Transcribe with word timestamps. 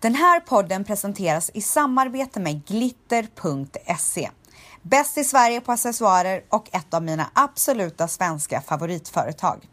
Den 0.00 0.14
här 0.14 0.40
podden 0.40 0.84
presenteras 0.84 1.50
i 1.54 1.60
samarbete 1.60 2.40
med 2.40 2.66
glitter.se. 2.66 4.30
Bäst 4.82 5.18
i 5.18 5.24
Sverige 5.24 5.60
på 5.60 5.72
accessoarer 5.72 6.42
och 6.48 6.68
ett 6.72 6.94
av 6.94 7.02
mina 7.02 7.30
absoluta 7.34 8.08
svenska 8.08 8.60
favoritföretag. 8.60 9.68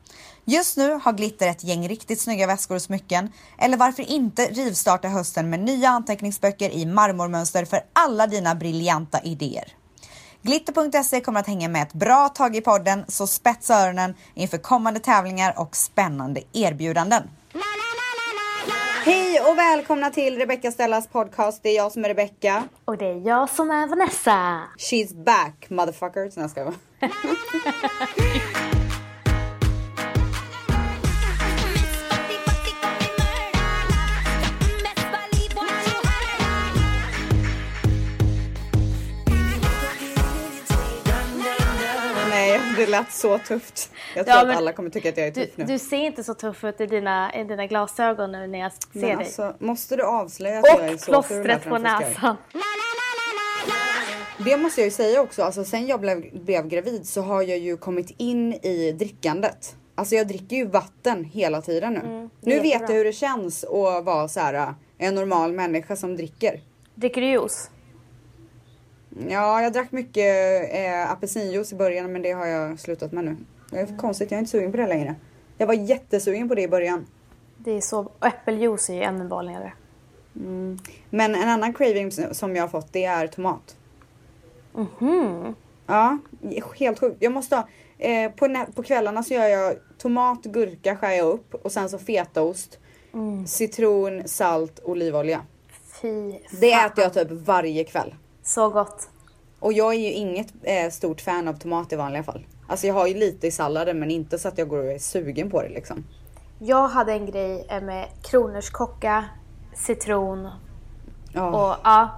Just 0.46 0.78
nu 0.78 1.00
har 1.04 1.14
Glitter 1.14 1.48
ett 1.48 1.64
gäng 1.64 1.88
riktigt 1.88 2.22
snygga 2.22 2.48
väskor 2.48 2.76
och 2.76 2.82
smycken. 2.82 3.32
Eller 3.58 3.78
varför 3.78 4.04
inte 4.04 4.46
rivstarta 4.46 5.08
hösten 5.08 5.50
med 5.50 5.60
nya 5.60 5.90
anteckningsböcker 5.90 6.70
i 6.70 6.86
marmormönster 6.86 7.66
för 7.66 7.82
alla 7.94 8.28
dina 8.28 8.56
briljanta 8.56 9.20
idéer. 9.22 9.74
Glitter.se 10.42 11.22
kommer 11.22 11.40
att 11.40 11.48
hänga 11.48 11.70
med 11.70 11.84
ett 11.84 11.94
bra 11.94 12.30
tag 12.30 12.56
i 12.56 12.62
podden, 12.62 13.06
så 13.08 13.28
spetsa 13.28 13.76
öronen 13.76 14.16
inför 14.34 14.58
kommande 14.58 15.00
tävlingar 15.00 15.60
och 15.60 15.76
spännande 15.76 16.42
erbjudanden. 16.54 17.24
Hej 19.06 19.40
och 19.40 19.58
välkomna 19.58 20.10
till 20.10 20.38
Rebecca 20.38 20.72
Stellas 20.72 21.08
podcast. 21.08 21.64
Det 21.64 21.70
är 21.70 21.76
jag 21.76 21.92
som 21.92 22.06
är 22.06 22.10
Rebecca. 22.10 22.64
Och 22.86 22.98
det 22.98 23.06
är 23.06 23.28
jag 23.28 23.50
som 23.50 23.72
är 23.72 23.88
Vanessa. 23.88 24.62
She's 24.78 25.24
back 25.24 25.70
motherfuckers. 25.70 26.36
Nej, 26.36 26.50
jag 26.56 26.74
det 42.86 42.88
lät 42.88 43.12
så 43.12 43.38
tufft. 43.38 43.90
Jag 44.16 44.26
tror 44.26 44.38
Ja, 44.38 44.50
att 44.52 44.58
alla 44.58 44.74
kommer 44.74 44.90
tycka 44.90 45.10
att 45.10 45.18
jag 45.18 45.28
är 45.28 45.32
Du, 45.32 45.46
tuff 45.46 45.58
nu. 45.58 45.64
du 45.66 45.80
ser 45.80 45.98
inte 45.98 46.24
så 46.24 46.34
tuff 46.34 46.64
ut 46.64 46.82
i 46.82 46.86
dina, 46.86 47.34
i 47.36 47.44
dina 47.44 47.68
glasögon 47.68 48.32
nu 48.32 48.48
när 48.48 48.60
jag 48.60 48.72
ser 48.74 48.80
Men 48.92 49.02
dig. 49.02 49.14
alltså, 49.14 49.56
måste 49.60 49.96
du 49.96 50.04
avslöja 50.04 50.60
att 50.60 50.66
jag 50.68 50.86
är 50.86 50.94
och 50.94 51.00
så 51.00 51.12
plåstret 51.12 51.64
på 51.64 51.78
näsan. 51.78 52.36
Det 54.38 54.58
måste 54.58 54.82
jag 54.82 54.86
ju 54.86 54.92
säga 54.92 55.22
också, 55.22 55.44
alltså 55.44 55.64
sen 55.64 55.88
jag 55.88 56.00
blev, 56.00 56.44
blev 56.44 56.68
gravid 56.68 57.08
så 57.08 57.22
har 57.22 57.42
jag 57.42 57.58
ju 57.58 57.78
kommit 57.78 58.14
in 58.18 58.54
i 58.54 58.92
drickandet. 58.92 59.76
Alltså 59.96 60.16
jag 60.16 60.28
dricker 60.28 60.56
ju 60.56 60.66
vatten 60.66 61.24
hela 61.26 61.62
tiden 61.62 61.94
nu. 61.94 62.00
Mm, 62.00 62.30
nu 62.42 62.60
vet 62.60 62.82
jag 62.82 62.96
hur 62.96 63.06
det 63.06 63.14
känns 63.14 63.64
att 63.64 64.04
vara 64.06 64.28
så 64.28 64.40
här 64.40 64.54
äh, 64.54 64.70
en 64.98 65.16
normal 65.16 65.52
människa 65.54 65.96
som 65.96 66.16
dricker. 66.18 66.60
Dricker 66.96 67.22
du 67.22 67.28
juice? 67.28 67.70
Ja, 69.30 69.62
jag 69.62 69.74
drack 69.74 69.92
mycket 69.92 70.74
eh, 70.74 71.12
apelsinjuice 71.12 71.72
i 71.74 71.76
början 71.76 72.12
men 72.12 72.22
det 72.22 72.32
har 72.32 72.46
jag 72.46 72.80
slutat 72.80 73.12
med 73.12 73.26
nu. 73.26 73.38
Det 73.72 73.80
är 73.80 73.98
konstigt, 73.98 74.32
jag 74.32 74.38
är 74.38 74.40
inte 74.40 74.52
sugen 74.52 74.72
på 74.72 74.78
det 74.78 74.88
längre. 74.88 75.16
Jag 75.58 75.68
var 75.68 75.74
jättesugen 75.74 76.50
på 76.50 76.56
det 76.56 76.62
i 76.62 76.68
början. 76.68 77.06
Det 77.58 77.72
är 77.72 77.82
så, 77.82 78.12
äppeljuice 78.26 78.90
är 78.90 78.94
ju 78.94 79.02
ännu 79.04 79.28
vanligare. 79.28 79.74
Men 81.10 81.36
en 81.36 81.50
annan 81.50 81.74
craving 81.74 82.12
som 82.12 82.56
jag 82.56 82.64
har 82.64 82.68
fått 82.68 82.94
det 82.94 83.06
är 83.06 83.28
tomat. 83.28 83.76
Mhm. 84.74 85.56
Ja, 85.88 86.18
helt 86.80 87.00
sjukt. 87.00 87.18
Jag 87.20 87.32
måste 87.32 87.56
ha, 87.56 87.68
eh, 87.98 88.32
på, 88.32 88.66
på 88.76 88.84
kvällarna 88.84 89.24
så 89.24 89.34
gör 89.34 89.48
jag 89.48 89.76
tomat, 89.98 90.44
gurka 90.44 90.96
skär 90.96 91.12
jag 91.12 91.28
upp 91.28 91.54
och 91.66 91.72
sen 91.72 91.90
så 91.90 91.98
fetaost, 91.98 92.80
Mm. 93.14 93.48
citron, 93.48 94.28
salt, 94.28 94.80
olivolja. 94.84 95.42
Fy 96.02 96.32
Det 96.60 96.72
fan. 96.72 96.86
äter 96.92 97.04
jag 97.04 97.14
typ 97.14 97.28
varje 97.32 97.84
kväll. 97.84 98.16
Så 98.46 98.70
gott. 98.70 99.10
Och 99.60 99.74
jag 99.74 99.94
är 99.94 100.00
ju 100.00 100.12
inget 100.12 100.48
eh, 100.64 100.90
stort 100.90 101.22
fan 101.22 101.48
av 101.48 101.54
tomat 101.54 101.94
i 101.94 101.96
vanliga 101.96 102.24
fall. 102.24 102.46
Alltså 102.68 102.88
jag 102.88 102.94
har 102.94 103.08
ju 103.08 103.14
lite 103.14 103.48
i 103.48 103.52
salladen 103.52 104.00
men 104.00 104.12
inte 104.12 104.40
så 104.40 104.48
att 104.48 104.58
jag 104.58 104.68
går 104.68 104.78
och 104.78 104.92
är 104.92 105.00
sugen 105.00 105.50
på 105.50 105.62
det 105.62 105.70
liksom. 105.70 106.06
Jag 106.60 106.88
hade 106.88 107.14
en 107.14 107.26
grej 107.26 107.68
eh, 107.70 107.82
med 107.82 108.08
kronärtskocka, 108.24 109.26
citron 109.74 110.50
Ja, 111.34 111.48
och 111.48 111.78
ja. 111.84 112.10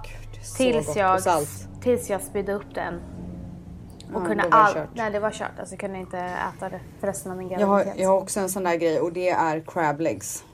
så 0.42 0.56
Tills 0.56 0.96
jag, 0.96 1.20
tills 1.82 2.10
jag 2.10 2.22
spydde 2.22 2.52
upp 2.52 2.74
den. 2.74 2.94
Och 4.14 4.22
Ja, 4.22 4.26
kunde 4.26 4.42
då 4.42 4.48
var 4.48 4.58
det 4.58 4.64
all... 4.64 4.74
kört. 4.74 4.88
Nej 4.94 5.10
det 5.10 5.20
var 5.20 5.30
kört. 5.30 5.58
Alltså 5.58 5.72
jag 5.74 5.80
kunde 5.80 5.98
inte 5.98 6.18
äta 6.18 6.68
det 6.68 6.80
för 7.00 7.06
resten 7.06 7.32
av 7.32 7.38
min 7.38 7.48
jag, 7.48 7.66
har, 7.66 7.66
graviditet. 7.66 8.02
jag 8.02 8.08
har 8.08 8.16
också 8.20 8.40
en 8.40 8.48
sån 8.48 8.62
där 8.64 8.76
grej 8.76 9.00
och 9.00 9.12
det 9.12 9.28
är 9.28 9.60
crab 9.66 10.00
legs. 10.00 10.44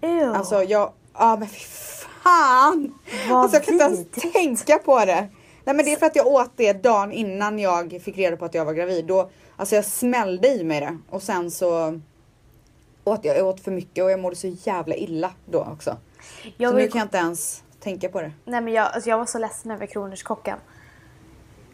Ew. 0.00 0.36
Alltså 0.36 0.62
jag, 0.62 0.92
ja 1.14 1.36
men 1.38 1.48
fy 1.48 2.01
fan! 2.22 2.94
Vad 3.30 3.38
alltså 3.42 3.56
jag 3.56 3.64
kan 3.64 3.74
inte 3.74 3.84
ens 3.84 4.32
tänka 4.32 4.78
på 4.78 5.04
det. 5.04 5.28
Nej 5.64 5.76
men 5.76 5.84
det 5.84 5.92
är 5.92 5.96
för 5.96 6.06
att 6.06 6.16
jag 6.16 6.26
åt 6.26 6.50
det 6.56 6.72
dagen 6.72 7.12
innan 7.12 7.58
jag 7.58 8.00
fick 8.04 8.16
reda 8.18 8.36
på 8.36 8.44
att 8.44 8.54
jag 8.54 8.64
var 8.64 8.72
gravid. 8.72 9.04
Då, 9.06 9.30
alltså 9.56 9.74
jag 9.74 9.84
smällde 9.84 10.48
i 10.48 10.64
mig 10.64 10.80
det 10.80 10.98
och 11.10 11.22
sen 11.22 11.50
så 11.50 12.00
åt 13.04 13.24
jag, 13.24 13.36
jag 13.38 13.46
åt 13.46 13.60
för 13.60 13.70
mycket 13.70 14.04
och 14.04 14.10
jag 14.10 14.20
mådde 14.20 14.36
så 14.36 14.46
jävla 14.46 14.94
illa 14.94 15.30
då 15.44 15.68
också. 15.72 15.96
jag 16.56 16.70
så 16.70 16.76
nu 16.76 16.88
kan 16.88 16.98
jag 16.98 17.06
inte 17.06 17.16
ens 17.16 17.62
tänka 17.80 18.08
på 18.08 18.20
det. 18.20 18.32
Nej 18.44 18.60
men 18.60 18.72
jag, 18.72 18.92
alltså 18.92 19.10
jag 19.10 19.18
var 19.18 19.26
så 19.26 19.38
ledsen 19.38 19.70
över 19.70 19.86
kronärtskockan. 19.86 20.58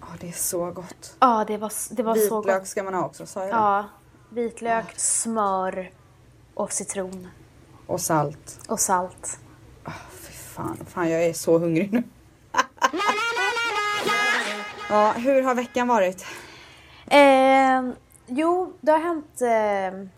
Ja 0.01 0.07
det 0.21 0.29
är 0.29 0.33
så 0.33 0.71
gott. 0.71 1.17
Ja 1.21 1.45
det 1.47 1.57
var, 1.57 1.73
det 1.95 2.03
var 2.03 2.15
så 2.15 2.41
Vitlök 2.41 2.59
gott. 2.59 2.69
ska 2.69 2.83
man 2.83 2.95
ha 2.95 3.05
också, 3.05 3.27
sa 3.27 3.41
jag? 3.41 3.51
Ja. 3.51 3.85
Vitlök, 4.31 4.99
smör 4.99 5.91
och 6.55 6.73
citron. 6.73 7.29
Och 7.87 8.01
salt. 8.01 8.61
Och 8.69 8.81
salt. 8.81 9.39
Fy 10.11 10.18
fan, 10.59 10.77
fan 10.87 11.11
jag 11.11 11.25
är 11.25 11.33
så 11.33 11.59
hungrig 11.59 11.93
nu. 11.93 12.03
ja, 14.89 15.15
hur 15.17 15.43
har 15.43 15.55
veckan 15.55 15.89
varit? 15.89 16.27
Eh, 17.07 17.83
jo, 18.27 18.73
det 18.81 18.93
har 18.93 18.99
hänt 18.99 19.41
eh, 19.41 20.09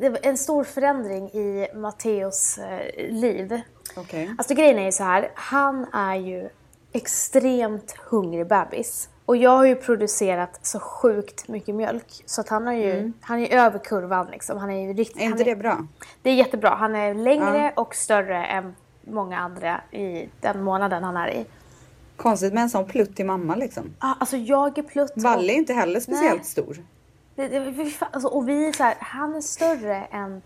det 0.00 0.08
var 0.08 0.18
en 0.22 0.38
stor 0.38 0.64
förändring 0.64 1.28
i 1.28 1.68
Matteos 1.74 2.58
eh, 2.58 3.10
liv. 3.10 3.60
Okej. 3.96 4.34
Alltså 4.38 4.54
grejen 4.54 4.78
är 4.78 4.84
ju 4.84 4.92
så 4.92 5.04
här, 5.04 5.30
han 5.34 5.86
är 5.92 6.14
ju 6.14 6.48
extremt 6.92 7.96
hungrig 8.10 8.46
bebis. 8.46 9.08
Och 9.26 9.36
jag 9.36 9.50
har 9.50 9.64
ju 9.64 9.74
producerat 9.74 10.58
så 10.62 10.80
sjukt 10.80 11.48
mycket 11.48 11.74
mjölk. 11.74 12.22
Så 12.26 12.40
att 12.40 12.48
han 12.48 12.66
har 12.66 12.74
ju, 12.74 13.12
han 13.20 13.38
är 13.38 13.58
över 13.58 13.78
kurvan 13.78 14.26
liksom. 14.30 14.58
Han 14.58 14.70
är 14.70 14.86
ju 14.86 14.92
riktigt... 14.92 15.22
Är 15.22 15.26
inte 15.26 15.44
det 15.44 15.56
bra? 15.56 15.86
Det 16.22 16.30
är 16.30 16.34
jättebra. 16.34 16.70
Han 16.70 16.94
är 16.94 17.14
längre 17.14 17.72
och 17.76 17.94
större 17.94 18.46
än 18.46 18.74
många 19.06 19.38
andra 19.38 19.80
i 19.90 20.28
den 20.40 20.62
månaden 20.62 21.04
han 21.04 21.16
är 21.16 21.28
i. 21.28 21.46
Konstigt 22.16 22.52
med 22.52 22.62
en 22.62 22.70
sån 22.70 22.86
plutt 22.86 23.16
till 23.16 23.26
mamma 23.26 23.54
liksom. 23.54 23.84
Ah, 23.98 24.14
alltså 24.20 24.36
jag 24.36 24.78
är 24.78 24.82
plutt. 24.82 25.12
Valle 25.16 25.52
är 25.52 25.56
inte 25.56 25.72
heller 25.72 26.00
speciellt 26.00 26.36
Nej. 26.36 26.44
stor. 26.44 26.76
Det, 27.34 27.48
det, 27.48 27.84
fan, 27.90 28.08
alltså, 28.12 28.28
och 28.28 28.48
vi 28.48 28.68
är 28.68 28.72
så 28.72 28.82
här, 28.82 28.94
han 29.00 29.34
är 29.34 29.40
större 29.40 29.96
än 30.10 30.42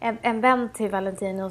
en, 0.00 0.18
en 0.22 0.40
vän 0.40 0.68
till 0.74 0.90
Valentino 0.90 1.50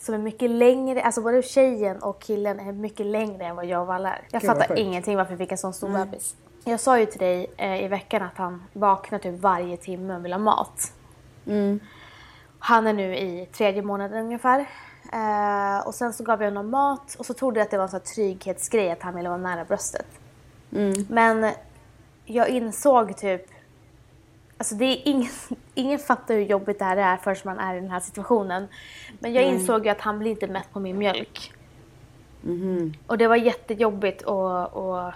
som 0.00 0.14
är 0.14 0.18
mycket 0.18 0.50
längre, 0.50 1.02
alltså 1.02 1.22
både 1.22 1.42
tjejen 1.42 2.02
och 2.02 2.20
killen 2.20 2.60
är 2.60 2.72
mycket 2.72 3.06
längre 3.06 3.44
än 3.44 3.56
vad 3.56 3.66
jag 3.66 3.80
och 3.80 3.86
Valle 3.86 4.08
är. 4.08 4.20
Jag 4.30 4.42
Gud, 4.42 4.50
fattar 4.50 4.68
sjukt. 4.68 4.80
ingenting 4.80 5.16
varför 5.16 5.34
vi 5.34 5.38
fick 5.38 5.52
en 5.52 5.58
sån 5.58 5.72
stor 5.72 5.88
bebis. 5.88 6.36
Jag 6.64 6.80
sa 6.80 6.98
ju 6.98 7.06
till 7.06 7.20
dig 7.20 7.46
eh, 7.56 7.84
i 7.84 7.88
veckan 7.88 8.22
att 8.22 8.36
han 8.36 8.62
vaknar 8.72 9.18
typ 9.18 9.40
varje 9.40 9.76
timme 9.76 10.16
och 10.16 10.24
vill 10.24 10.32
ha 10.32 10.38
mat. 10.38 10.92
Han 12.58 12.86
är 12.86 12.92
nu 12.92 13.16
i 13.16 13.48
tredje 13.52 13.82
månaden 13.82 14.24
ungefär. 14.24 14.66
Eh, 15.12 15.86
och 15.86 15.94
sen 15.94 16.12
så 16.12 16.24
gav 16.24 16.42
jag 16.42 16.50
honom 16.50 16.70
mat 16.70 17.14
och 17.18 17.26
så 17.26 17.34
trodde 17.34 17.60
jag 17.60 17.64
att 17.64 17.70
det 17.70 17.76
var 17.76 17.84
en 17.84 17.90
sån 17.90 18.00
här 18.00 18.14
trygghetsgrej 18.14 18.90
att 18.90 19.02
han 19.02 19.14
ville 19.14 19.28
vara 19.28 19.38
nära 19.38 19.64
bröstet. 19.64 20.06
Men 21.08 21.52
jag 22.24 22.48
insåg 22.48 23.16
typ 23.16 23.46
Alltså 24.58 24.74
det 24.74 24.84
är 24.84 25.02
ingen, 25.04 25.30
ingen 25.74 25.98
fattar 25.98 26.34
hur 26.34 26.42
jobbigt 26.42 26.78
det 26.78 26.84
här 26.84 26.96
är 26.96 27.16
förrän 27.16 27.36
man 27.44 27.58
är 27.58 27.74
i 27.74 27.80
den 27.80 27.90
här 27.90 28.00
situationen. 28.00 28.68
Men 29.18 29.32
jag 29.32 29.44
insåg 29.44 29.84
ju 29.84 29.90
att 29.90 30.00
han 30.00 30.18
blir 30.18 30.30
inte 30.30 30.46
mätt 30.46 30.72
på 30.72 30.80
min 30.80 30.98
mjölk. 30.98 31.52
Och 33.06 33.18
det 33.18 33.28
var 33.28 33.36
jättejobbigt 33.36 34.22
och, 34.22 34.72
och 34.72 35.06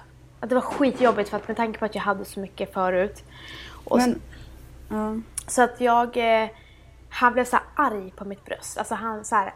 att 0.40 0.48
det 0.48 0.54
var 0.54 0.62
skitjobbigt 0.62 1.28
för 1.28 1.36
att 1.36 1.48
med 1.48 1.56
tanke 1.56 1.78
på 1.78 1.84
att 1.84 1.94
jag 1.94 2.02
hade 2.02 2.24
så 2.24 2.40
mycket 2.40 2.72
förut. 2.72 3.24
Och 3.84 3.98
Men, 3.98 4.20
ja. 4.88 5.16
så 5.46 5.62
att 5.62 5.80
jag, 5.80 6.16
eh, 6.16 6.48
han 7.08 7.32
blev 7.32 7.44
så 7.44 7.58
arg 7.74 8.10
på 8.16 8.24
mitt 8.24 8.44
bröst. 8.44 8.78
Alltså 8.78 8.94
han 8.94 9.24
så 9.24 9.34
här 9.34 9.54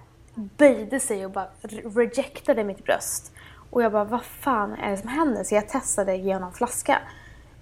böjde 0.56 1.00
sig 1.00 1.24
och 1.24 1.30
bara 1.30 1.48
re- 1.62 1.94
rejectade 1.96 2.64
mitt 2.64 2.84
bröst. 2.84 3.32
Och 3.70 3.82
jag 3.82 3.92
bara, 3.92 4.04
vad 4.04 4.24
fan 4.24 4.72
är 4.74 4.90
det 4.90 4.96
som 4.96 5.08
händer? 5.08 5.44
Så 5.44 5.54
jag 5.54 5.68
testade 5.68 6.16
ge 6.16 6.34
honom 6.34 6.52
flaska. 6.52 6.98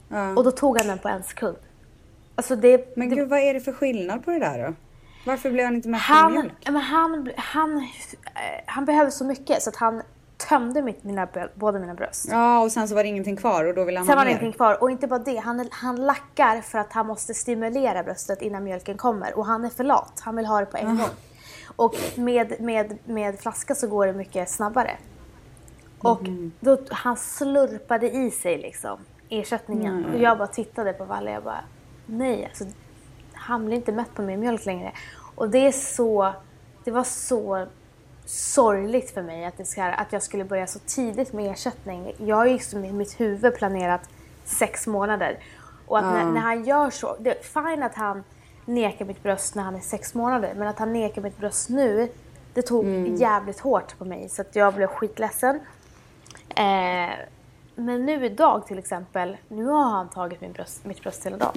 Ja. 0.09 0.35
Och 0.37 0.45
då 0.45 0.51
tog 0.51 0.79
han 0.79 0.87
den 0.87 0.99
på 0.99 1.09
en 1.09 1.23
sekund. 1.23 1.57
Alltså 2.35 2.57
det, 2.57 2.97
Men 2.97 3.09
det, 3.11 3.17
gud 3.17 3.29
vad 3.29 3.39
är 3.39 3.55
det 3.55 3.61
för 3.61 3.73
skillnad 3.73 4.25
på 4.25 4.31
det 4.31 4.39
där 4.39 4.67
då? 4.67 4.75
Varför 5.27 5.51
blev 5.51 5.65
han 5.65 5.75
inte 5.75 5.89
mätt 5.89 6.01
han, 6.01 6.33
mjölk? 6.33 6.53
men 6.65 6.77
han, 6.77 7.31
han, 7.37 7.77
eh, 7.79 7.83
han 8.67 8.85
behöver 8.85 9.11
så 9.11 9.25
mycket 9.25 9.63
så 9.63 9.71
att 9.71 9.77
han 9.77 10.03
tömde 10.49 10.83
mitt, 10.83 11.05
mina, 11.05 11.29
båda 11.55 11.79
mina 11.79 11.95
bröst. 11.95 12.29
Ja 12.31 12.61
och 12.61 12.73
sen 12.73 12.89
så 12.89 12.95
var 12.95 13.03
det 13.03 13.09
ingenting 13.09 13.37
kvar 13.37 13.65
och 13.65 13.75
då 13.75 13.85
ville 13.85 13.99
han 13.99 14.07
Sen 14.07 14.13
ha 14.13 14.21
var 14.21 14.25
det 14.25 14.31
ingenting 14.31 14.53
kvar. 14.53 14.83
Och 14.83 14.91
inte 14.91 15.07
bara 15.07 15.19
det, 15.19 15.37
han, 15.37 15.69
han 15.71 15.97
lackar 15.97 16.61
för 16.61 16.79
att 16.79 16.93
han 16.93 17.07
måste 17.07 17.35
stimulera 17.35 18.03
bröstet 18.03 18.43
innan 18.43 18.65
mjölken 18.65 18.97
kommer. 18.97 19.39
Och 19.39 19.47
han 19.47 19.65
är 19.65 19.69
för 19.71 19.85
lat, 19.85 20.21
han 20.25 20.37
vill 20.37 20.47
ha 20.47 20.61
det 20.61 20.67
på 20.67 20.77
en 20.77 20.99
gång. 20.99 21.09
Och 21.77 21.95
med, 22.17 22.61
med, 22.61 22.99
med 23.05 23.39
flaska 23.39 23.75
så 23.75 23.87
går 23.87 24.07
det 24.07 24.13
mycket 24.13 24.51
snabbare. 24.51 24.97
Och 25.99 26.21
då, 26.61 26.79
han 26.91 27.17
slurpade 27.17 28.11
i 28.11 28.31
sig 28.31 28.59
liksom 28.59 28.99
ersättningen. 29.29 30.05
Och 30.15 30.21
jag 30.21 30.39
bara 30.39 30.49
tittade 30.49 30.93
på 30.93 31.05
Valle 31.05 31.31
och 31.31 31.37
jag 31.37 31.43
bara, 31.43 31.65
nej 32.07 32.45
alltså, 32.45 32.65
han 33.33 33.67
blir 33.67 33.77
inte 33.77 33.93
mätt 33.93 34.15
på 34.15 34.23
min 34.23 34.41
mjölk 34.41 34.67
längre. 34.67 34.93
Och 35.35 35.51
det 35.51 35.67
är 35.67 35.73
så, 35.73 36.33
det 36.85 36.91
var 36.91 37.05
så 37.05 37.67
sorgligt 38.25 39.11
för 39.11 39.23
mig 39.23 39.45
att, 39.45 39.57
det 39.57 39.65
ska, 39.65 39.85
att 39.85 40.13
jag 40.13 40.23
skulle 40.23 40.45
börja 40.45 40.67
så 40.67 40.79
tidigt 40.79 41.33
med 41.33 41.53
ersättning. 41.53 42.13
Jag 42.19 42.37
har 42.37 42.47
ju 42.47 42.53
liksom 42.53 42.85
i 42.85 42.93
mitt 42.93 43.21
huvud 43.21 43.55
planerat 43.55 44.09
sex 44.45 44.87
månader. 44.87 45.39
Och 45.87 45.99
att 45.99 46.05
när, 46.05 46.25
när 46.25 46.41
han 46.41 46.65
gör 46.65 46.91
så, 46.91 47.17
det 47.21 47.31
är 47.31 47.43
fine 47.43 47.83
att 47.83 47.95
han 47.95 48.25
nekar 48.69 49.05
mitt 49.05 49.23
bröst 49.23 49.55
när 49.55 49.63
han 49.63 49.75
är 49.75 49.81
sex 49.81 50.15
månader, 50.15 50.55
men 50.57 50.69
att 50.69 50.79
han 50.79 50.93
nekar 50.93 51.23
mitt 51.23 51.39
bröst 51.39 51.69
nu, 51.69 52.09
det 52.55 52.63
tog 52.63 53.09
jävligt 53.21 53.61
hårt 53.61 53.99
på 53.99 54.05
mig 54.05 54.29
så 54.29 54.43
att 54.43 54.57
jag 54.57 54.75
blev 54.75 54.87
skitledsen. 54.87 55.61
Eh, 56.49 57.11
men 57.75 58.07
nu 58.07 58.27
idag 58.27 58.67
till 58.67 58.79
exempel, 58.79 59.37
nu 59.49 59.65
har 59.65 59.91
han 59.91 60.09
tagit 60.11 60.41
min 60.41 60.53
bröst, 60.53 60.85
mitt 60.85 61.03
bröst 61.03 61.27
hela 61.27 61.37
dagen. 61.37 61.57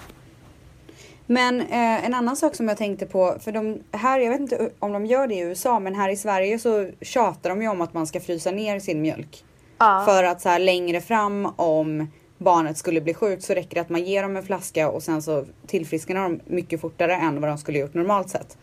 Men 1.26 1.62
eh, 1.62 2.06
en 2.06 2.14
annan 2.14 2.36
sak 2.36 2.56
som 2.56 2.68
jag 2.68 2.78
tänkte 2.78 3.06
på, 3.06 3.36
för 3.40 3.52
de 3.52 3.84
här, 3.92 4.20
jag 4.20 4.32
vet 4.32 4.40
inte 4.40 4.72
om 4.80 4.92
de 4.92 5.06
gör 5.06 5.28
det 5.28 5.36
i 5.36 5.40
USA, 5.40 5.80
men 5.80 5.96
här 5.96 6.10
i 6.10 6.18
Sverige 6.18 6.60
så 6.60 6.90
tjatar 7.02 7.50
de 7.50 7.62
ju 7.62 7.68
om 7.68 7.82
att 7.82 7.94
man 7.94 8.08
ska 8.08 8.20
frysa 8.20 8.52
ner 8.52 8.80
sin 8.80 9.02
mjölk. 9.02 9.46
Ja. 9.78 10.04
För 10.06 10.24
att 10.24 10.42
så 10.42 10.50
här 10.50 10.60
längre 10.60 11.02
fram 11.02 11.46
om 11.56 12.08
barnet 12.42 12.78
skulle 12.78 13.02
bli 13.02 13.14
sjukt 13.14 13.44
så 13.44 13.54
räcker 13.54 13.76
det 13.76 13.82
att 13.82 13.90
man 13.90 14.04
ger 14.04 14.22
dem 14.24 14.38
en 14.38 14.44
flaska 14.44 14.90
och 14.90 15.04
sen 15.04 15.22
så 15.22 15.46
tillfrisknar 15.68 16.16
de 16.24 16.40
mycket 16.46 16.82
fortare 16.82 17.16
än 17.16 17.42
vad 17.42 17.50
de 17.50 17.58
skulle 17.58 17.80
gjort 17.80 17.94
normalt 17.94 18.30
sett. 18.30 18.58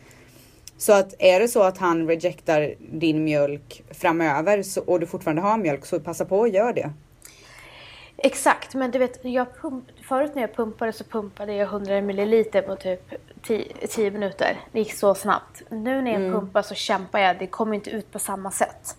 Så 0.78 0.92
att 0.92 1.14
är 1.18 1.40
det 1.40 1.48
så 1.48 1.62
att 1.62 1.78
han 1.78 2.06
rejectar 2.06 2.74
din 2.92 3.24
mjölk 3.24 3.82
framöver 3.90 4.62
så, 4.62 4.80
och 4.82 5.00
du 5.00 5.06
fortfarande 5.06 5.42
har 5.42 5.58
mjölk 5.58 5.86
så 5.86 6.00
passa 6.00 6.24
på 6.24 6.38
och 6.38 6.48
gör 6.48 6.72
det. 6.72 6.90
Exakt, 8.16 8.74
men 8.74 8.90
du 8.90 8.98
vet, 8.98 9.18
jag 9.24 9.46
pump, 9.60 9.84
förut 10.08 10.32
när 10.34 10.42
jag 10.42 10.54
pumpade 10.56 10.92
så 10.92 11.04
pumpade 11.04 11.54
jag 11.54 11.66
100 11.68 12.00
milliliter 12.00 12.62
på 12.62 12.76
typ 12.76 13.14
10 13.88 14.10
minuter. 14.10 14.60
Det 14.72 14.78
gick 14.78 14.94
så 14.94 15.14
snabbt. 15.14 15.62
Nu 15.70 16.02
när 16.02 16.10
jag 16.12 16.20
Mm. 16.20 16.32
pumpar 16.32 16.62
så 16.62 16.74
kämpar 16.74 17.18
jag, 17.18 17.38
det 17.38 17.46
kommer 17.46 17.74
inte 17.74 17.90
ut 17.90 18.12
på 18.12 18.18
samma 18.18 18.50
sätt. 18.50 18.96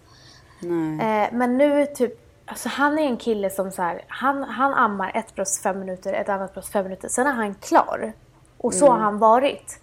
Eh, 1.01 1.33
men 1.37 1.57
nu 1.57 1.85
typ, 1.85 2.13
alltså 2.49 2.69
han 2.69 2.99
är 2.99 3.03
en 3.03 3.17
kille 3.17 3.49
som 3.49 3.71
så 3.71 3.81
här, 3.81 4.01
han, 4.07 4.43
han 4.43 4.73
ammar 4.73 5.11
ett 5.15 5.35
bröst 5.35 5.63
fem 5.63 5.79
minuter, 5.79 6.13
ett 6.13 6.29
annat 6.29 6.53
bröst 6.53 6.71
fem 6.71 6.83
minuter, 6.83 7.07
sen 7.07 7.27
är 7.27 7.31
han 7.31 7.55
klar. 7.55 8.13
Och 8.57 8.73
så 8.73 8.85
Mm. 8.85 8.97
har 8.97 9.03
han 9.03 9.17
varit. 9.19 9.79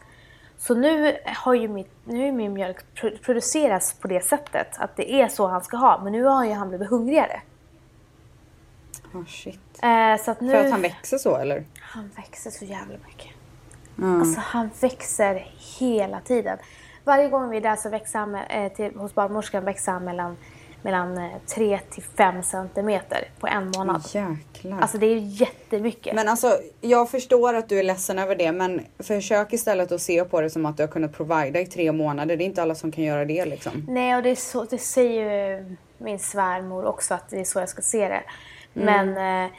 Så 0.58 0.74
nu 0.74 1.16
har 1.36 1.54
ju 1.54 1.68
mitt, 1.68 1.90
nu 2.04 2.28
är 2.28 2.32
min 2.32 2.52
mjölk 2.52 2.94
pro- 2.94 3.18
produceras 3.22 3.92
på 3.94 4.08
det 4.08 4.20
sättet, 4.24 4.68
att 4.78 4.96
det 4.96 5.12
är 5.12 5.28
så 5.28 5.46
han 5.46 5.64
ska 5.64 5.76
ha. 5.76 6.00
Men 6.04 6.12
nu 6.12 6.24
har 6.24 6.44
ju 6.44 6.52
han 6.52 6.68
blivit 6.68 6.88
hungrigare. 6.88 7.40
Oh, 9.14 9.24
shit. 9.26 9.60
Eh, 9.82 10.24
så 10.24 10.30
att 10.30 10.40
nu... 10.40 10.52
För 10.52 10.64
att 10.64 10.70
han 10.70 10.82
växer 10.82 11.18
så 11.18 11.36
eller? 11.36 11.64
Han 11.80 12.10
växer 12.16 12.50
så 12.50 12.64
jävla 12.64 12.94
mycket. 13.06 13.30
Ja. 13.96 14.18
Alltså 14.20 14.40
han 14.40 14.70
växer 14.80 15.34
hela 15.78 16.20
tiden. 16.20 16.58
Varje 17.04 17.28
gång 17.28 17.48
vi 17.50 17.56
är 17.56 17.60
där 17.60 17.76
så 17.76 17.88
växer 17.88 18.18
han, 18.18 18.34
eh, 18.34 18.72
till, 18.72 18.96
hos 18.96 19.14
barnmorskan 19.14 19.64
växer 19.64 19.92
han 19.92 20.04
mellan, 20.04 20.36
mellan 20.86 21.18
eh, 21.18 21.30
3 21.54 21.80
till 21.90 22.02
5 22.02 22.42
centimeter 22.42 23.28
på 23.40 23.46
en 23.46 23.70
månad. 23.76 24.02
Jäklar. 24.12 24.80
Alltså 24.80 24.98
det 24.98 25.06
är 25.06 25.16
jättemycket. 25.16 26.14
Men 26.14 26.28
alltså, 26.28 26.58
jag 26.80 27.10
förstår 27.10 27.54
att 27.54 27.68
du 27.68 27.78
är 27.78 27.82
ledsen 27.82 28.18
över 28.18 28.36
det, 28.36 28.52
men 28.52 28.80
försök 28.98 29.52
istället 29.52 29.92
att 29.92 30.00
se 30.00 30.24
på 30.24 30.40
det 30.40 30.50
som 30.50 30.66
att 30.66 30.76
du 30.76 30.82
har 30.82 30.88
kunnat 30.88 31.12
provida 31.12 31.60
i 31.60 31.66
tre 31.66 31.92
månader. 31.92 32.36
Det 32.36 32.44
är 32.44 32.46
inte 32.46 32.62
alla 32.62 32.74
som 32.74 32.92
kan 32.92 33.04
göra 33.04 33.24
det 33.24 33.44
liksom. 33.44 33.86
Nej, 33.88 34.16
och 34.16 34.22
det, 34.22 34.36
så, 34.36 34.64
det 34.64 34.78
säger 34.78 35.58
ju 35.58 35.76
min 35.98 36.18
svärmor 36.18 36.84
också 36.84 37.14
att 37.14 37.28
det 37.28 37.40
är 37.40 37.44
så 37.44 37.58
jag 37.58 37.68
ska 37.68 37.82
se 37.82 38.08
det. 38.08 38.22
Mm. 38.80 39.14
Men 39.14 39.44
eh, 39.44 39.50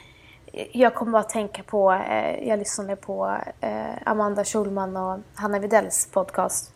jag 0.72 0.94
kommer 0.94 1.12
bara 1.12 1.22
att 1.22 1.28
tänka 1.28 1.62
på, 1.62 1.92
eh, 1.92 2.48
jag 2.48 2.58
lyssnade 2.58 2.96
på 2.96 3.36
eh, 3.60 3.94
Amanda 4.04 4.44
Schulman 4.44 4.96
och 4.96 5.18
Hanna 5.34 5.58
Widells 5.58 6.08
podcast. 6.12 6.72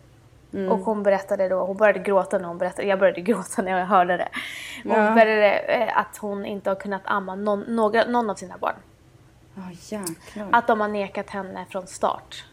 Mm. 0.54 0.72
Och 0.72 0.78
hon 0.78 1.02
berättade 1.02 1.48
då, 1.48 1.64
hon 1.66 1.76
började 1.76 1.98
gråta 1.98 2.38
när 2.38 2.48
hon 2.48 2.58
berättade, 2.58 2.88
jag 2.88 2.98
började 2.98 3.20
gråta 3.30 3.62
när 3.62 3.78
jag 3.78 3.86
hörde 3.86 4.16
det. 4.16 4.28
Hon 4.84 4.92
Ja. 4.92 5.10
berättade 5.14 5.58
eh, 5.58 5.98
att 5.98 6.16
hon 6.16 6.44
inte 6.46 6.70
har 6.70 6.74
kunnat 6.74 7.02
amma 7.04 7.34
någon, 7.34 7.60
några, 7.60 8.04
någon 8.04 8.30
av 8.30 8.34
sina 8.34 8.58
barn. 8.58 8.74
Jäklar. 9.72 10.48
Att 10.52 10.66
de 10.66 10.80
har 10.80 10.88
nekat 10.88 11.30
henne 11.30 11.66
från 11.70 11.86
start. 11.86 12.44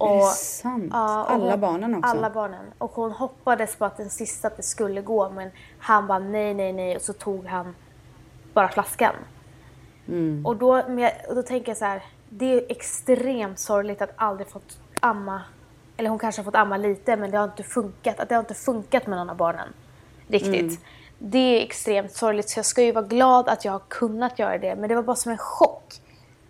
är 0.00 0.18
det 0.18 0.24
sant? 0.34 0.88
Ja, 0.92 1.22
och 1.24 1.30
alla 1.30 1.50
hon- 1.50 1.60
barnen 1.60 1.94
också? 1.94 2.10
Alla 2.10 2.30
barnen. 2.30 2.64
Och 2.78 2.90
hon 2.90 3.12
hoppades 3.12 3.76
på 3.76 3.84
att 3.84 3.96
den 3.96 4.10
sista 4.10 4.48
att 4.48 4.56
det 4.56 4.62
skulle 4.62 5.00
gå 5.02 5.30
men 5.30 5.50
han 5.78 6.06
bara 6.06 6.18
nej, 6.18 6.54
nej, 6.54 6.72
nej 6.72 6.96
och 6.96 7.02
så 7.02 7.12
tog 7.12 7.46
han 7.46 7.74
bara 8.52 8.68
flaskan. 8.68 9.14
Mm. 10.08 10.46
Och, 10.46 10.56
då, 10.56 10.76
och 11.28 11.34
då 11.34 11.42
tänker 11.42 11.70
jag 11.70 11.76
så 11.76 11.84
här, 11.84 12.02
det 12.28 12.54
är 12.54 12.62
extremt 12.68 13.58
sorgligt 13.58 14.02
att 14.02 14.10
aldrig 14.16 14.48
fått 14.48 14.78
amma, 15.00 15.42
eller 16.00 16.10
hon 16.10 16.18
kanske 16.18 16.40
har 16.40 16.44
fått 16.44 16.54
amma 16.54 16.76
lite 16.76 17.16
men 17.16 17.30
det 17.30 17.36
har 17.38 17.44
inte 17.44 17.62
funkat, 17.62 18.20
att 18.20 18.28
det 18.28 18.34
har 18.34 18.40
inte 18.40 18.54
funkat 18.54 19.06
med 19.06 19.18
någon 19.18 19.30
av 19.30 19.36
barnen 19.36 19.68
riktigt. 20.28 20.54
Mm. 20.60 20.76
Det 21.18 21.38
är 21.38 21.62
extremt 21.62 22.12
sorgligt 22.12 22.48
så 22.50 22.58
jag 22.58 22.66
ska 22.66 22.82
ju 22.82 22.92
vara 22.92 23.04
glad 23.04 23.48
att 23.48 23.64
jag 23.64 23.72
har 23.72 23.82
kunnat 23.88 24.38
göra 24.38 24.58
det 24.58 24.76
men 24.76 24.88
det 24.88 24.94
var 24.94 25.02
bara 25.02 25.16
som 25.16 25.32
en 25.32 25.38
chock. 25.38 26.00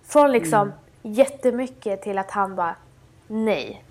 Från 0.02 0.32
liksom 0.32 0.72
Mm. 1.02 1.14
jättemycket 1.14 2.02
till 2.02 2.18
att 2.18 2.30
han 2.30 2.56
bara 2.56 2.76
nej. 3.26 3.84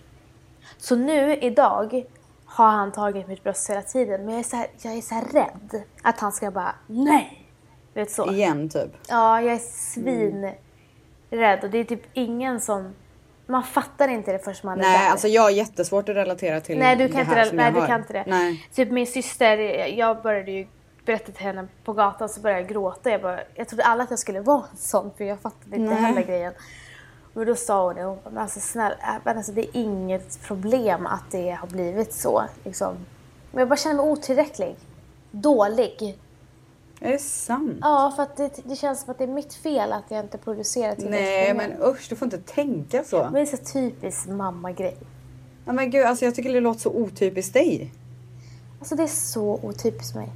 Så 0.77 0.95
nu 0.95 1.35
idag 1.35 2.03
har 2.45 2.69
han 2.69 2.91
tagit 2.91 3.27
mitt 3.27 3.43
bröst 3.43 3.69
hela 3.69 3.81
tiden 3.81 4.25
men 4.25 4.33
jag 4.33 4.39
är 4.39 4.43
så 4.43 4.55
här, 4.55 4.67
jag 4.81 4.93
är 4.93 5.01
så 5.01 5.15
rädd 5.15 5.83
att 6.01 6.19
han 6.19 6.31
ska 6.31 6.51
bara 6.51 6.75
nej. 6.87 7.45
Vet 7.93 8.11
så. 8.11 8.31
Igen 8.31 8.69
typ. 8.69 8.91
Ja, 9.07 9.41
jag 9.41 9.53
är 9.53 9.57
svinrädd 9.57 11.63
och 11.63 11.69
det 11.69 11.77
är 11.77 11.83
typ 11.83 12.03
ingen 12.13 12.59
som... 12.59 12.93
Man 13.49 13.63
fattar 13.63 14.07
inte 14.07 14.31
det 14.31 14.39
förrän 14.39 14.55
man 14.63 14.79
är 14.79 14.83
Nej, 14.83 14.99
där. 14.99 15.11
alltså 15.11 15.27
jag 15.27 15.41
har 15.41 15.49
jättesvårt 15.49 16.09
att 16.09 16.15
relatera 16.15 16.61
till 16.61 16.77
nej, 16.79 16.95
du 16.95 17.07
det 17.07 17.13
kan, 17.13 17.21
inte, 17.21 17.33
här 17.33 17.43
det, 17.43 17.47
som 17.47 17.57
nej, 17.57 17.65
jag 17.65 17.73
du 17.73 17.79
hör. 17.79 17.87
kan 17.87 17.99
inte 18.01 18.13
det. 18.13 18.23
Nej. 18.27 18.67
Typ 18.73 18.91
min 18.91 19.07
syster, 19.07 19.57
jag 19.97 20.21
började 20.21 20.51
ju 20.51 20.67
berätta 21.05 21.31
till 21.31 21.45
henne 21.45 21.67
på 21.83 21.93
gatan 21.93 22.29
så 22.29 22.41
började 22.41 22.61
jag 22.61 22.69
gråta. 22.69 23.09
Jag, 23.09 23.21
bara, 23.21 23.39
jag 23.55 23.67
trodde 23.67 23.83
alla 23.83 24.03
att 24.03 24.09
jag 24.09 24.19
skulle 24.19 24.39
vara 24.39 24.63
en 24.71 24.77
sån 24.77 25.11
för 25.17 25.23
jag 25.23 25.39
fattade 25.39 25.75
inte 25.75 25.93
Nej. 25.93 26.01
heller 26.03 26.21
grejen. 26.21 26.53
Men 27.33 27.45
då 27.45 27.55
sa 27.55 27.85
hon 27.85 27.95
det, 27.95 28.03
hon 28.03 28.19
bara, 28.23 28.29
men 28.29 28.43
alltså 28.43 28.59
snälla, 28.59 28.95
äh, 28.95 29.13
men 29.23 29.37
alltså, 29.37 29.51
det 29.51 29.61
är 29.61 29.69
inget 29.73 30.41
problem 30.41 31.05
att 31.05 31.31
det 31.31 31.51
har 31.51 31.67
blivit 31.67 32.13
så. 32.13 32.43
Liksom. 32.63 32.95
Men 33.51 33.59
jag 33.59 33.69
bara 33.69 33.77
känner 33.77 33.95
mig 33.95 34.05
otillräcklig. 34.05 34.75
Dålig. 35.31 36.19
Är 36.99 37.11
det 37.11 37.19
sant? 37.19 37.77
Ja, 37.81 38.13
för 38.15 38.23
att 38.23 38.37
det, 38.37 38.51
det 38.63 38.75
känns 38.75 39.01
som 39.01 39.11
att 39.11 39.17
det 39.17 39.23
är 39.23 39.27
mitt 39.27 39.53
fel 39.53 39.93
att 39.93 40.03
jag 40.09 40.19
inte 40.19 40.37
producerar 40.37 40.95
tillräckligt 40.95 41.21
Nej 41.21 41.53
men 41.53 41.83
usch, 41.83 42.07
du 42.09 42.15
får 42.15 42.25
inte 42.25 42.37
tänka 42.37 43.03
så. 43.03 43.23
Men 43.23 43.33
det 43.33 43.41
är 43.41 43.45
så 43.45 43.73
typiskt 43.73 44.29
mamma-grej. 44.29 44.97
Ja, 45.65 45.73
men 45.73 45.91
gud, 45.91 46.05
alltså 46.05 46.25
jag 46.25 46.35
tycker 46.35 46.53
det 46.53 46.59
låter 46.59 46.79
så 46.79 46.89
otypiskt 46.89 47.53
dig. 47.53 47.93
Alltså 48.79 48.95
det 48.95 49.03
är 49.03 49.07
så 49.07 49.59
otypiskt 49.63 50.15
mig. 50.15 50.29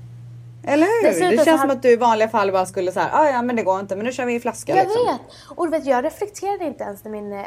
Eller 0.64 0.86
hur? 0.86 1.08
Dessutom 1.08 1.30
det 1.30 1.46
känns 1.46 1.62
som 1.62 1.70
att 1.70 1.82
du 1.82 1.92
i 1.92 1.96
vanliga 1.96 2.30
fall 2.30 2.52
bara 2.52 2.66
skulle 2.66 2.92
säga 2.92 3.10
ah, 3.14 3.30
ja 3.30 3.42
men 3.42 3.56
det 3.56 3.64
går 3.64 3.80
inte 3.80 3.96
men 3.96 4.06
nu 4.06 4.12
kör 4.12 4.26
vi 4.26 4.36
i 4.36 4.40
flaska 4.40 4.76
Jag 4.76 4.84
liksom. 4.84 5.06
vet! 5.06 5.22
Och 5.58 5.66
du 5.66 5.72
vet, 5.72 5.86
jag 5.86 6.06
reflekterade 6.06 6.66
inte 6.66 6.84
ens 6.84 7.04
när, 7.04 7.12
min, 7.12 7.34
eh, 7.34 7.40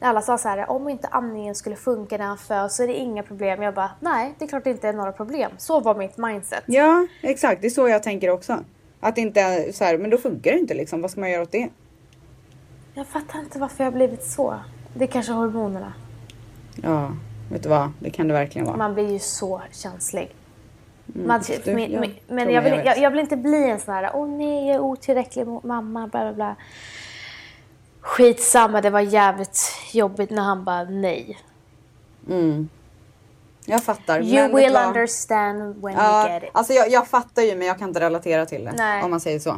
när 0.00 0.08
alla 0.08 0.22
sa 0.22 0.38
så 0.38 0.48
här, 0.48 0.70
om 0.70 0.88
inte 0.88 1.08
amningen 1.08 1.54
skulle 1.54 1.76
funka 1.76 2.18
när 2.18 2.24
han 2.24 2.38
föds 2.38 2.76
så 2.76 2.82
är 2.82 2.86
det 2.86 2.94
inga 2.94 3.22
problem. 3.22 3.62
Jag 3.62 3.74
bara, 3.74 3.90
nej, 4.00 4.34
det 4.38 4.44
är 4.44 4.48
klart 4.48 4.64
det 4.64 4.70
inte 4.70 4.88
är 4.88 4.92
några 4.92 5.12
problem. 5.12 5.50
Så 5.58 5.80
var 5.80 5.94
mitt 5.94 6.16
mindset. 6.16 6.64
Ja 6.66 7.06
exakt, 7.20 7.60
det 7.60 7.66
är 7.66 7.70
så 7.70 7.88
jag 7.88 8.02
tänker 8.02 8.30
också. 8.30 8.58
Att 9.00 9.18
inte 9.18 9.72
så 9.72 9.84
här, 9.84 9.98
men 9.98 10.10
då 10.10 10.18
funkar 10.18 10.52
det 10.52 10.58
inte 10.58 10.74
liksom. 10.74 11.02
Vad 11.02 11.10
ska 11.10 11.20
man 11.20 11.30
göra 11.30 11.42
åt 11.42 11.52
det? 11.52 11.68
Jag 12.94 13.06
fattar 13.06 13.38
inte 13.38 13.58
varför 13.58 13.84
jag 13.84 13.90
har 13.90 13.96
blivit 13.96 14.24
så. 14.24 14.54
Det 14.94 15.04
är 15.04 15.08
kanske 15.08 15.32
hormonerna. 15.32 15.92
Ja, 16.82 17.12
vet 17.52 17.62
du 17.62 17.68
vad? 17.68 17.92
Det 17.98 18.10
kan 18.10 18.28
det 18.28 18.34
verkligen 18.34 18.66
vara. 18.66 18.76
Man 18.76 18.94
blir 18.94 19.12
ju 19.12 19.18
så 19.18 19.62
känslig. 19.70 20.34
Man, 21.06 21.40
Mm, 21.48 21.60
du, 21.64 21.74
min, 21.74 21.92
jag 21.92 22.00
min, 22.00 22.14
men 22.26 22.50
jag 22.50 22.62
vill, 22.62 22.72
jag 22.72 22.86
jag, 22.86 22.98
jag 22.98 23.10
vill 23.10 23.20
inte 23.20 23.36
bli 23.36 23.70
en 23.70 23.80
sån 23.80 23.94
här, 23.94 24.10
åh 24.14 24.28
nej 24.28 24.66
jag 24.66 24.74
är 24.76 24.80
otillräcklig 24.80 25.46
mot 25.46 25.64
mamma, 25.64 26.06
bla 26.06 26.20
bla 26.20 26.32
bla. 26.32 26.56
Skitsamma, 28.00 28.80
det 28.80 28.90
var 28.90 29.00
jävligt 29.00 29.60
jobbigt 29.92 30.30
när 30.30 30.42
han 30.42 30.64
bara 30.64 30.84
nej. 30.84 31.38
Mm. 32.28 32.68
Jag 33.66 33.82
fattar. 33.84 34.20
You 34.20 34.32
men 34.48 34.56
will 34.56 34.72
vad? 34.72 34.86
understand 34.86 35.82
when 35.82 35.94
you 35.94 36.02
Ja, 36.04 36.28
get 36.28 36.42
it. 36.42 36.50
alltså 36.52 36.72
jag, 36.72 36.90
jag 36.90 37.06
fattar 37.08 37.42
ju 37.42 37.56
men 37.56 37.66
jag 37.66 37.78
kan 37.78 37.88
inte 37.88 38.00
relatera 38.00 38.46
till 38.46 38.64
det. 38.64 38.72
Nej. 38.76 39.02
Om 39.02 39.10
man 39.10 39.20
säger 39.20 39.38
så. 39.38 39.50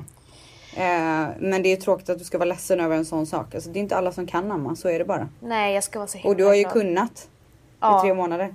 Eh, 0.77 1.27
men 1.39 1.63
det 1.63 1.73
är 1.73 1.77
tråkigt 1.77 2.09
att 2.09 2.19
du 2.19 2.25
ska 2.25 2.39
vara 2.39 2.49
ledsen 2.49 2.81
över 2.81 2.97
en 2.97 3.05
sån 3.05 3.27
sak. 3.27 3.55
Alltså, 3.55 3.71
det 3.71 3.79
är 3.79 3.81
inte 3.81 3.97
alla 3.97 4.13
som 4.13 4.27
kan 4.27 4.53
amma, 4.53 4.77
så 4.77 4.89
är 4.89 4.99
det 4.99 5.05
bara. 5.05 5.29
Nej, 5.41 5.75
jag 5.75 5.85
ska 5.85 5.99
vara 5.99 6.07
så 6.09 6.19
himla 6.19 6.31
Och 6.31 6.37
du 6.37 6.45
har 6.45 6.55
ju 6.55 6.65
kunnat 6.65 7.29
Ja. 7.81 7.99
i 7.99 8.01
tre 8.03 8.15
månader. 8.15 8.55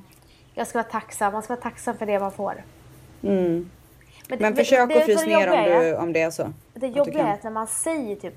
Jag 0.53 0.67
ska 0.67 0.77
vara 0.77 0.91
tacksam. 0.91 1.33
Man 1.33 1.41
ska 1.43 1.53
vara 1.55 1.63
tacksam 1.63 1.98
för 1.98 2.05
det 2.05 2.19
man 2.19 2.31
får. 2.31 2.63
Mm. 3.24 3.70
det- 4.28 4.40
Men 4.40 4.56
försök 4.56 4.90
det- 4.90 4.98
att 4.98 5.06
frysa 5.06 5.25
ner 5.25 5.48
om, 5.51 5.63
du, 5.63 5.70
är- 5.72 5.98
om 5.98 6.13
det 6.13 6.22
är 6.22 6.32
så. 6.32 6.54
Det 6.74 6.88
jobbiga 6.88 7.28
är 7.28 7.34
att 7.34 7.44
när 7.44 7.51
man 7.51 7.68
säger 7.68 8.16
typ 8.16 8.34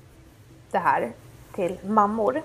det 0.71 0.77
här 0.77 1.11
till 1.55 1.77
mammor. 1.85 2.41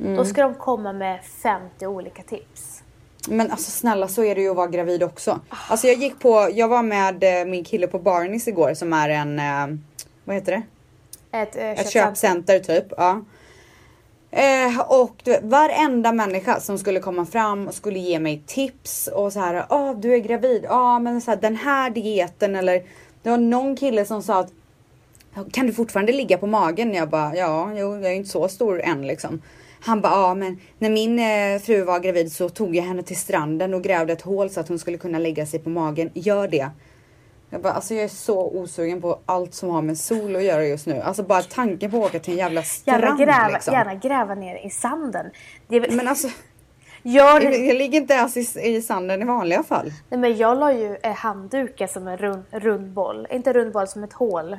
Mm. 0.00 0.16
Då 0.16 0.24
ska 0.24 0.42
de 0.42 0.54
komma 0.54 0.92
med 0.92 1.20
50 1.24 1.86
olika 1.86 2.22
tips. 2.22 2.82
Men 3.28 3.50
alltså 3.50 3.70
snälla 3.70 4.08
så 4.08 4.24
är 4.24 4.34
det 4.34 4.40
ju 4.40 4.50
att 4.50 4.56
vara 4.56 4.66
gravid 4.66 5.02
också. 5.02 5.40
Alltså 5.68 5.86
jag 5.86 5.96
gick 5.96 6.20
på, 6.20 6.48
jag 6.54 6.68
var 6.68 6.82
med 6.82 7.40
eh, 7.40 7.44
min 7.46 7.64
kille 7.64 7.86
på 7.86 7.98
Barneys 7.98 8.48
igår 8.48 8.74
som 8.74 8.92
är 8.92 9.08
en, 9.08 9.38
eh, 9.38 9.78
vad 10.24 10.36
heter 10.36 10.52
det? 10.52 10.62
Ett, 11.38 11.56
eh, 11.56 11.70
Ett 11.70 11.78
köpcenter. 11.90 12.00
köpcenter 12.00 12.58
typ. 12.80 12.92
Ja. 12.96 13.20
Eh, 14.36 14.80
och 14.80 15.14
du, 15.22 15.38
varenda 15.42 16.12
människa 16.12 16.60
som 16.60 16.78
skulle 16.78 17.00
komma 17.00 17.26
fram 17.26 17.68
och 17.68 17.74
skulle 17.74 17.98
ge 17.98 18.18
mig 18.18 18.42
tips 18.46 19.06
och 19.06 19.32
så 19.32 19.40
här, 19.40 19.54
ja 19.54 19.90
oh, 19.90 20.00
du 20.00 20.14
är 20.14 20.18
gravid, 20.18 20.64
ja 20.64 20.96
oh, 20.96 21.00
men 21.00 21.20
så 21.20 21.30
här, 21.30 21.38
den 21.38 21.56
här 21.56 21.90
dieten 21.90 22.56
eller 22.56 22.82
det 23.22 23.30
var 23.30 23.38
någon 23.38 23.76
kille 23.76 24.04
som 24.04 24.22
sa 24.22 24.40
att 24.40 24.52
kan 25.52 25.66
du 25.66 25.72
fortfarande 25.72 26.12
ligga 26.12 26.38
på 26.38 26.46
magen? 26.46 26.94
Jag 26.94 27.08
bara, 27.08 27.36
ja, 27.36 27.72
jo, 27.76 27.94
jag 27.94 28.04
är 28.12 28.16
inte 28.16 28.30
så 28.30 28.48
stor 28.48 28.80
än 28.80 29.06
liksom. 29.06 29.42
Han 29.80 30.00
bara, 30.00 30.12
ja 30.12 30.34
men 30.34 30.60
när 30.78 30.90
min 30.90 31.18
eh, 31.18 31.62
fru 31.62 31.82
var 31.82 32.00
gravid 32.00 32.32
så 32.32 32.48
tog 32.48 32.76
jag 32.76 32.84
henne 32.84 33.02
till 33.02 33.16
stranden 33.16 33.74
och 33.74 33.82
grävde 33.82 34.12
ett 34.12 34.22
hål 34.22 34.50
så 34.50 34.60
att 34.60 34.68
hon 34.68 34.78
skulle 34.78 34.98
kunna 34.98 35.18
lägga 35.18 35.46
sig 35.46 35.60
på 35.60 35.70
magen. 35.70 36.10
Gör 36.14 36.48
det. 36.48 36.70
Jag 37.54 37.62
bara, 37.62 37.72
alltså 37.72 37.94
jag 37.94 38.04
är 38.04 38.08
så 38.08 38.40
osugen 38.46 39.00
på 39.00 39.18
allt 39.26 39.54
som 39.54 39.70
har 39.70 39.82
med 39.82 39.98
sol 39.98 40.36
att 40.36 40.42
göra 40.42 40.64
just 40.66 40.86
nu. 40.86 41.00
Alltså 41.00 41.22
bara 41.22 41.42
tanken 41.42 41.90
på 41.90 41.96
att 41.96 42.04
åka 42.10 42.18
till 42.18 42.32
en 42.32 42.38
jävla 42.38 42.62
strand 42.62 43.02
Gärna 43.02 43.16
gräva, 43.24 43.48
liksom. 43.48 43.74
gärna 43.74 43.94
gräva 43.94 44.34
ner 44.34 44.66
i 44.66 44.70
sanden. 44.70 45.30
Väl- 45.68 45.90
Men 45.96 46.08
alltså, 46.08 46.28
jag, 47.02 47.44
jag 47.44 47.76
ligger 47.76 48.00
inte 48.00 48.14
ens 48.14 48.36
i, 48.56 48.60
i 48.76 48.82
sanden 48.82 49.22
i 49.22 49.24
vanliga 49.24 49.62
fall. 49.62 49.92
Nej, 50.08 50.20
men 50.20 50.36
jag 50.36 50.58
la 50.58 50.72
ju 50.72 50.96
handdukar 51.16 51.86
som 51.86 52.08
en 52.08 52.16
rund, 52.16 52.42
rund 52.50 52.88
boll. 52.90 53.26
Inte 53.30 53.52
rund 53.52 53.72
boll, 53.72 53.88
som 53.88 54.04
ett 54.04 54.12
hål. 54.12 54.56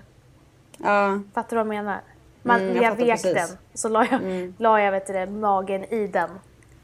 Ja, 0.78 1.22
Fattar 1.34 1.50
du 1.50 1.56
vad 1.56 1.76
jag 1.76 1.84
menar? 1.84 2.02
Man, 2.44 2.62
Mm, 2.62 2.76
jag 2.76 2.84
jag 2.84 2.96
vek 2.96 3.08
precis. 3.12 3.34
den. 3.34 3.48
Så 3.74 3.90
la 3.90 4.06
jag, 4.12 4.54
la 4.58 4.82
jag 4.82 4.92
vet 4.92 5.08
du, 5.08 5.26
magen 5.26 5.84
i 5.84 6.08
den. 6.08 6.30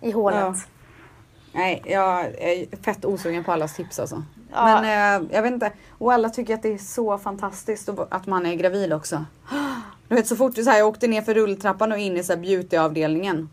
I 0.01 0.12
hålet. 0.12 0.39
Ja. 0.39 0.56
Nej, 1.53 1.81
jag 1.86 2.25
är 2.25 2.77
fett 2.84 3.05
osugen 3.05 3.43
på 3.43 3.51
allas 3.51 3.75
tips 3.75 4.00
alltså. 4.00 4.24
Ja. 4.51 4.65
Men 4.81 4.84
eh, 5.24 5.27
jag 5.36 5.41
vet 5.41 5.53
inte, 5.53 5.72
och 5.98 6.13
alla 6.13 6.29
tycker 6.29 6.53
att 6.53 6.62
det 6.62 6.74
är 6.74 6.77
så 6.77 7.17
fantastiskt 7.17 7.89
att- 8.10 8.27
man 8.27 8.46
är 8.46 8.55
gravid 8.55 8.93
också. 8.93 9.25
Du 10.08 10.15
vet 10.15 10.27
så 10.27 10.36
fort 10.36 10.55
så 10.55 10.70
här, 10.70 10.77
jag 10.77 10.88
åkte 10.88 11.08
ner 11.08 11.22
för 11.22 11.34
rulltrappan 11.34 11.91
och 11.91 11.98
in 11.98 12.17
i 12.17 12.24
så 12.24 12.38
beautyavdelningen. 12.38 13.50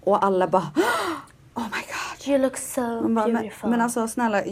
Och 0.00 0.24
alla 0.24 0.48
bara 0.48 0.62
Oh 1.54 1.62
my 1.62 1.70
god. 1.70 2.28
You 2.28 2.38
look 2.38 2.56
so 2.56 2.80
bara, 2.80 3.26
men, 3.26 3.32
beautiful. 3.32 3.70
men 3.70 3.80
alltså 3.80 4.08
snälla, 4.08 4.42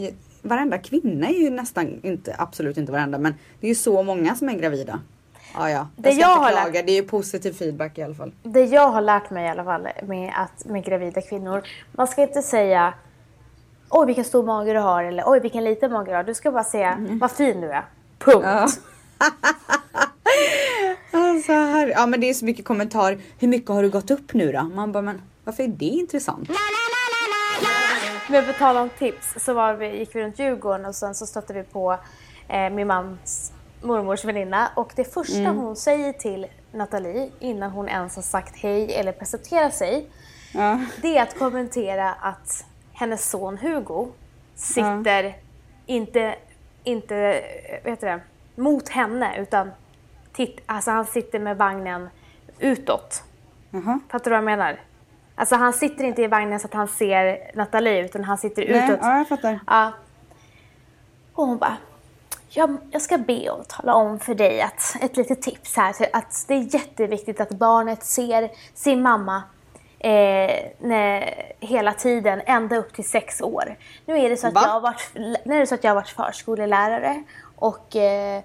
varenda 0.41 0.77
kvinna 0.77 1.27
är 1.27 1.33
ju 1.41 1.49
nästan, 1.49 1.99
inte, 2.03 2.35
absolut 2.37 2.77
inte 2.77 2.91
varenda, 2.91 3.17
men 3.17 3.33
det 3.59 3.67
är 3.67 3.69
ju 3.69 3.75
så 3.75 4.03
många 4.03 4.35
som 4.35 4.49
är 4.49 4.53
gravida. 4.53 4.99
Ja, 5.53 5.69
ja. 5.69 5.87
Det 5.95 6.09
Jag 6.09 6.15
ska 6.15 6.21
jag 6.21 6.37
inte 6.37 6.57
har 6.57 6.63
klaga, 6.63 6.81
det 6.81 6.91
är 6.91 7.01
ju 7.01 7.07
positiv 7.07 7.53
feedback 7.53 7.97
i 7.97 8.03
alla 8.03 8.15
fall. 8.15 8.31
Det 8.43 8.65
jag 8.65 8.87
har 8.87 9.01
lärt 9.01 9.29
mig 9.29 9.45
i 9.45 9.49
alla 9.49 9.63
fall 9.63 9.87
med, 10.03 10.33
att, 10.35 10.65
med 10.65 10.85
gravida 10.85 11.21
kvinnor. 11.21 11.63
Man 11.91 12.07
ska 12.07 12.21
inte 12.21 12.41
säga 12.41 12.93
Oj 13.95 14.05
vilken 14.05 14.25
stor 14.25 14.43
mage 14.43 14.73
du 14.73 14.79
har 14.79 15.03
eller 15.03 15.23
oj 15.25 15.39
vilken 15.39 15.63
liten 15.63 15.91
mage 15.91 16.11
du 16.11 16.15
har. 16.15 16.23
Du 16.23 16.33
ska 16.33 16.51
bara 16.51 16.63
säga 16.63 16.97
vad 16.99 17.31
fin 17.31 17.61
du 17.61 17.71
är. 17.71 17.85
Punkt. 18.19 18.45
Mm. 18.45 18.57
Ja. 18.57 18.67
Alltså, 21.11 21.51
här, 21.51 21.87
ja 21.87 22.05
men 22.05 22.21
det 22.21 22.29
är 22.29 22.33
så 22.33 22.45
mycket 22.45 22.65
kommentar. 22.65 23.17
Hur 23.39 23.47
mycket 23.47 23.69
har 23.69 23.83
du 23.83 23.89
gått 23.89 24.11
upp 24.11 24.33
nu 24.33 24.51
då? 24.51 24.63
Man 24.63 24.91
bara, 24.91 25.01
men 25.01 25.21
varför 25.43 25.63
är 25.63 25.67
det 25.67 25.85
intressant? 25.85 26.49
Men 28.29 28.45
på 28.45 28.53
tal 28.53 28.77
om 28.77 28.89
tips 28.89 29.33
så 29.37 29.53
var 29.53 29.73
vi, 29.73 29.97
gick 29.97 30.15
vi 30.15 30.23
runt 30.23 30.39
Djurgården 30.39 30.85
och 30.85 30.95
sen 30.95 31.15
så 31.15 31.25
stötte 31.25 31.53
vi 31.53 31.63
på 31.63 31.97
eh, 32.47 32.69
min 32.69 32.87
mans 32.87 33.51
mormors 33.83 34.25
väninna 34.25 34.69
och 34.75 34.93
det 34.95 35.13
första 35.13 35.39
Mm. 35.39 35.57
hon 35.57 35.75
säger 35.75 36.13
till 36.13 36.47
Nathalie 36.71 37.31
innan 37.39 37.71
hon 37.71 37.89
ens 37.89 38.15
har 38.15 38.23
sagt 38.23 38.55
hej 38.55 38.93
eller 38.95 39.11
presenterat 39.11 39.73
sig 39.75 40.07
Ja. 40.53 40.79
det 41.01 41.17
är 41.17 41.23
att 41.23 41.39
kommentera 41.39 42.13
att 42.13 42.65
hennes 42.93 43.29
son 43.29 43.57
Hugo 43.57 44.07
sitter 44.55 45.35
inte, 45.85 46.35
inte 46.83 47.15
eh, 47.17 47.83
vet 47.85 48.01
du 48.01 48.07
det, 48.07 48.19
mot 48.55 48.89
henne 48.89 49.37
utan 49.37 49.71
titt, 50.33 50.61
alltså 50.65 50.91
han 50.91 51.05
sitter 51.05 51.39
med 51.39 51.57
vagnen 51.57 52.09
utåt. 52.59 53.23
Jaha. 53.69 53.99
Fattar 54.09 54.23
du 54.23 54.29
vad 54.29 54.37
jag 54.37 54.43
menar? 54.43 54.79
Alltså 55.35 55.55
han 55.55 55.73
sitter 55.73 56.03
inte 56.03 56.21
i 56.21 56.27
vagnen 56.27 56.59
så 56.59 56.67
att 56.67 56.73
han 56.73 56.87
ser 56.87 57.51
Nathalie 57.55 58.05
utan 58.05 58.23
han 58.23 58.37
sitter 58.37 58.67
Nej, 58.69 58.85
utåt. 58.85 58.99
ja, 59.01 59.17
jag 59.17 59.27
fattar. 59.27 59.59
Ja. 59.67 59.91
Och 61.33 61.45
hon 61.47 61.57
bara, 61.57 61.77
jag, 62.55 62.77
jag 62.91 63.01
ska 63.01 63.17
be 63.17 63.49
och 63.49 63.67
tala 63.67 63.95
om 63.95 64.19
för 64.19 64.35
dig 64.35 64.61
att 64.61 64.95
ett 65.01 65.17
litet 65.17 65.41
tips 65.41 65.75
här. 65.75 65.95
Att 66.13 66.45
det 66.47 66.53
är 66.53 66.75
jätteviktigt 66.75 67.41
att 67.41 67.49
barnet 67.49 68.03
ser 68.03 68.51
sin 68.73 69.01
mamma 69.01 69.43
eh, 69.99 70.65
när, 70.79 71.33
hela 71.59 71.93
tiden, 71.93 72.41
ända 72.45 72.77
upp 72.77 72.93
till 72.93 73.09
sex 73.09 73.41
år. 73.41 73.75
Nu 74.05 74.19
är 74.19 74.29
det 74.29 74.37
så 74.37 74.47
att, 74.47 74.53
Va? 74.53 74.61
jag 74.63 74.69
har, 74.69 74.81
varit, 74.81 75.11
nu 75.45 75.55
är 75.55 75.59
det 75.59 75.67
så 75.67 75.75
att 75.75 75.83
jag 75.83 75.91
har 75.91 75.95
varit 75.95 76.09
förskolelärare 76.09 77.23
och 77.55 77.95
eh, 77.95 78.43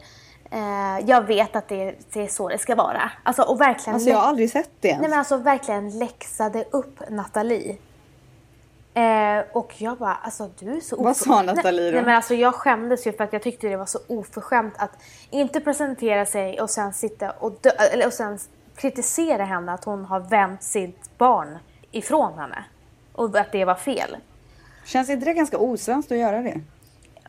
eh, 0.51 0.99
jag 1.07 1.23
vet 1.23 1.57
att 1.57 1.69
det, 1.69 1.95
det 2.13 2.23
är 2.23 2.29
så 2.29 2.49
det 2.49 2.59
ska 2.59 2.75
vara. 2.75 3.11
Alltså, 3.23 3.43
och 3.43 3.61
verkligen 3.61 3.95
Alltså 3.95 4.11
jag 4.11 4.19
har 4.19 4.29
aldrig 4.29 4.51
sett 4.51 4.71
det 4.81 4.89
ens. 4.89 5.01
Nej 5.01 5.11
men 5.11 5.19
alltså 5.19 5.37
verkligen 5.37 5.99
läxade 5.99 6.65
upp 6.71 7.11
Nathalie. 7.11 7.77
Eh, 8.99 9.45
och 9.53 9.75
jag 9.79 9.99
bara, 9.99 10.15
alltså 10.15 10.51
du 10.59 10.77
är 10.77 10.81
så 10.81 11.03
Vad 11.03 11.17
sa 11.17 11.43
Nathalie 11.43 11.81
nej, 11.81 11.91
då? 11.91 11.97
Nej 11.97 12.05
men 12.05 12.17
alltså 12.17 12.35
jag 12.35 12.55
skämdes 12.55 13.07
ju 13.07 13.13
för 13.13 13.25
att 13.25 13.33
jag 13.33 13.43
tyckte 13.43 13.69
det 13.69 13.77
var 13.77 13.87
så 13.87 13.99
oförskämt 14.07 14.75
att 14.77 14.91
inte 15.31 15.61
presentera 15.61 16.27
sig 16.27 16.61
och 16.61 16.71
sen 16.71 16.93
sitta 16.93 17.31
och, 17.31 17.53
dö- 17.61 17.71
eller, 17.93 18.07
och 18.07 18.13
sen 18.13 18.39
kritisera 18.77 19.45
henne 19.45 19.73
att 19.73 19.85
hon 19.85 20.05
har 20.05 20.21
vänt 20.21 20.63
sitt 20.63 21.19
barn 21.19 21.59
ifrån 21.91 22.39
henne. 22.39 22.65
Och 23.13 23.37
att 23.37 23.53
det 23.53 23.65
var 23.65 23.75
fel. 23.75 24.17
Känns 24.85 25.11
inte 25.11 25.25
det 25.25 25.33
ganska 25.33 25.59
osvenskt 25.59 26.13
att 26.13 26.19
göra 26.19 26.43
det? 26.43 26.61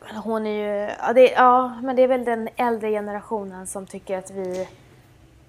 Men 0.08 0.16
Hon 0.16 0.46
är 0.46 0.86
ju, 0.86 0.92
ja, 1.02 1.14
det, 1.14 1.32
ja 1.32 1.80
men 1.84 1.96
det 1.96 2.02
är 2.02 2.08
väl 2.08 2.26
den 2.26 2.50
äldre 2.56 2.92
generationen 2.92 3.68
som 3.68 3.86
tycker 3.86 4.18
att 4.18 4.32
vi 4.32 4.68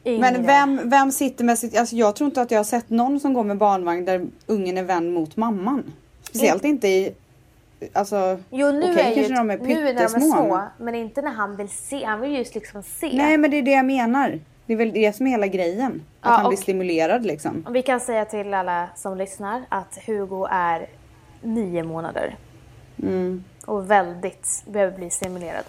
yngre... 0.04 0.32
Men 0.32 0.46
vem, 0.46 0.90
vem 0.90 1.12
sitter 1.12 1.44
med 1.44 1.58
sitt... 1.58 1.78
Alltså 1.78 1.96
jag 1.96 2.16
tror 2.16 2.26
inte 2.26 2.42
att 2.42 2.50
jag 2.50 2.58
har 2.58 2.64
sett 2.64 2.90
någon 2.90 3.20
som 3.20 3.34
går 3.34 3.44
med 3.44 3.58
barnvagn 3.58 4.04
där 4.04 4.26
ungen 4.46 4.78
är 4.78 4.82
vänd 4.82 5.12
mot 5.12 5.36
mamman. 5.36 5.92
Speciellt 6.30 6.64
inte 6.64 6.88
i... 6.88 7.14
Alltså... 7.92 8.38
Jo 8.50 8.72
nu 8.72 8.92
okej, 8.92 9.04
är 9.04 9.08
ju, 9.08 9.14
kanske 9.14 9.32
när 9.32 9.38
de 9.38 9.50
är 9.50 9.58
nu 9.58 9.74
när 9.74 9.84
de 9.84 9.90
är 9.90 9.92
pyttesmå, 9.96 10.32
små, 10.32 10.62
men- 10.78 10.94
inte 10.94 11.22
när 11.22 11.30
han 11.30 11.56
vill 11.56 11.68
se. 11.68 12.04
Han 12.04 12.20
vill 12.20 12.30
ju 12.30 12.44
liksom 12.54 12.82
se. 12.82 13.10
Nej 13.12 13.38
men 13.38 13.50
det 13.50 13.56
är 13.56 13.62
det 13.62 13.70
jag 13.70 13.84
menar. 13.84 14.40
Det 14.66 14.72
är 14.72 14.76
väl 14.76 14.92
det 14.92 15.16
som 15.16 15.26
är 15.26 15.30
hela 15.30 15.46
grejen. 15.46 16.02
Att 16.20 16.30
Ja, 16.30 16.36
han 16.36 16.48
blir 16.48 16.58
stimulerad 16.58 17.26
liksom. 17.26 17.66
Vi 17.70 17.82
kan 17.82 18.00
säga 18.00 18.24
till 18.24 18.54
alla 18.54 18.88
som 18.96 19.18
lyssnar 19.18 19.62
att 19.68 19.98
Hugo 20.06 20.46
är 20.50 20.86
nio 21.42 21.82
månader. 21.82 22.36
Mm. 23.02 23.44
Och 23.66 23.90
väldigt 23.90 24.64
behöver 24.66 24.98
bli 24.98 25.10
stimulerad. 25.10 25.64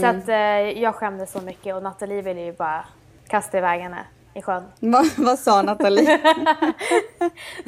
Så 0.00 0.06
att 0.06 0.28
eh, 0.28 0.36
jag 0.82 0.94
skämdes 0.94 1.32
så 1.32 1.40
mycket 1.40 1.74
och 1.74 1.82
Nathalie 1.82 2.22
ville 2.22 2.40
ju 2.40 2.52
bara 2.52 2.84
kasta 3.28 3.58
iväg 3.58 3.80
henne 3.80 4.04
i 4.34 4.42
sjön. 4.42 4.62
Va, 4.80 5.04
vad 5.16 5.38
sa 5.38 5.62
Nathalie? 5.62 6.20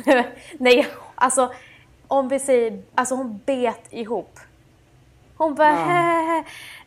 Nej, 0.59 0.87
alltså 1.15 1.53
om 2.11 2.29
vi 2.29 2.39
säger, 2.39 2.83
alltså 2.95 3.15
hon 3.15 3.41
bet 3.47 3.81
ihop. 3.91 4.39
Hon 5.37 5.55
bara, 5.55 5.69
Ja. 5.71 6.37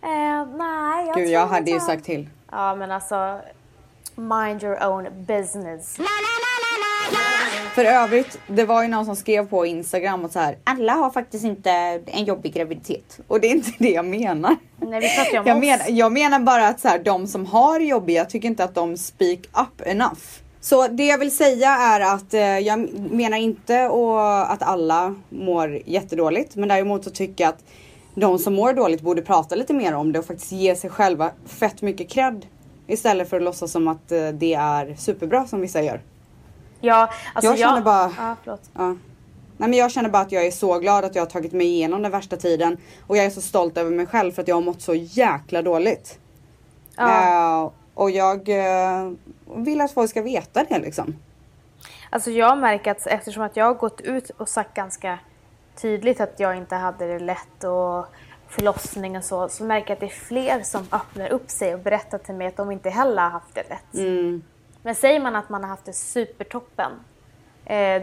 eh, 0.10 0.46
nej 0.58 1.08
jag 1.08 1.16
Gud 1.16 1.30
jag 1.30 1.48
hade 1.48 1.70
ju 1.72 1.74
inte- 1.76 1.86
sagt 1.86 2.06
till. 2.06 2.30
Ja 2.52 2.76
men 2.76 2.92
alltså, 2.92 3.40
mind 4.16 4.64
your 4.64 4.86
own 4.88 5.08
business. 5.26 5.98
För 7.76 7.86
övrigt, 7.86 8.40
det 8.48 8.66
var 8.66 8.82
ju 8.82 8.88
någon 8.88 9.06
som 9.06 9.16
skrev 9.16 9.48
på 9.50 9.66
Instagram 9.66 10.26
och 10.26 10.32
så 10.32 10.40
här. 10.40 10.58
Alla 10.64 10.94
har 10.94 11.10
faktiskt 11.10 11.44
inte 11.46 11.72
en 12.06 12.26
jobbig 12.26 12.54
graviditet. 12.54 13.20
Och 13.28 13.40
det 13.42 13.48
är 13.48 13.52
inte 13.52 13.72
det 13.78 13.90
jag 13.92 14.06
menar. 14.06 14.56
Nej 14.78 15.00
vi 15.02 15.16
pratar 15.16 15.32
ju 15.32 15.40
om 15.40 15.48
Jag 15.48 15.58
oss. 15.58 15.62
menar, 15.62 15.86
jag 15.90 16.12
menar 16.12 16.40
bara 16.40 16.68
att 16.68 16.80
så 16.80 16.88
här, 16.88 17.00
de 17.00 17.28
som 17.28 17.46
har 17.46 17.80
jobbiga, 17.80 18.18
jag 18.22 18.30
tycker 18.30 18.48
inte 18.48 18.64
att 18.64 18.76
de 18.76 18.98
speak 18.98 19.40
up 19.40 19.82
enough. 19.88 20.20
Så 20.64 20.88
det 20.88 21.06
jag 21.06 21.18
vill 21.18 21.36
säga 21.36 21.70
är 21.70 22.00
att 22.16 22.34
eh, 22.34 22.60
jag 22.60 22.94
menar 23.12 23.38
inte 23.38 23.88
och 23.88 24.52
att 24.52 24.62
alla 24.64 25.16
mår 25.30 25.80
jättedåligt. 25.86 26.56
Men 26.56 26.70
däremot 26.70 27.04
så 27.04 27.10
tycker 27.10 27.44
jag 27.44 27.50
att 27.50 27.64
de 28.16 28.40
som 28.40 28.54
mår 28.54 28.74
dåligt 28.74 29.02
borde 29.02 29.22
prata 29.22 29.56
lite 29.56 29.74
mer 29.74 29.94
om 29.96 30.12
det 30.12 30.20
och 30.20 30.26
faktiskt 30.26 30.52
ge 30.52 30.76
sig 30.76 30.90
själva 30.90 31.32
fett 31.46 31.82
mycket 31.82 32.10
cred. 32.10 32.46
Istället 32.88 33.30
för 33.30 33.38
att 33.38 33.44
låtsas 33.44 33.72
som 33.72 33.88
att 33.88 34.12
eh, 34.12 34.28
det 34.28 34.54
är 34.54 34.96
superbra 34.96 35.48
som 35.48 35.62
vissa 35.62 35.82
gör. 35.82 36.02
Ja, 36.82 37.10
alltså 37.36 37.52
Jag 37.52 37.60
känner 37.60 37.82
bara- 37.82 38.12
Ja, 38.18 38.36
förlåt. 38.44 38.62
Ja. 38.74 38.88
Nej 39.58 39.70
men 39.70 39.74
jag 39.74 39.92
känner 39.92 40.10
bara 40.10 40.22
att 40.22 40.32
jag 40.32 40.46
är 40.46 40.52
så 40.52 40.80
glad 40.80 41.06
att 41.06 41.16
jag 41.16 41.22
har 41.22 41.30
tagit 41.30 41.52
mig 41.54 41.68
igenom 41.68 42.02
den 42.02 42.12
värsta 42.12 42.38
tiden. 42.38 42.78
Och 43.08 43.18
jag 43.18 43.26
är 43.26 43.30
så 43.30 43.42
stolt 43.42 43.78
över 43.78 43.92
mig 43.92 44.06
själv 44.06 44.32
för 44.32 44.42
att 44.42 44.48
jag 44.48 44.56
har 44.56 44.62
mått 44.62 44.82
så 44.82 44.94
jäkla 44.96 45.62
dåligt. 45.62 46.20
Ja. 46.98 47.64
Eh, 47.66 47.72
och 47.94 48.12
jag 48.12 48.50
eh, 48.50 49.12
vill 49.56 49.82
att 49.82 49.92
folk 49.92 50.10
ska 50.10 50.22
veta 50.22 50.64
det 50.64 50.80
liksom. 50.80 51.16
Alltså 52.10 52.32
jag 52.32 52.58
märker 52.58 52.92
att 52.92 53.08
eftersom 53.08 53.44
att 53.44 53.58
jag 53.58 53.66
har 53.66 53.74
gått 53.74 54.02
ut 54.02 54.30
och 54.30 54.50
sagt 54.50 54.74
ganska 54.74 55.20
tydligt 55.76 56.22
att 56.22 56.40
jag 56.40 56.58
inte 56.58 56.76
hade 56.76 57.08
det 57.08 57.20
lätt 57.20 57.64
och 57.64 58.06
förlossning 58.48 59.18
och 59.18 59.24
så, 59.24 59.50
så 59.50 59.64
märker 59.64 59.90
jag 59.90 59.94
att 59.94 60.00
det 60.00 60.06
är 60.06 60.26
fler 60.26 60.64
som 60.64 60.88
öppnar 60.92 61.30
upp 61.30 61.50
sig 61.50 61.74
och 61.74 61.80
berättar 61.80 62.18
till 62.18 62.36
mig 62.36 62.48
att 62.48 62.58
de 62.58 62.72
inte 62.72 62.90
heller 62.90 63.22
har 63.22 63.30
haft 63.30 63.56
det 63.56 63.70
lätt. 63.70 63.94
Mm. 63.94 64.44
Men 64.84 64.96
säger 64.96 65.20
man 65.20 65.36
att 65.36 65.50
man 65.50 65.64
har 65.64 65.70
haft 65.70 65.86
det 65.86 65.94
supertoppen 65.94 66.92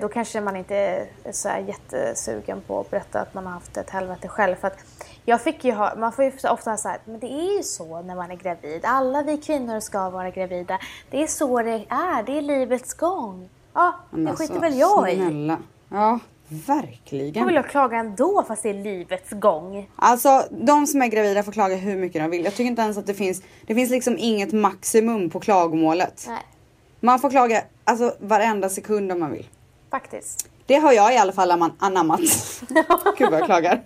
då 0.00 0.09
kanske 0.09 0.40
man 0.40 0.57
inte 0.57 0.76
är 1.25 1.33
så 1.33 1.49
här 1.49 1.59
jättesugen 1.59 2.61
på 2.67 2.81
att 2.81 2.90
berätta 2.90 3.21
att 3.21 3.35
man 3.35 3.47
har 3.47 3.52
haft 3.52 3.76
ett 3.76 3.90
helvete 3.90 4.29
själv. 4.29 4.57
För 4.57 4.69
att 4.69 4.79
jag 5.25 5.40
fick 5.40 5.64
ju 5.64 5.73
ha, 5.73 5.95
man 5.97 6.12
får 6.12 6.25
ju 6.25 6.33
ofta 6.50 6.76
så 6.76 6.88
här, 6.88 6.99
men 7.05 7.21
det 7.21 7.33
är 7.33 7.57
ju 7.57 7.62
så 7.62 8.02
när 8.02 8.14
man 8.14 8.31
är 8.31 8.37
gravid. 8.37 8.81
Alla 8.85 9.23
vi 9.23 9.37
kvinnor 9.37 9.81
ska 9.81 10.11
vara 10.11 10.31
gravida. 10.31 10.79
Det 11.11 11.23
är 11.23 11.26
så 11.26 11.62
det 11.62 11.85
är, 11.88 12.23
det 12.23 12.38
är 12.38 12.43
livets 12.43 12.95
gång. 12.95 13.49
Ja, 13.75 13.95
Men 14.11 14.25
det 14.25 14.31
alltså, 14.31 14.47
skiter 14.47 14.61
väl 14.61 14.79
jag 14.79 15.12
i. 15.12 15.17
snälla. 15.17 15.59
Ja, 15.88 16.19
verkligen. 16.49 17.33
Då 17.43 17.47
vill 17.47 17.55
jag 17.55 17.69
klaga 17.69 17.97
ändå 17.97 18.45
fast 18.49 18.62
det 18.62 18.71
är 18.71 18.75
livets 18.75 19.31
gång. 19.31 19.90
Alltså 19.97 20.45
de 20.50 20.87
som 20.87 21.02
är 21.02 21.07
gravida 21.07 21.43
får 21.43 21.52
klaga 21.52 21.76
hur 21.76 21.97
mycket 21.97 22.23
de 22.23 22.31
vill. 22.31 22.45
Jag 22.45 22.55
tycker 22.55 22.64
inte 22.64 22.83
ens 22.83 22.99
att 22.99 23.07
det 23.07 23.14
finns, 23.14 23.43
det 23.67 23.75
finns 23.75 23.90
liksom 23.90 24.17
inget 24.19 24.52
maximum 24.52 25.31
på 25.31 25.40
klagomålet. 25.40 26.25
Nej, 26.29 26.38
Man 27.00 27.19
får 27.19 27.30
klaga 27.30 27.62
alltså 27.85 28.14
varenda 28.19 28.69
sekund 28.69 29.12
om 29.12 29.21
man 29.21 29.33
vill. 29.33 29.47
faktiskt. 29.90 30.49
Det 30.66 30.75
har 30.76 30.92
jag 30.92 31.14
i 31.14 31.16
alla 31.16 31.33
fall 31.33 31.50
anam- 31.50 31.73
anammat. 31.78 32.21
Gud 33.19 33.30
vad 33.30 33.40
jag 33.40 33.45
klagar. 33.47 33.83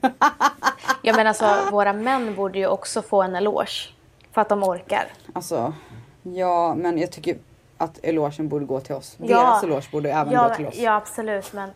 Ja 1.02 1.16
men 1.16 1.26
alltså 1.26 1.56
våra 1.72 1.92
män 1.92 2.34
borde 2.34 2.58
ju 2.58 2.66
också 2.66 3.02
få 3.02 3.22
en 3.22 3.34
eloge. 3.34 3.88
För 4.32 4.40
att 4.40 4.48
de 4.48 4.62
orkar. 4.62 5.06
Alltså, 5.32 5.74
ja 6.22 6.74
men 6.74 6.98
jag 6.98 7.12
tycker 7.12 7.36
att 7.78 7.98
elogen 8.02 8.48
borde 8.48 8.64
gå 8.64 8.80
till 8.80 8.94
oss. 8.94 9.16
Ja. 9.18 9.26
Deras 9.26 9.62
eloge 9.64 9.88
borde 9.92 10.10
även 10.12 10.32
ja, 10.32 10.48
gå 10.48 10.54
till 10.54 10.66
oss. 10.66 10.76
Ja 10.76 10.96
absolut 10.96 11.52
men 11.52 11.70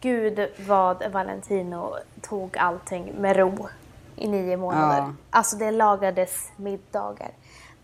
gud 0.00 0.48
vad 0.66 1.04
Valentino 1.12 1.96
tog 2.20 2.58
allting 2.58 3.12
med 3.18 3.36
ro 3.36 3.68
i 4.16 4.28
nio 4.28 4.56
månader. 4.56 4.98
Ja. 4.98 5.12
Alltså 5.30 5.56
det 5.56 5.70
lagades 5.70 6.48
middagar. 6.56 7.30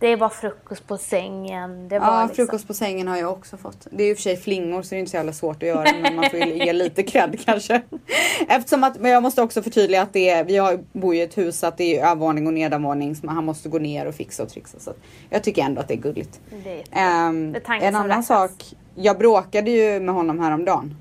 Det 0.01 0.17
var 0.17 0.29
frukost 0.29 0.87
på 0.87 0.97
sängen. 0.99 1.89
Det 1.89 1.99
var 1.99 2.07
Ja, 2.07 2.23
liksom... 2.27 2.37
frukost 2.37 2.67
på 2.67 2.75
sängen 2.75 3.09
har 3.09 3.17
jag 3.17 3.33
också 3.33 3.57
fått. 3.57 3.87
Det 3.91 4.05
är 4.05 4.09
ju 4.09 4.15
för 4.15 4.23
sig 4.23 4.37
flingor 4.37 4.83
så 4.83 4.91
det 4.91 4.97
är 4.97 4.99
inte 4.99 5.11
så 5.11 5.17
jävla 5.17 5.33
svårt 5.33 5.63
att 5.63 5.69
göra 5.69 5.85
men 6.03 6.17
man 6.17 6.31
får 6.31 6.39
ju 6.39 6.65
ge 6.65 6.73
lite 6.85 7.03
cred 7.03 7.41
kanske. 7.45 7.83
Eftersom 8.49 8.85
att, 8.85 9.01
men 9.01 9.11
jag 9.11 9.23
måste 9.23 9.43
också 9.43 9.63
förtydliga 9.63 10.03
att 10.03 10.13
det 10.13 10.31
är, 10.31 10.45
vi 10.45 10.57
har, 10.57 10.85
bor 10.93 11.15
i 11.15 11.21
ett 11.21 11.39
hus 11.39 11.59
så 11.59 11.67
att 11.67 11.77
det 11.77 11.99
är 11.99 12.07
övervåning 12.07 12.47
och 12.47 12.55
nedervåning 12.55 13.17
så 13.17 13.29
han 13.29 13.45
måste 13.45 13.69
gå 13.69 13.79
ner 13.79 14.07
och 14.07 14.15
fixa 14.15 14.43
och 14.43 14.49
trixa. 14.49 14.79
Så 14.79 14.93
jag 15.31 15.45
tycker 15.45 15.63
ändå 15.63 15.81
att 15.81 15.89
det 15.89 15.95
är 15.95 15.99
gulligt. 15.99 16.41
Det 16.65 16.85
är 16.91 17.61
tanken 17.61 17.89
en 17.89 17.95
annan 17.95 18.09
räknas. 18.09 18.27
sak, 18.27 18.53
jag 18.95 19.19
bråkade 19.19 19.71
ju 19.71 20.01
med 20.01 20.15
honom 20.15 20.39
häromdagen. 20.41 20.97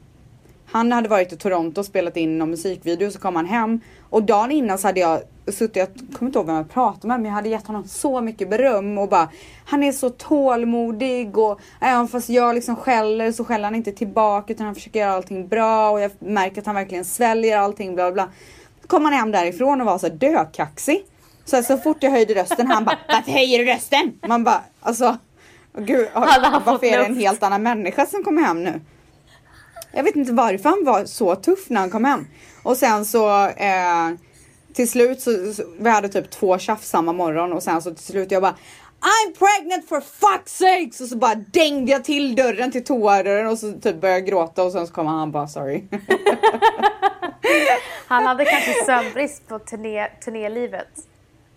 Han 0.66 0.92
hade 0.92 1.10
varit 1.10 1.34
i 1.34 1.38
Toronto 1.38 1.80
och 1.82 1.86
spelat 1.86 2.18
in 2.18 2.38
någon 2.38 2.50
musikvideo 2.50 3.12
så 3.12 3.20
kom 3.20 3.36
han 3.36 3.46
hem 3.46 3.80
och 4.10 4.24
dagen 4.24 4.52
innan 4.52 4.78
så 4.78 4.88
hade 4.88 5.00
jag 5.00 5.22
suttit, 5.52 5.76
jag 5.76 5.88
kommer 6.18 6.30
inte 6.30 6.40
ihåg 6.40 6.46
vem 6.46 6.56
jag 6.56 6.70
pratade 6.70 7.08
med 7.08 7.20
men 7.20 7.26
jag 7.26 7.36
hade 7.36 7.50
gett 7.50 7.68
honom 7.68 7.88
så 7.88 8.22
mycket 8.22 8.50
beröm 8.50 8.98
och 8.98 9.10
bara 9.10 9.30
Han 9.66 9.84
är 9.84 9.92
så 9.92 10.10
tålmodig 10.10 11.38
och 11.38 11.60
även 11.82 12.08
fast 12.08 12.30
jag 12.30 12.56
liksom 12.56 12.76
skäller 12.76 13.32
så 13.32 13.46
skäller 13.46 13.64
han 13.64 13.76
inte 13.76 13.92
tillbaka 13.92 14.54
utan 14.54 14.66
han 14.66 14.76
försöker 14.76 15.00
göra 15.00 15.12
allting 15.12 15.48
bra 15.48 15.90
och 15.90 16.00
jag 16.00 16.12
märker 16.20 16.62
att 16.62 16.66
han 16.66 16.76
verkligen 16.76 17.06
sväljer 17.06 17.58
allting 17.58 17.96
bla 17.96 18.12
bla. 18.12 18.30
Så 18.82 18.88
kom 18.88 19.06
han 19.06 19.14
hem 19.14 19.32
därifrån 19.32 19.82
och 19.82 19.88
var 19.88 19.98
så 19.98 20.10
dökaxig. 20.10 21.06
Så, 21.46 21.56
här, 21.56 21.64
så 21.64 21.78
fort 21.78 21.98
jag 22.04 22.12
höjde 22.12 22.36
rösten 22.36 22.68
han 22.68 22.86
bara 22.86 22.98
Varför 23.08 23.32
höjer 23.32 23.60
du 23.60 23.66
rösten? 23.66 24.20
Man 24.28 24.44
bara 24.44 24.62
alltså 24.82 25.18
Gud, 25.78 26.08
varför 26.14 26.86
är 26.86 26.98
det 26.98 27.06
en 27.06 27.18
helt 27.18 27.44
annan 27.44 27.64
människa 27.64 28.06
som 28.06 28.24
kommer 28.24 28.42
hem 28.42 28.64
nu? 28.64 28.82
Jag 29.92 30.04
vet 30.04 30.16
inte 30.16 30.34
varför 30.34 30.70
han 30.70 30.84
var 30.86 31.06
så 31.06 31.36
tuff 31.36 31.70
när 31.70 31.80
han 31.80 31.90
kom 31.90 32.06
hem. 32.06 32.28
Och 32.64 32.78
sen 32.78 33.06
så 33.06 33.48
eh, 33.48 34.10
till 34.74 34.90
slut 34.90 35.22
så, 35.22 35.54
så 35.54 35.64
vi 35.80 35.90
hade 35.90 36.10
typ 36.10 36.30
två 36.30 36.58
tjafs 36.58 36.90
samma 36.90 37.14
morgon 37.14 37.54
och 37.54 37.64
sen 37.64 37.82
så 37.82 37.94
till 37.94 38.04
slut 38.04 38.32
jag 38.32 38.42
bara 38.42 38.56
I'm 39.02 39.34
pregnant 39.38 39.90
for 39.90 40.00
fuck's 40.00 40.48
sakes! 40.48 41.02
Och 41.02 41.08
så 41.08 41.18
bara 41.18 41.36
dängde 41.36 41.92
jag 41.92 42.04
till 42.04 42.36
dörren 42.36 42.72
till 42.72 42.84
toadörren 42.84 43.48
och 43.48 43.58
så 43.58 43.74
typ 43.74 44.02
började 44.02 44.20
jag 44.20 44.28
gråta 44.28 44.64
och 44.64 44.72
sen 44.72 44.88
så 44.88 44.94
kom 44.94 45.08
han 45.08 45.32
bara 45.32 45.48
sorry. 45.48 45.84
Han 48.08 48.26
hade 48.28 48.46
kanske 48.46 48.74
sömnbrist 48.86 49.48
på 49.48 49.60
turné, 49.60 50.08
turnélivet. 50.26 50.88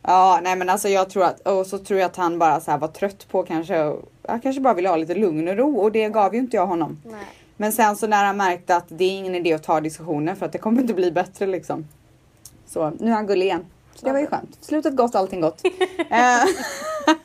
ja 0.03 0.41
nej 0.43 0.57
men 0.57 0.69
alltså 0.69 0.89
jag 0.89 1.11
tror 1.11 1.25
att 1.25 1.41
och 1.41 1.67
så 1.67 1.79
tror 1.79 2.01
jag 2.01 2.07
att 2.07 2.17
han 2.17 2.39
bara 2.39 2.61
så 2.61 2.77
var 2.77 2.89
trött 2.89 3.29
på 3.29 3.43
kanske 3.43 3.75
jag 3.75 4.43
kanske 4.43 4.61
bara 4.61 4.75
ville 4.75 4.89
ha 4.89 4.97
lite 4.97 5.15
lugn 5.15 5.49
och 5.49 5.57
ro 5.57 5.77
och 5.79 5.93
det 5.93 6.09
gav 6.09 6.35
ju 6.35 6.41
inte 6.41 6.57
jag 6.57 6.67
honom. 6.67 7.01
Nej. 7.05 7.27
Men 7.57 7.73
sen 7.73 7.97
så 7.97 8.07
när 8.07 8.25
han 8.25 8.37
märkte 8.37 8.77
att 8.77 8.85
det 8.89 9.05
är 9.05 9.11
ingen 9.11 9.35
idé 9.35 9.53
att 9.53 9.63
ta 9.63 9.81
diskussioner 9.81 10.35
för 10.35 10.47
att 10.47 10.53
det 10.53 10.59
kommer 10.59 10.81
inte 10.81 10.95
bli 10.95 11.13
bättre 11.13 11.47
liksom. 11.47 11.87
Så 12.73 12.93
nu 13.01 13.11
är 13.11 13.15
han 13.15 13.27
gullig 13.27 13.47
igen. 13.47 13.67
Så 13.95 14.07
det 14.07 14.13
var 14.13 14.21
ju 14.21 14.27
skönt. 14.27 14.59
Slutet 14.61 14.97
gott, 14.97 15.15
allting 15.15 15.41
gott. 15.41 15.63
Eh, 16.11 16.45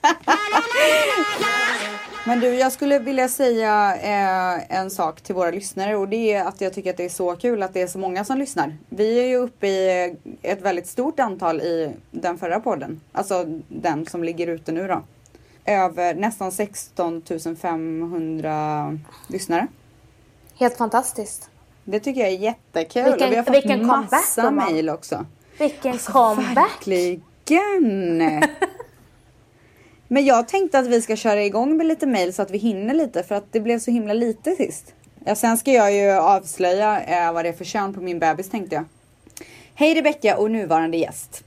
Men 2.25 2.39
du, 2.39 2.47
jag 2.55 2.71
skulle 2.71 2.99
vilja 2.99 3.27
säga 3.29 3.95
eh, 3.95 4.77
en 4.79 4.89
sak 4.91 5.21
till 5.21 5.35
våra 5.35 5.51
lyssnare 5.51 5.95
och 5.95 6.07
det 6.07 6.33
är 6.33 6.45
att 6.45 6.61
jag 6.61 6.73
tycker 6.73 6.89
att 6.89 6.97
det 6.97 7.05
är 7.05 7.09
så 7.09 7.35
kul 7.35 7.63
att 7.63 7.73
det 7.73 7.81
är 7.81 7.87
så 7.87 7.99
många 7.99 8.25
som 8.25 8.37
lyssnar. 8.37 8.77
Vi 8.89 9.19
är 9.19 9.27
ju 9.27 9.35
uppe 9.35 9.67
i 9.67 10.15
ett 10.41 10.61
väldigt 10.61 10.87
stort 10.87 11.19
antal 11.19 11.61
i 11.61 11.91
den 12.11 12.37
förra 12.37 12.59
podden, 12.59 13.01
alltså 13.11 13.45
den 13.67 14.05
som 14.05 14.23
ligger 14.23 14.47
ute 14.47 14.71
nu 14.71 14.87
då. 14.87 15.01
Över 15.65 16.13
nästan 16.13 16.51
16 16.51 17.23
500 17.61 18.99
lyssnare. 19.27 19.67
Helt 20.59 20.77
fantastiskt. 20.77 21.49
Det 21.83 21.99
tycker 21.99 22.21
jag 22.21 22.29
är 22.29 22.37
jättekul. 22.37 23.03
Vilken- 23.03 23.27
och 23.27 23.31
vi 23.31 23.35
har 23.35 23.43
fått 23.43 23.53
massa 24.11 24.51
mejl 24.51 24.89
också. 24.89 25.25
Vilken 25.57 25.91
Alltså, 25.91 26.11
comeback! 26.11 26.87
Verkligen! 26.87 28.43
Men 30.07 30.25
jag 30.25 30.47
tänkte 30.47 30.79
att 30.79 30.87
vi 30.87 31.01
ska 31.01 31.15
köra 31.15 31.43
igång 31.43 31.77
med 31.77 31.85
lite 31.85 32.05
mail 32.07 32.33
så 32.33 32.41
att 32.41 32.51
vi 32.51 32.57
hinner 32.57 32.93
lite 32.93 33.23
för 33.23 33.35
att 33.35 33.53
det 33.53 33.59
blev 33.59 33.79
så 33.79 33.91
himla 33.91 34.13
lite 34.13 34.55
sist. 34.55 34.93
Ja, 35.25 35.35
sen 35.35 35.57
ska 35.57 35.71
jag 35.71 35.93
ju 35.93 36.11
avslöja 36.11 37.01
eh, 37.01 37.33
vad 37.33 37.45
det 37.45 37.49
är 37.49 37.53
för 37.53 37.65
kön 37.65 37.93
på 37.93 38.01
min 38.01 38.19
bebis 38.19 38.49
tänkte 38.49 38.75
jag. 38.75 38.85
Hej 39.75 39.95
Rebecka 39.95 40.37
och 40.37 40.51
nuvarande 40.51 40.97
gäst. 40.97 41.43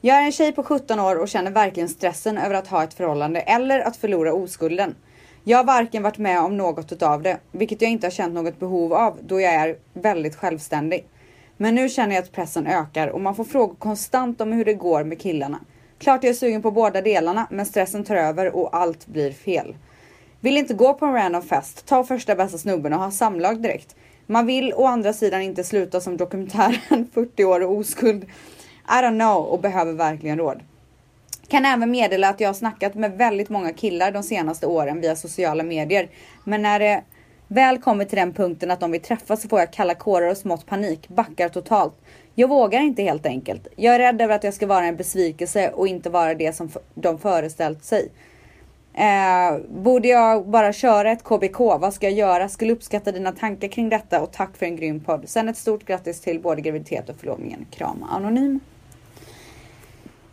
Jag 0.00 0.16
är 0.16 0.22
en 0.22 0.32
tjej 0.32 0.52
på 0.52 0.62
17 0.62 1.00
år 1.00 1.16
och 1.16 1.28
känner 1.28 1.50
verkligen 1.50 1.88
stressen 1.88 2.38
över 2.38 2.54
att 2.54 2.68
ha 2.68 2.84
ett 2.84 2.94
förhållande 2.94 3.40
eller 3.40 3.80
att 3.80 3.96
förlora 3.96 4.32
oskulden. 4.32 4.94
Jag 5.44 5.58
har 5.58 5.64
varken 5.64 6.02
varit 6.02 6.18
med 6.18 6.40
om 6.40 6.56
något 6.56 6.92
utav 6.92 7.22
det, 7.22 7.38
vilket 7.52 7.82
jag 7.82 7.90
inte 7.90 8.06
har 8.06 8.12
känt 8.12 8.34
något 8.34 8.58
behov 8.58 8.94
av 8.94 9.18
då 9.22 9.40
jag 9.40 9.54
är 9.54 9.76
väldigt 9.92 10.36
självständig. 10.36 11.06
Men 11.56 11.74
nu 11.74 11.88
känner 11.88 12.14
jag 12.14 12.22
att 12.22 12.32
pressen 12.32 12.66
ökar 12.66 13.08
och 13.08 13.20
man 13.20 13.34
får 13.34 13.44
frågor 13.44 13.74
konstant 13.74 14.40
om 14.40 14.52
hur 14.52 14.64
det 14.64 14.74
går 14.74 15.04
med 15.04 15.20
killarna. 15.20 15.60
Klart 15.98 16.24
jag 16.24 16.30
är 16.30 16.34
sugen 16.34 16.62
på 16.62 16.70
båda 16.70 17.02
delarna, 17.02 17.46
men 17.50 17.66
stressen 17.66 18.04
tar 18.04 18.16
över 18.16 18.56
och 18.56 18.76
allt 18.76 19.06
blir 19.06 19.32
fel. 19.32 19.76
Vill 20.40 20.56
inte 20.56 20.74
gå 20.74 20.94
på 20.94 21.06
en 21.06 21.12
random 21.12 21.42
fest, 21.42 21.86
ta 21.86 22.04
första 22.04 22.34
bästa 22.34 22.58
snubben 22.58 22.92
och 22.92 23.00
ha 23.00 23.10
samlag 23.10 23.62
direkt. 23.62 23.96
Man 24.26 24.46
vill 24.46 24.72
å 24.72 24.86
andra 24.86 25.12
sidan 25.12 25.42
inte 25.42 25.64
sluta 25.64 26.00
som 26.00 26.16
dokumentären 26.16 27.08
40 27.14 27.44
år 27.44 27.60
och 27.60 27.76
oskuld. 27.76 28.24
I 28.88 29.02
don't 29.02 29.18
know 29.18 29.44
och 29.44 29.60
behöver 29.60 29.92
verkligen 29.92 30.38
råd. 30.38 30.60
Kan 31.48 31.64
även 31.64 31.90
meddela 31.90 32.28
att 32.28 32.40
jag 32.40 32.48
har 32.48 32.54
snackat 32.54 32.94
med 32.94 33.18
väldigt 33.18 33.48
många 33.48 33.72
killar 33.72 34.12
de 34.12 34.22
senaste 34.22 34.66
åren 34.66 35.00
via 35.00 35.16
sociala 35.16 35.62
medier. 35.62 36.08
Men 36.44 36.62
när 36.62 36.78
det 36.78 37.02
väl 37.48 37.78
kommer 37.78 38.04
till 38.04 38.18
den 38.18 38.32
punkten 38.32 38.70
att 38.70 38.80
de 38.80 38.90
vill 38.90 39.00
träffas 39.00 39.42
så 39.42 39.48
får 39.48 39.58
jag 39.58 39.72
kalla 39.72 39.94
kårar 39.94 40.30
och 40.30 40.36
smått 40.36 40.66
panik, 40.66 41.08
backar 41.08 41.48
totalt. 41.48 41.94
Jag 42.34 42.48
vågar 42.48 42.80
inte 42.80 43.02
helt 43.02 43.26
enkelt. 43.26 43.68
Jag 43.76 43.94
är 43.94 43.98
rädd 43.98 44.22
över 44.22 44.34
att 44.34 44.44
jag 44.44 44.54
ska 44.54 44.66
vara 44.66 44.84
en 44.84 44.96
besvikelse 44.96 45.70
och 45.70 45.88
inte 45.88 46.10
vara 46.10 46.34
det 46.34 46.52
som 46.52 46.70
de 46.94 47.18
föreställt 47.18 47.84
sig. 47.84 48.10
Eh, 48.94 49.58
borde 49.68 50.08
jag 50.08 50.48
bara 50.48 50.72
köra 50.72 51.10
ett 51.10 51.24
KBK? 51.24 51.58
Vad 51.58 51.94
ska 51.94 52.06
jag 52.06 52.18
göra? 52.18 52.48
Skulle 52.48 52.72
uppskatta 52.72 53.12
dina 53.12 53.32
tankar 53.32 53.68
kring 53.68 53.88
detta 53.88 54.22
och 54.22 54.32
tack 54.32 54.56
för 54.56 54.66
en 54.66 54.76
grym 54.76 55.00
podd. 55.00 55.22
Sen 55.26 55.48
ett 55.48 55.56
stort 55.56 55.84
grattis 55.84 56.20
till 56.20 56.40
både 56.40 56.60
graviditet 56.60 57.08
och 57.08 57.16
förlovningen. 57.16 57.66
Kram 57.70 58.02
Anonym. 58.10 58.60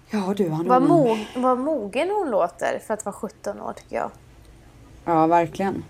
Ja 0.10 0.34
du 0.38 0.45
Anonym. 0.45 0.67
Vad, 0.67 0.82
mog, 0.82 1.17
vad 1.36 1.60
mogen 1.60 2.10
hon 2.10 2.32
låter 2.32 2.80
för 2.88 2.93
att 2.93 3.06
vara 3.06 3.13
17 3.13 3.62
år 3.62 3.73
tycker 3.73 3.95
jag. 3.95 4.12
Ja 5.06 5.28
verkligen. 5.28 5.84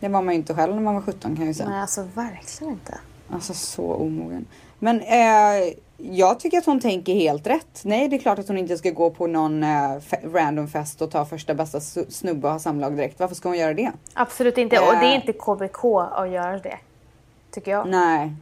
Det 0.00 0.08
var 0.08 0.22
man 0.22 0.34
ju 0.34 0.38
inte 0.40 0.54
själv 0.54 0.74
när 0.74 0.82
man 0.82 0.94
var 0.94 1.02
17 1.02 1.20
kan 1.20 1.36
jag 1.36 1.46
ju 1.46 1.54
säga. 1.54 1.68
Nej 1.68 1.80
alltså 1.80 2.02
verkligen 2.14 2.72
inte. 2.72 2.98
Alltså 3.30 3.54
så 3.54 3.94
omogen. 3.94 4.46
Men 4.78 5.00
eh, 5.00 5.72
jag 5.96 6.40
tycker 6.40 6.58
att 6.58 6.66
hon 6.66 6.80
tänker 6.80 7.14
helt 7.14 7.46
rätt. 7.46 7.80
Nej, 7.84 8.08
det 8.08 8.16
är 8.16 8.18
klart 8.18 8.38
att 8.38 8.48
hon 8.48 8.58
inte 8.58 8.76
ska 8.78 8.90
gå 8.90 9.10
på 9.10 9.26
någon 9.26 9.62
eh, 9.62 9.96
random 10.32 10.68
fest 10.68 11.02
och 11.02 11.10
ta 11.10 11.24
första 11.24 11.54
bästa 11.54 11.80
snubbe 12.08 12.46
och 12.46 12.52
ha 12.52 12.58
samlag 12.58 12.96
direkt. 12.96 13.20
Varför 13.20 13.34
ska 13.34 13.48
hon 13.48 13.58
göra 13.58 13.74
det? 13.74 13.92
Absolut 14.14 14.58
inte. 14.58 14.78
Och 14.78 14.92
det 14.92 15.06
är 15.06 15.10
Eh. 15.10 15.14
inte 15.14 15.32
KBK 15.32 15.84
att 16.12 16.30
göra 16.30 16.58
det. 16.58 16.78
Tycker 17.50 17.70
jag. 17.70 17.88
Nej. 17.88 18.32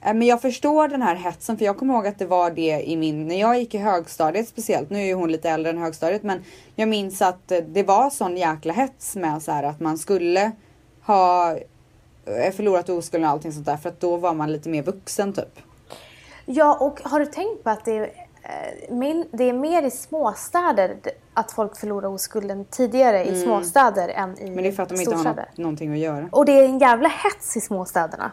Eh, 0.00 0.14
Men 0.14 0.22
jag 0.22 0.42
förstår 0.42 0.88
den 0.88 1.02
här 1.02 1.14
hetsen 1.14 1.58
för 1.58 1.64
jag 1.64 1.78
kommer 1.78 1.94
ihåg 1.94 2.06
att 2.06 2.18
det 2.18 2.26
var 2.26 2.50
det 2.50 2.82
i 2.90 2.96
min, 2.96 3.28
när 3.28 3.40
jag 3.40 3.58
gick 3.58 3.74
i 3.74 3.78
högstadiet 3.78 4.48
speciellt, 4.48 4.90
nu 4.90 4.98
är 4.98 5.04
ju 5.06 5.14
hon 5.14 5.32
lite 5.32 5.50
äldre 5.50 5.70
än 5.70 5.78
högstadiet 5.78 6.22
men 6.22 6.44
jag 6.74 6.88
minns 6.88 7.22
att 7.22 7.52
eh, 7.52 7.58
det 7.58 7.82
var 7.82 8.10
sån 8.10 8.36
jäkla 8.36 8.72
hets 8.72 9.16
med 9.16 9.42
så 9.42 9.52
här 9.52 9.62
att 9.62 9.80
man 9.80 9.98
skulle 9.98 10.52
ha 11.06 11.56
eh, 12.26 12.52
förlorat 12.56 12.88
oskulden 12.88 13.28
och 13.28 13.32
allting 13.32 13.52
sånt 13.52 13.66
där 13.66 13.76
för 13.76 13.88
att 13.88 14.00
då 14.00 14.16
var 14.16 14.34
man 14.34 14.52
lite 14.52 14.68
mer 14.68 14.82
vuxen 14.82 15.32
typ. 15.32 15.58
Ja 16.46 16.76
och 16.80 17.00
har 17.10 17.20
du 17.20 17.26
tänkt 17.26 17.64
på 17.64 17.70
att 17.70 17.84
det 17.84 17.98
eh, 17.98 18.10
min, 18.90 19.26
det 19.32 19.44
är 19.44 19.52
mer 19.52 19.82
i 19.82 19.90
småstäder 19.90 20.96
att 21.34 21.52
folk 21.52 21.76
förlorar 21.76 22.08
oskulden 22.08 22.64
tidigare 22.64 23.24
i 23.24 23.42
småstäder 23.42 24.08
än 24.08 24.38
i 24.38 24.50
Men 24.50 24.62
det 24.62 24.68
är 24.68 24.72
för 24.72 24.82
att 24.82 24.88
de 24.88 25.00
inte 25.00 25.10
har 25.10 25.22
storstäder. 25.22 25.48
något, 25.50 25.58
någonting 25.58 25.92
att 25.92 25.98
göra. 25.98 26.28
Och 26.32 26.44
det 26.44 26.52
är 26.52 26.64
en 26.64 26.78
jävla 26.78 27.08
hets 27.08 27.56
i 27.56 27.60
småstäderna. 27.60 28.30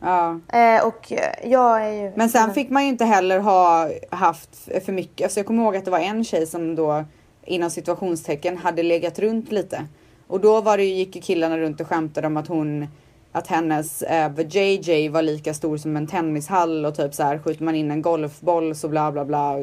Ja. 0.00 0.40
Eh, 0.48 0.86
och 0.86 1.12
eh, 1.12 1.50
jag 1.50 1.84
är 1.86 1.92
ju... 1.92 2.12
Men 2.16 2.28
sen 2.28 2.54
fick 2.54 2.70
man 2.70 2.82
ju 2.82 2.88
inte 2.88 3.04
heller 3.04 3.38
ha 3.38 3.90
haft 4.10 4.68
för 4.84 4.92
mycket. 4.92 5.24
Alltså 5.24 5.40
jag 5.40 5.46
kommer 5.46 5.62
ihåg 5.62 5.76
att 5.76 5.84
det 5.84 5.90
var 5.90 5.98
en 5.98 6.24
tjej 6.24 6.46
som 6.46 6.74
då 6.74 7.04
inom 7.44 7.70
situationstecken 7.70 8.58
hade 8.58 8.82
legat 8.82 9.18
runt 9.18 9.52
lite. 9.52 9.86
Och 10.26 10.40
då 10.40 10.60
var 10.60 10.76
det 10.76 10.84
ju, 10.84 10.94
gick 10.94 11.16
ju 11.16 11.22
killarna 11.22 11.58
runt 11.58 11.80
och 11.80 11.86
skämtade 11.88 12.26
om 12.26 12.36
att 12.36 12.48
hon 12.48 12.86
att 13.32 13.46
hennes 13.46 14.02
eh, 14.02 14.32
JJ 14.48 15.08
var 15.08 15.22
lika 15.22 15.54
stor 15.54 15.76
som 15.76 15.96
en 15.96 16.06
tennishall 16.06 16.86
och 16.86 16.94
typ 16.96 17.14
så 17.14 17.22
här 17.22 17.38
skjuter 17.38 17.64
man 17.64 17.74
in 17.74 17.90
en 17.90 18.02
golfboll 18.02 18.74
så 18.74 18.88
bla 18.88 19.12
bla 19.12 19.24
bla 19.24 19.56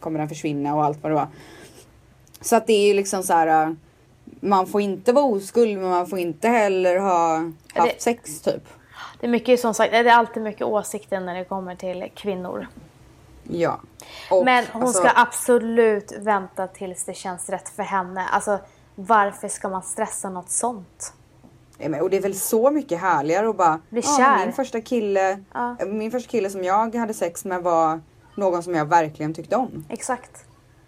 kommer 0.00 0.18
den 0.18 0.28
försvinna 0.28 0.74
och 0.74 0.84
allt 0.84 1.02
vad 1.02 1.12
det 1.12 1.16
var. 1.16 1.28
Så 2.40 2.56
att 2.56 2.66
det 2.66 2.72
är 2.72 2.86
ju 2.86 2.94
liksom 2.94 3.22
så 3.22 3.32
här. 3.32 3.66
eh, 3.66 3.72
Man 4.40 4.66
får 4.66 4.80
inte 4.80 5.12
vara 5.12 5.24
oskuld 5.24 5.78
men 5.78 5.90
man 5.90 6.06
får 6.06 6.18
inte 6.18 6.48
heller 6.48 6.98
ha 6.98 7.36
haft 7.74 7.94
Det- 7.94 8.02
sex 8.02 8.40
typ. 8.40 8.62
Det 9.20 9.26
är 9.26 9.30
mycket 9.30 9.60
som 9.60 9.74
sagt, 9.74 9.92
det 9.92 9.98
är 9.98 10.04
alltid 10.06 10.42
mycket 10.42 10.66
åsikter 10.66 11.20
när 11.20 11.34
det 11.34 11.44
kommer 11.44 11.74
till 11.74 12.04
kvinnor. 12.14 12.66
Ja. 13.42 13.80
Och, 14.30 14.44
Men 14.44 14.64
hon 14.72 14.82
alltså- 14.82 14.98
ska 15.02 15.10
absolut 15.16 16.12
vänta 16.18 16.66
tills 16.66 17.04
det 17.04 17.14
känns 17.14 17.48
rätt 17.48 17.68
för 17.68 17.82
henne. 17.82 18.24
Alltså 18.26 18.58
varför 18.94 19.48
ska 19.48 19.68
man 19.68 19.82
stressa 19.82 20.30
något 20.30 20.50
sånt? 20.50 21.14
Och 22.00 22.10
det 22.10 22.16
är 22.16 22.20
väl 22.20 22.34
så 22.34 22.70
mycket 22.70 23.00
härligare 23.00 23.48
att 23.48 23.56
bara... 23.56 23.80
Bli 23.90 24.02
kär. 24.02 24.44
min 24.44 24.52
första 24.52 24.80
kille 24.80 25.42
Ja. 25.52 25.76
Min 25.86 26.10
första 26.10 26.30
kille 26.30 26.50
som 26.50 26.64
jag 26.64 26.94
hade 26.94 27.14
sex 27.14 27.44
med 27.44 27.62
var 27.62 28.00
någon 28.34 28.62
som 28.62 28.74
jag 28.74 28.84
verkligen 28.84 29.34
tyckte 29.34 29.56
om. 29.56 29.84
Exakt. 29.88 30.44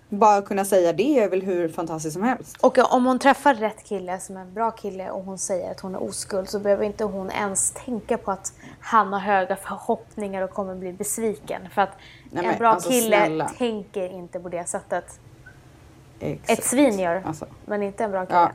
Bara 0.09 0.43
kunna 0.43 0.65
säga 0.65 0.93
det 0.93 1.19
är 1.19 1.29
väl 1.29 1.43
hur 1.43 1.69
fantastiskt 1.69 2.15
som 2.15 2.23
helst. 2.23 2.57
Och 2.61 2.79
om 2.95 3.05
hon 3.07 3.19
träffar 3.19 3.55
rätt 3.55 3.85
kille 3.85 4.21
som 4.21 4.37
är 4.37 4.41
en 4.41 4.55
bra 4.55 4.71
kille 4.71 5.11
och 5.11 5.25
hon 5.25 5.39
säger 5.39 5.71
att 5.71 5.81
hon 5.81 5.95
är 5.95 6.03
oskuld 6.03 6.49
så 6.49 6.59
behöver 6.59 6.85
inte 6.85 7.05
hon 7.05 7.31
ens 7.31 7.71
tänka 7.71 8.19
på 8.19 8.31
att 8.31 8.53
han 8.81 9.13
har 9.13 9.21
höga 9.21 9.57
förhoppningar 9.57 10.43
och 10.43 10.51
kommer 10.51 10.75
bli 10.75 10.93
besviken. 10.93 11.63
För 11.75 11.83
att 11.83 11.93
Nej, 12.31 12.47
en 12.47 12.59
bra 12.59 12.69
alltså, 12.69 12.91
kille 12.91 13.17
snälla. 13.17 13.49
tänker 13.59 14.09
inte 14.09 14.41
på 14.41 14.49
det 14.49 14.69
sättet. 14.69 15.21
Exakt. 16.25 16.59
Ett 16.59 16.65
svin 16.65 16.99
gör, 16.99 17.23
Alltså. 17.27 17.47
men 17.65 17.83
inte 17.83 18.05
en 18.05 18.11
bra 18.11 18.27
kille. 18.27 18.39
Ja. 18.39 18.53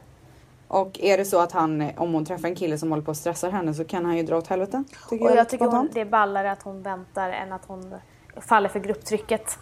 Och 0.68 1.00
är 1.00 1.18
det 1.18 1.26
så 1.26 1.40
att 1.40 1.52
han, 1.52 1.92
om 1.98 2.14
hon 2.14 2.26
träffar 2.26 2.48
en 2.48 2.56
kille 2.56 2.78
som 2.78 2.90
håller 2.90 3.04
på 3.04 3.12
att 3.12 3.18
stressa 3.18 3.50
henne 3.50 3.74
så 3.74 3.86
kan 3.86 4.06
han 4.06 4.18
ju 4.18 4.24
dra 4.24 4.38
åt 4.38 4.48
helvete. 4.48 4.84
Tycker 5.10 5.26
Och 5.26 5.32
jag, 5.32 5.38
jag 5.38 5.50
tycker 5.50 5.66
hon, 5.66 5.90
det 5.94 6.02
är 6.02 6.06
ballare 6.06 6.52
att 6.52 6.62
hon 6.62 6.84
väntar 6.84 7.30
än 7.30 7.54
att 7.54 7.66
hon 7.66 7.96
faller 8.36 8.70
för 8.70 8.80
grupptrycket. 8.80 9.60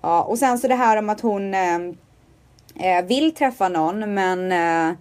Ja, 0.00 0.22
och 0.22 0.38
sen 0.38 0.58
så 0.58 0.68
det 0.68 0.74
här 0.74 0.96
om 0.96 1.10
att 1.10 1.20
hon 1.20 1.54
eh, 1.54 1.78
eh, 2.74 3.04
vill 3.04 3.34
träffa 3.34 3.68
någon 3.68 4.14
men 4.14 4.52
eh, 4.52 4.96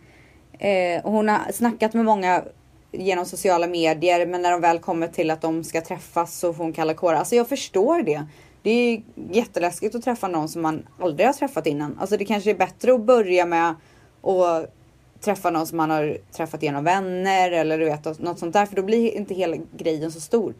eh, 0.69 1.01
hon 1.03 1.29
har 1.29 1.51
snackat 1.51 1.93
med 1.93 2.05
många 2.05 2.43
genom 2.91 3.25
sociala 3.25 3.67
medier 3.67 4.25
men 4.25 4.41
när 4.41 4.51
de 4.51 4.61
väl 4.61 4.79
kommer 4.79 5.07
till 5.07 5.31
att 5.31 5.41
de 5.41 5.63
ska 5.63 5.81
träffas 5.81 6.39
så 6.39 6.53
får 6.53 6.63
hon 6.63 6.73
kalla 6.73 6.93
kårar. 6.93 7.17
Alltså 7.17 7.35
jag 7.35 7.49
förstår 7.49 8.01
det. 8.01 8.25
Det 8.61 8.69
är 8.69 8.91
ju 8.91 9.01
jätteläskigt 9.31 9.95
att 9.95 10.03
träffa 10.03 10.27
någon 10.27 10.49
som 10.49 10.61
man 10.61 10.87
aldrig 10.99 11.27
har 11.27 11.33
träffat 11.33 11.67
innan. 11.67 11.97
Alltså 11.99 12.17
det 12.17 12.25
kanske 12.25 12.49
är 12.49 12.55
bättre 12.55 12.93
att 12.93 13.01
börja 13.01 13.45
med 13.45 13.75
att 14.21 14.73
träffa 15.21 15.49
någon 15.49 15.67
som 15.67 15.77
man 15.77 15.89
har 15.89 16.17
träffat 16.31 16.63
genom 16.63 16.83
vänner 16.83 17.51
eller 17.51 17.77
du 17.77 17.85
vet 17.85 18.19
något 18.19 18.39
sånt 18.39 18.53
där 18.53 18.65
för 18.65 18.75
då 18.75 18.83
blir 18.83 19.11
inte 19.11 19.33
hela 19.33 19.57
grejen 19.77 20.11
så 20.11 20.19
stor. 20.19 20.53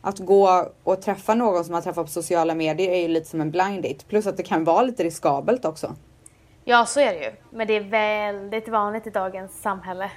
Att 0.00 0.18
gå 0.18 0.68
och 0.84 1.02
träffa 1.02 1.34
någon 1.34 1.64
som 1.64 1.72
man 1.72 1.82
träffat 1.82 2.06
på 2.06 2.12
sociala 2.12 2.54
medier 2.54 2.90
är 2.90 3.02
ju 3.02 3.08
lite 3.08 3.28
som 3.28 3.40
en 3.40 3.50
blind 3.50 3.82
date. 3.82 4.04
Plus 4.08 4.26
att 4.26 4.36
det 4.36 4.42
kan 4.42 4.64
vara 4.64 4.82
lite 4.82 5.04
riskabelt 5.04 5.64
också. 5.64 5.94
Ja, 6.64 6.86
så 6.86 7.00
är 7.00 7.14
det 7.14 7.24
ju. 7.24 7.32
Men 7.50 7.66
det 7.66 7.76
är 7.76 7.80
väldigt 7.80 8.68
vanligt 8.68 9.06
i 9.06 9.10
dagens 9.10 9.62
samhälle. 9.62 10.10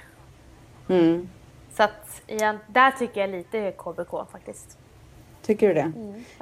Mm. 0.88 1.28
Så 1.72 1.82
att 1.82 2.22
igen, 2.26 2.58
där 2.68 2.90
tycker 2.90 3.20
jag 3.20 3.30
lite 3.30 3.72
KBK 3.72 4.30
faktiskt. 4.32 4.78
Tycker 5.42 5.68
du 5.68 5.74
det? 5.74 5.92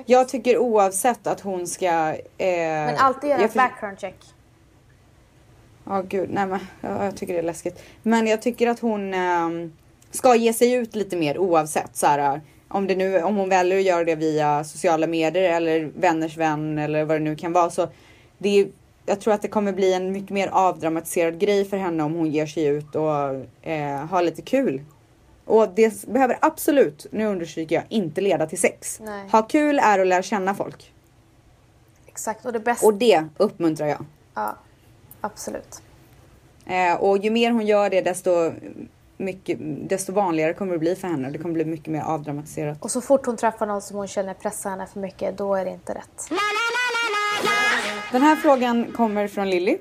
jag 0.06 0.28
tycker 0.28 0.58
oavsett 0.58 1.26
att 1.26 1.40
hon 1.40 1.66
ska... 1.66 1.86
Eh, 1.86 2.16
Men 2.38 2.96
alltid 2.96 3.30
göra 3.30 3.40
jag 3.40 3.46
ett 3.46 3.52
för- 3.52 3.58
background 3.58 4.00
check. 4.00 4.16
Ja 5.84 6.02
gud, 6.08 6.28
nej 6.32 6.46
men 6.46 6.60
ja, 6.80 7.04
jag 7.04 7.16
tycker 7.16 7.32
det 7.32 7.38
är 7.38 7.42
läskigt. 7.42 7.82
Men 8.02 8.26
jag 8.26 8.42
tycker 8.42 8.66
att 8.66 8.80
hon 8.80 9.14
ehm, 9.14 9.72
ska 10.10 10.34
ge 10.34 10.52
sig 10.52 10.72
ut 10.72 10.94
lite 10.96 11.16
mer 11.16 11.38
oavsett 11.38 11.96
så 11.96 12.06
här. 12.06 12.40
Om, 12.68 12.86
det 12.86 12.96
nu, 12.96 13.22
om 13.22 13.36
hon 13.36 13.48
väljer 13.48 13.78
att 13.78 13.84
göra 13.84 14.04
det 14.04 14.14
via 14.14 14.64
sociala 14.64 15.06
medier 15.06 15.42
eller 15.56 15.90
vänners 15.96 16.36
vän 16.36 16.78
eller 16.78 17.04
vad 17.04 17.16
det 17.16 17.24
nu 17.24 17.36
kan 17.36 17.52
vara 17.52 17.70
så 17.70 17.88
det 18.38 18.60
är, 18.60 18.68
jag 19.06 19.20
tror 19.20 19.34
att 19.34 19.42
det 19.42 19.48
kommer 19.48 19.72
bli 19.72 19.94
en 19.94 20.12
mycket 20.12 20.30
mer 20.30 20.48
avdramatiserad 20.48 21.38
grej 21.38 21.64
för 21.64 21.76
henne 21.76 22.02
om 22.02 22.14
hon 22.14 22.30
ger 22.30 22.46
sig 22.46 22.66
ut 22.66 22.94
och 22.94 23.10
eh, 23.70 24.06
har 24.06 24.22
lite 24.22 24.42
kul. 24.42 24.80
Och 25.50 25.68
det 25.74 26.06
behöver 26.06 26.38
absolut, 26.42 27.06
nu 27.10 27.26
understryker 27.26 27.74
jag, 27.74 27.84
inte 27.88 28.20
leda 28.20 28.46
till 28.46 28.60
sex. 28.60 29.00
Nej. 29.00 29.28
Ha 29.28 29.42
kul 29.42 29.78
är 29.78 29.98
att 29.98 30.06
lära 30.06 30.22
känna 30.22 30.54
folk. 30.54 30.92
Exakt, 32.06 32.46
och 32.46 32.52
det 32.52 32.60
bästa... 32.60 32.86
Och 32.86 32.94
det 32.94 33.24
uppmuntrar 33.36 33.86
jag. 33.86 34.04
Ja, 34.34 34.56
absolut. 35.20 35.82
Eh, 36.66 36.94
och 36.94 37.18
ju 37.18 37.30
mer 37.30 37.50
hon 37.50 37.66
gör 37.66 37.90
det 37.90 38.00
desto, 38.00 38.52
mycket, 39.16 39.58
desto 39.88 40.12
vanligare 40.12 40.54
kommer 40.54 40.72
det 40.72 40.78
bli 40.78 40.96
för 40.96 41.08
henne. 41.08 41.30
Det 41.30 41.38
kommer 41.38 41.54
bli 41.54 41.64
mycket 41.64 41.88
mer 41.88 42.02
avdramatiserat. 42.02 42.78
Och 42.80 42.90
så 42.90 43.00
fort 43.00 43.26
hon 43.26 43.36
träffar 43.36 43.66
någon 43.66 43.82
som 43.82 43.96
hon 43.96 44.08
känner 44.08 44.34
pressar 44.34 44.70
henne 44.70 44.86
för 44.86 45.00
mycket, 45.00 45.38
då 45.38 45.54
är 45.54 45.64
det 45.64 45.70
inte 45.70 45.94
rätt. 45.94 46.28
Den 48.12 48.22
här 48.22 48.36
frågan 48.36 48.92
kommer 48.92 49.28
från 49.28 49.50
Lilly. 49.50 49.78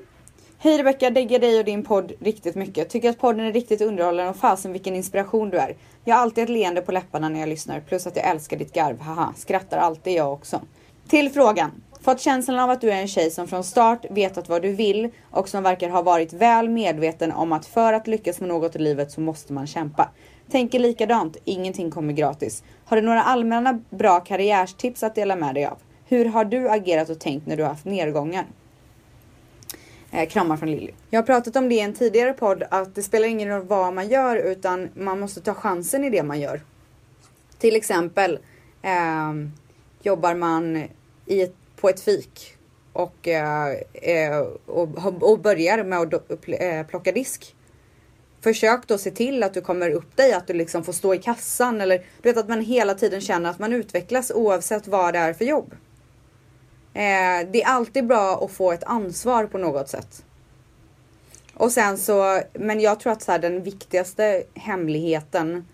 Hej 0.62 0.78
Rebecka, 0.78 1.10
diggar 1.10 1.38
dig 1.38 1.58
och 1.58 1.64
din 1.64 1.84
podd 1.84 2.12
riktigt 2.20 2.54
mycket. 2.54 2.88
Tycker 2.88 3.10
att 3.10 3.18
podden 3.18 3.46
är 3.46 3.52
riktigt 3.52 3.80
underhållande 3.80 4.30
och 4.30 4.36
fasen 4.36 4.72
vilken 4.72 4.96
inspiration 4.96 5.50
du 5.50 5.58
är. 5.58 5.76
Jag 6.04 6.14
har 6.14 6.22
alltid 6.22 6.44
ett 6.44 6.50
leende 6.50 6.80
på 6.80 6.92
läpparna 6.92 7.28
när 7.28 7.40
jag 7.40 7.48
lyssnar. 7.48 7.80
Plus 7.80 8.06
att 8.06 8.16
jag 8.16 8.26
älskar 8.26 8.56
ditt 8.56 8.72
garv. 8.72 9.00
Haha, 9.00 9.34
skrattar 9.36 9.78
alltid 9.78 10.12
jag 10.12 10.32
också. 10.32 10.60
Till 11.08 11.30
frågan. 11.30 11.70
Fått 12.00 12.20
känslan 12.20 12.58
av 12.58 12.70
att 12.70 12.80
du 12.80 12.90
är 12.90 13.00
en 13.00 13.08
tjej 13.08 13.30
som 13.30 13.48
från 13.48 13.64
start 13.64 14.06
vetat 14.10 14.48
vad 14.48 14.62
du 14.62 14.72
vill 14.72 15.08
och 15.30 15.48
som 15.48 15.62
verkar 15.62 15.88
ha 15.88 16.02
varit 16.02 16.32
väl 16.32 16.68
medveten 16.68 17.32
om 17.32 17.52
att 17.52 17.66
för 17.66 17.92
att 17.92 18.06
lyckas 18.06 18.40
med 18.40 18.48
något 18.48 18.76
i 18.76 18.78
livet 18.78 19.12
så 19.12 19.20
måste 19.20 19.52
man 19.52 19.66
kämpa. 19.66 20.08
Tänker 20.50 20.78
likadant, 20.78 21.36
ingenting 21.44 21.90
kommer 21.90 22.12
gratis. 22.12 22.62
Har 22.84 22.96
du 22.96 23.02
några 23.02 23.22
allmänna 23.22 23.80
bra 23.90 24.20
karriärstips 24.20 25.02
att 25.02 25.14
dela 25.14 25.36
med 25.36 25.54
dig 25.54 25.66
av? 25.66 25.78
Hur 26.08 26.24
har 26.24 26.44
du 26.44 26.68
agerat 26.68 27.10
och 27.10 27.20
tänkt 27.20 27.46
när 27.46 27.56
du 27.56 27.62
har 27.62 27.70
haft 27.70 27.84
nedgångar? 27.84 28.46
Eh, 30.12 30.28
kramar 30.28 30.56
från 30.56 30.70
Lilly. 30.70 30.92
Jag 31.10 31.18
har 31.18 31.26
pratat 31.26 31.56
om 31.56 31.68
det 31.68 31.74
i 31.74 31.80
en 31.80 31.92
tidigare 31.92 32.32
podd 32.32 32.62
att 32.70 32.94
det 32.94 33.02
spelar 33.02 33.28
ingen 33.28 33.48
roll 33.48 33.66
vad 33.66 33.94
man 33.94 34.08
gör 34.08 34.36
utan 34.36 34.88
man 34.94 35.20
måste 35.20 35.40
ta 35.40 35.54
chansen 35.54 36.04
i 36.04 36.10
det 36.10 36.22
man 36.22 36.40
gör. 36.40 36.60
Till 37.58 37.76
exempel 37.76 38.38
eh, 38.82 39.32
jobbar 40.02 40.34
man 40.34 40.76
i 41.26 41.42
ett, 41.42 41.54
på 41.76 41.88
ett 41.88 42.00
fik 42.00 42.56
och, 42.92 43.28
eh, 43.28 43.70
eh 43.92 44.38
och, 44.66 44.88
och 45.22 45.38
börjar 45.38 45.84
med 45.84 45.98
att 45.98 46.48
eh, 46.48 46.86
plocka 46.86 47.12
disk. 47.12 47.54
Försök 48.40 48.86
då 48.86 48.98
se 48.98 49.10
till 49.10 49.42
att 49.42 49.54
du 49.54 49.60
kommer 49.60 49.90
upp 49.90 50.16
dig, 50.16 50.32
att 50.32 50.46
du 50.46 50.52
liksom 50.52 50.84
får 50.84 50.92
stå 50.92 51.14
i 51.14 51.18
kassan 51.18 51.80
eller 51.80 51.98
du 52.22 52.28
vet 52.28 52.36
att 52.36 52.48
man 52.48 52.60
hela 52.60 52.94
tiden 52.94 53.20
känner 53.20 53.50
att 53.50 53.58
man 53.58 53.72
utvecklas 53.72 54.30
oavsett 54.34 54.88
vad 54.88 55.14
det 55.14 55.18
är 55.18 55.32
för 55.32 55.44
jobb. 55.44 55.74
Eh, 56.94 57.48
det 57.52 57.62
är 57.62 57.66
alltid 57.66 58.06
bra 58.06 58.44
att 58.44 58.50
få 58.50 58.72
ett 58.72 58.84
ansvar 58.84 59.46
på 59.46 59.58
något 59.58 59.88
sätt. 59.88 60.24
Och 61.54 61.72
sen 61.72 61.98
så, 61.98 62.42
men 62.52 62.80
jag 62.80 63.00
tror 63.00 63.12
att 63.12 63.22
så 63.22 63.32
här, 63.32 63.38
den 63.38 63.62
viktigaste 63.62 64.42
hemligheten 64.54 65.64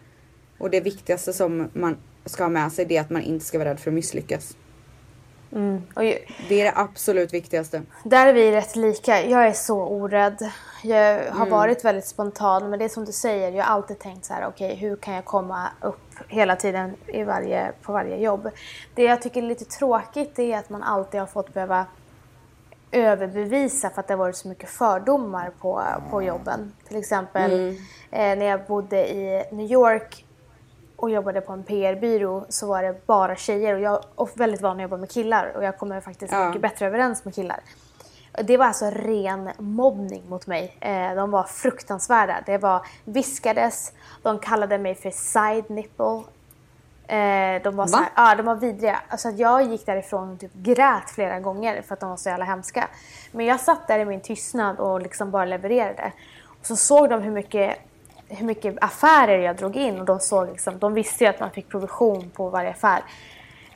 och 0.59 0.71
det 0.71 0.81
viktigaste 0.81 1.33
som 1.33 1.71
man 1.73 1.97
ska 2.25 2.45
ha 2.45 2.51
med 2.51 2.73
sig 2.73 2.85
det 2.85 2.97
är 2.97 3.01
att 3.01 3.11
man 3.11 3.23
inte 3.23 3.45
ska 3.45 3.59
vara 3.59 3.69
rädd 3.71 3.81
för 3.81 3.91
att 3.91 3.95
misslyckas. 3.95 4.57
Och 5.95 6.05
ju, 6.05 6.19
Det 6.49 6.61
är 6.61 6.65
det 6.65 6.73
absolut 6.77 7.35
viktigaste. 7.35 7.83
där 8.05 8.27
är 8.27 8.33
vi 8.33 8.53
rätt 8.53 8.77
lika. 8.77 9.23
Jag 9.23 9.47
är 9.47 9.53
så 9.53 9.81
orädd. 9.83 10.51
Jag 10.83 11.15
har 11.31 11.37
Mm. 11.37 11.51
varit 11.51 11.85
väldigt 11.85 12.07
spontan, 12.07 12.71
men 12.71 12.79
det 12.79 12.85
är 12.85 12.89
som 12.89 13.05
du 13.05 13.13
säger, 13.13 13.51
jag 13.53 13.65
har 13.65 13.75
alltid 13.75 13.99
tänkt 13.99 14.25
så 14.25 14.35
här, 14.35 14.47
okej, 14.47 14.75
hur 14.75 14.97
kan 14.97 15.15
jag 15.15 15.25
komma 15.25 15.69
upp 15.81 16.01
hela 16.29 16.57
tiden 16.57 16.97
i 17.07 17.23
varje, 17.23 17.73
på 17.83 17.93
varje 17.93 18.17
jobb? 18.17 18.51
Det 18.95 19.03
jag 19.03 19.23
tycker 19.23 19.43
är 19.43 19.47
lite 19.47 19.65
tråkigt 19.65 20.39
är 20.39 20.59
att 20.59 20.71
man 20.71 20.83
alltid 20.83 21.21
har 21.21 21.27
fått 21.27 21.55
behöva 21.55 21.87
överbevisa 22.91 23.91
för 23.91 24.01
att 24.01 24.09
det 24.09 24.15
har 24.15 24.19
varit 24.19 24.37
så 24.37 24.49
mycket 24.49 24.71
fördomar 24.71 25.51
på, 25.61 25.83
på 26.11 26.23
jobben. 26.23 26.73
Till 26.89 26.97
exempel 26.97 27.53
Mm. 27.53 27.77
eh, 28.11 28.39
när 28.39 28.47
jag 28.47 28.61
bodde 28.67 29.09
i 29.15 29.45
New 29.53 29.71
York 29.71 30.26
och 30.97 31.11
jobbade 31.11 31.41
på 31.41 31.53
en 31.53 31.63
PR-byrå 31.63 32.45
så 32.49 32.67
var 32.67 32.83
det 32.83 33.07
bara 33.07 33.37
tjejer 33.37 33.75
och 33.75 33.81
jag 33.81 33.95
är 34.17 34.39
väldigt 34.39 34.61
van 34.61 34.77
att 34.77 34.83
jobba 34.83 34.97
med 34.97 35.11
killar 35.11 35.53
och 35.57 35.65
jag 35.65 35.79
kommer 35.79 36.01
faktiskt 36.01 36.33
Ja. 36.33 36.47
mycket 36.47 36.63
bättre 36.63 36.87
överens 36.87 37.25
med 37.25 37.35
killar. 37.35 37.61
Det 38.45 38.57
var 38.57 38.67
alltså 38.67 38.91
ren 38.91 39.51
mobbning 39.59 40.23
mot 40.29 40.47
mig. 40.47 40.77
Eh, 40.81 41.15
de 41.15 41.31
var 41.31 41.43
fruktansvärda. 41.43 42.37
Det 42.47 42.59
var 42.59 42.87
viskades, 43.05 43.93
de 44.23 44.39
kallade 44.39 44.79
mig 44.79 44.95
för 44.95 45.11
side 45.11 45.71
nipple. 45.71 46.23
Eh, 47.09 47.63
de 47.63 47.77
var 47.77 47.87
så 47.87 47.97
här, 47.97 48.09
ja, 48.17 48.35
de 48.35 48.47
var 48.47 48.55
vidriga. 48.55 49.01
Alltså 49.09 49.29
jag 49.31 49.63
gick 49.63 49.87
därifrån 49.87 50.33
och 50.33 50.41
typ 50.41 50.55
grät 50.55 51.11
flera 51.11 51.41
gånger 51.41 51.83
för 51.83 51.95
att 51.95 52.01
de 52.01 52.11
var 52.11 52.17
så 52.17 52.29
jävla 52.29 52.45
hemska. 52.45 52.89
Men 53.33 53.47
jag 53.47 53.61
satt 53.61 53.89
där 53.89 53.99
i 53.99 54.05
min 54.05 54.21
tystnad 54.21 54.79
och 54.79 55.01
liksom 55.01 55.31
bara 55.31 55.45
levererade. 55.45 56.13
Och 56.61 56.67
så 56.67 56.77
såg 56.77 57.11
de 57.11 57.23
hur 57.23 57.31
mycket, 57.31 57.77
hur 58.29 58.47
mycket 58.47 58.75
affärer 58.81 59.39
jag 59.39 59.57
drog 59.57 59.77
in 59.77 60.01
och 60.01 60.07
de 60.07 60.21
såg 60.21 60.49
liksom, 60.49 60.79
de 60.79 60.95
visste 60.95 61.25
ju 61.25 61.31
att 61.31 61.41
man 61.41 61.51
fick 61.51 61.69
provision 61.69 62.31
på 62.31 62.51
varje 62.51 62.71
affär. 62.71 63.03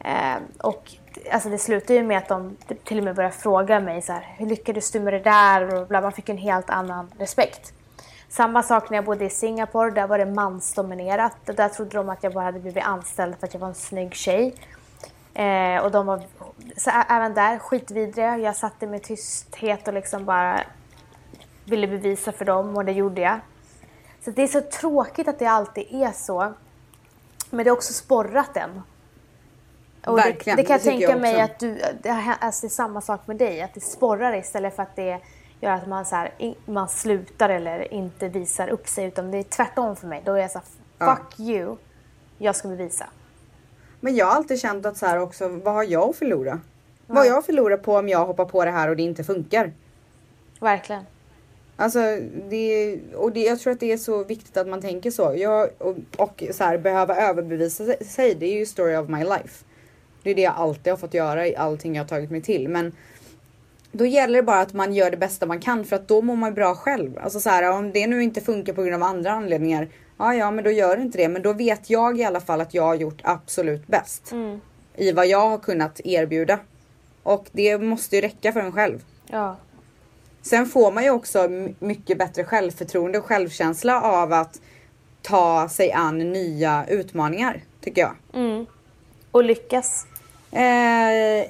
Eh, 0.05 0.37
och 0.59 0.93
alltså 1.33 1.49
det 1.49 1.59
slutade 1.59 1.95
ju 1.95 2.03
med 2.03 2.19
att 2.19 2.29
de 2.29 2.57
till 2.85 2.99
och 2.99 3.05
med 3.05 3.17
började 3.17 3.35
fråga 3.35 3.81
mig 3.81 4.03
så 4.03 4.13
här, 4.13 4.35
hur 4.39 4.47
lyckades 4.47 4.91
du 4.91 5.01
med 5.01 5.13
det 5.13 5.21
där? 5.21 5.75
Och 5.75 5.87
bla, 5.87 6.01
man 6.01 6.13
fick 6.13 6.29
en 6.29 6.39
helt 6.39 6.71
annan 6.71 7.11
respekt. 7.19 7.73
Samma 8.29 8.63
sak 8.63 8.91
när 8.91 8.99
jag 8.99 9.05
bodde 9.05 9.25
i 9.25 9.31
Singapore, 9.31 9.91
där 9.91 10.07
var 10.07 10.19
det 10.19 10.27
mansdominerat. 10.27 11.37
Där 11.45 11.69
trodde 11.69 11.97
de 11.97 12.09
att 12.09 12.23
jag 12.23 12.33
bara 12.33 12.45
hade 12.45 12.61
blivit 12.61 12.85
anställd 12.85 13.37
för 13.41 13.47
att 13.47 13.55
jag 13.55 13.61
var 13.61 13.69
en 13.69 13.75
snygg 13.75 14.15
tjej. 14.15 14.55
Eh, 15.35 15.85
och 15.85 15.91
de 15.91 16.07
var 16.07 16.23
så 16.77 16.91
även 17.09 17.35
där 17.35 17.59
skitvidriga. 17.59 18.39
Jag 18.39 18.57
satte 18.57 18.87
med 18.87 19.03
tysthet 19.03 19.89
och 19.89 19.95
liksom 19.95 20.25
bara 20.25 20.61
ville 21.65 21.87
bevisa 21.87 22.33
för 22.33 22.45
dem 22.45 22.77
och 22.77 22.85
det 22.85 22.93
gjorde 22.93 23.21
jag. 23.21 23.41
Så 24.25 24.31
det 24.31 24.43
är 24.43 24.47
så 24.47 24.61
tråkigt 24.61 25.29
att 25.29 25.39
det 25.39 25.47
alltid 25.47 25.87
är 25.91 26.13
så. 26.13 26.53
Men 27.51 27.65
det 27.65 27.71
har 27.71 27.77
också 27.77 27.93
sporrat 27.93 28.57
en. 28.57 28.83
Och 30.07 30.19
Verkligen, 30.19 30.57
det, 30.57 30.63
det 30.63 30.67
kan 30.67 30.75
jag 30.75 30.81
det 30.85 30.91
tänka 30.91 31.11
jag 31.11 31.21
mig 31.21 31.41
att 31.41 31.59
du, 31.59 31.81
det, 32.03 32.37
alltså 32.41 32.61
det 32.61 32.67
är 32.67 32.69
samma 32.69 33.01
sak 33.01 33.27
med 33.27 33.37
dig, 33.37 33.63
att 33.63 33.75
det 33.75 33.81
sporrar 33.81 34.37
istället 34.37 34.77
för 34.77 34.83
att 34.83 34.97
det 34.97 35.21
gör 35.61 35.71
att 35.71 35.89
man, 35.89 36.07
så 36.07 36.17
här, 36.17 36.55
man 36.67 36.89
slutar 36.89 37.49
eller 37.49 37.95
inte 37.95 38.29
visar 38.29 38.69
upp 38.69 38.89
sig. 38.89 39.05
Utan 39.05 39.31
det 39.31 39.39
är 39.39 39.43
tvärtom 39.43 39.97
för 39.97 40.07
mig. 40.07 40.23
Då 40.25 40.33
är 40.33 40.39
jag 40.39 40.51
så 40.51 40.59
här, 40.59 40.67
Ja. 40.99 41.17
fuck 41.17 41.41
you, 41.41 41.77
jag 42.39 42.57
ska 42.57 42.69
bevisa. 42.69 43.07
Men 44.01 44.17
jag 44.17 44.27
har 44.27 44.33
alltid 44.33 44.61
känt 44.61 44.87
att 44.87 44.97
så 44.97 45.07
här 45.07 45.19
också, 45.19 45.49
vad 45.49 45.75
har 45.75 45.83
jag 45.85 46.11
att 46.11 46.17
förlora? 46.17 46.61
Vad 47.07 47.19
har 47.19 47.25
jag 47.25 47.39
att 47.39 47.47
förlora 47.47 47.77
på 47.77 47.97
om 47.97 48.09
jag 48.09 48.27
hoppar 48.27 48.45
på 48.45 48.65
det 48.65 48.71
här 48.71 48.89
och 48.89 48.97
det 48.97 49.03
inte 49.03 49.25
funkar? 49.25 49.73
Verkligen. 50.61 51.07
Alltså, 51.81 51.99
det, 52.51 52.99
och 53.15 53.33
det, 53.33 53.41
jag 53.41 53.61
tror 53.61 53.73
att 53.73 53.81
det 53.81 53.93
är 53.93 53.97
så 53.97 54.25
viktigt 54.25 54.57
att 54.57 54.69
man 54.69 54.81
tänker 54.81 55.11
så. 55.11 55.35
Jag, 55.37 55.69
och, 55.79 55.97
och 56.17 56.43
så 56.53 56.65
här, 56.65 56.79
behöva 56.79 57.17
överbevisa 57.17 57.85
sig- 58.05 58.35
det 58.35 58.47
är 58.47 58.59
ju 58.59 58.67
story 58.67 58.97
of 58.97 59.09
my 59.09 59.19
life. 59.25 59.65
Det 60.23 60.31
är 60.31 60.35
det 60.35 60.43
jag 60.43 60.55
alltid 60.57 60.93
har 60.93 60.99
fått 60.99 61.15
göra 61.15 61.47
i 61.47 61.57
allting 61.57 61.95
jag 61.95 62.03
har 62.05 62.09
tagit 62.09 62.31
mig 62.31 62.43
till. 62.43 62.69
Men 62.69 62.93
då 63.93 64.07
gäller 64.07 64.37
det 64.37 64.43
bara 64.43 64.61
att 64.61 64.73
man 64.73 64.95
gör 64.95 65.11
det 65.11 65.17
bästa 65.17 65.47
man 65.47 65.61
kan 65.61 65.85
för 65.85 65.97
att 65.97 66.09
då 66.09 66.23
mår 66.23 66.37
man 66.37 66.55
bra 66.55 66.75
själv. 66.75 67.19
Alltså 67.19 67.41
så 67.41 67.51
här, 67.51 67.71
om 67.73 67.93
det 67.93 68.07
nu 68.07 68.23
inte 68.23 68.41
funkar 68.41 68.73
på 68.73 68.83
grund 68.83 68.95
av 68.95 69.03
andra 69.03 69.31
anledningar. 69.33 69.89
Ja, 70.19 70.35
ja, 70.35 70.51
men 70.51 70.65
då 70.65 70.71
gör 70.71 70.97
det 70.97 71.03
inte 71.03 71.19
det. 71.19 71.29
Men 71.29 71.43
då 71.43 71.53
vet 71.53 71.91
jag 71.91 72.19
i 72.21 72.25
alla 72.25 72.41
fall 72.41 72.61
att 72.61 72.75
jag 72.75 72.83
har 72.83 72.95
gjort 72.95 73.21
absolut 73.25 73.87
bäst. 73.87 74.33
I 74.97 75.13
vad 75.13 75.27
jag 75.27 75.49
har 75.49 75.59
kunnat 75.59 76.01
erbjuda. 76.05 76.59
Och 77.23 77.47
det 77.53 77.79
måste 77.79 78.17
ju 78.17 78.23
räcka 78.23 78.53
för 78.53 78.61
en 78.61 78.73
själv. 78.73 79.05
Ja. 79.31 79.57
Sen 80.43 80.67
får 80.67 80.93
man 80.93 81.05
ju 81.05 81.11
också 81.11 81.49
mycket 81.79 82.19
bättre 82.19 82.45
självförtroende 82.45 83.19
och 83.19 83.25
självkänsla 83.25 84.03
av 84.03 84.33
att 84.33 84.61
ta 85.23 85.69
sig 85.69 85.93
an 85.93 86.19
nya 86.19 86.87
utmaningar, 86.89 87.61
tycker 87.81 88.01
jag. 88.03 88.15
Och 89.31 89.45
lyckas. 89.45 90.07
Eh, 90.53 90.59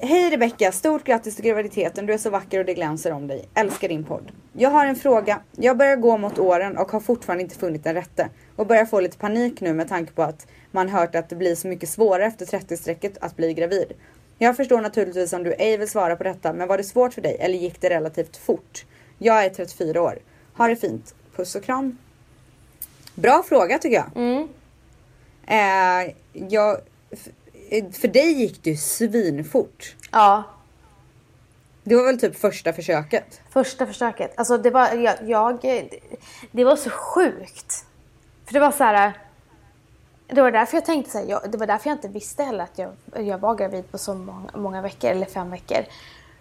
Hej 0.07 0.29
Rebecka, 0.31 0.71
stort 0.71 1.03
grattis 1.03 1.35
till 1.35 1.45
graviditeten. 1.45 2.05
Du 2.05 2.13
är 2.13 2.17
så 2.17 2.29
vacker 2.29 2.59
och 2.59 2.65
det 2.65 2.73
glänser 2.73 3.11
om 3.11 3.27
dig. 3.27 3.49
Älskar 3.53 3.87
din 3.89 4.03
podd. 4.03 4.31
Jag 4.53 4.69
har 4.69 4.85
en 4.85 4.95
fråga. 4.95 5.39
Jag 5.51 5.77
börjar 5.77 5.95
gå 5.95 6.17
mot 6.17 6.39
åren 6.39 6.77
och 6.77 6.91
har 6.91 6.99
fortfarande 6.99 7.43
inte 7.43 7.55
funnit 7.55 7.83
den 7.83 7.93
rätte. 7.93 8.29
Och 8.55 8.67
börjar 8.67 8.85
få 8.85 8.99
lite 8.99 9.17
panik 9.17 9.61
nu 9.61 9.73
med 9.73 9.89
tanke 9.89 10.13
på 10.13 10.23
att 10.23 10.47
man 10.71 10.89
hört 10.89 11.15
att 11.15 11.29
det 11.29 11.35
blir 11.35 11.55
så 11.55 11.67
mycket 11.67 11.89
svårare 11.89 12.25
efter 12.25 12.45
30-strecket 12.45 13.17
att 13.21 13.35
bli 13.35 13.53
gravid. 13.53 13.93
Jag 14.43 14.57
förstår 14.57 14.81
naturligtvis 14.81 15.33
om 15.33 15.43
du 15.43 15.53
ej 15.53 15.77
vill 15.77 15.89
svara 15.89 16.15
på 16.15 16.23
detta, 16.23 16.53
men 16.53 16.67
var 16.67 16.77
det 16.77 16.83
svårt 16.83 17.13
för 17.13 17.21
dig 17.21 17.37
eller 17.39 17.57
gick 17.57 17.81
det 17.81 17.89
relativt 17.89 18.37
fort? 18.37 18.85
Jag 19.17 19.45
är 19.45 19.49
34 19.49 20.01
år. 20.01 20.19
Ha 20.57 20.67
det 20.67 20.75
fint. 20.75 21.15
Puss 21.35 21.55
och 21.55 21.63
kram. 21.63 21.97
Bra 23.15 23.43
fråga 23.49 23.77
tycker 23.77 23.95
jag. 23.95 24.11
Eh, 25.47 26.13
jag 26.33 26.77
f- 27.11 27.27
för 28.01 28.07
dig 28.07 28.31
gick 28.31 28.63
det 28.63 28.69
ju 28.69 28.77
svinfort. 28.77 29.95
Ja. 30.11 30.43
Det 31.83 31.95
var 31.95 32.03
väl 32.05 32.19
typ 32.19 32.35
första 32.39 32.73
försöket? 32.73 33.41
Första 33.49 33.85
försöket. 33.87 34.33
Alltså 34.37 34.57
det 34.57 34.69
var, 34.69 34.93
jag, 34.93 35.15
jag, 35.25 35.59
det 36.51 36.63
var 36.63 36.75
så 36.75 36.89
sjukt. 36.89 37.85
För 38.45 38.53
det 38.53 38.59
var 38.59 38.71
så 38.71 38.83
här. 38.83 39.13
Det 40.31 40.41
var 40.41 40.51
därför 40.51 40.77
jag 40.77 40.85
tänkte 40.85 41.11
så 41.11 41.17
här, 41.17 41.25
jag, 41.25 41.51
det 41.51 41.57
var 41.57 41.67
därför 41.67 41.89
jag 41.89 41.97
inte 41.97 42.07
visste 42.07 42.43
heller 42.43 42.63
att 42.63 42.77
jag, 42.77 42.91
jag 43.25 43.37
var 43.37 43.55
gravid 43.55 43.91
på 43.91 43.97
så 43.97 44.13
många, 44.13 44.49
många 44.53 44.81
veckor, 44.81 45.09
eller 45.09 45.25
fem 45.25 45.51
veckor. 45.51 45.85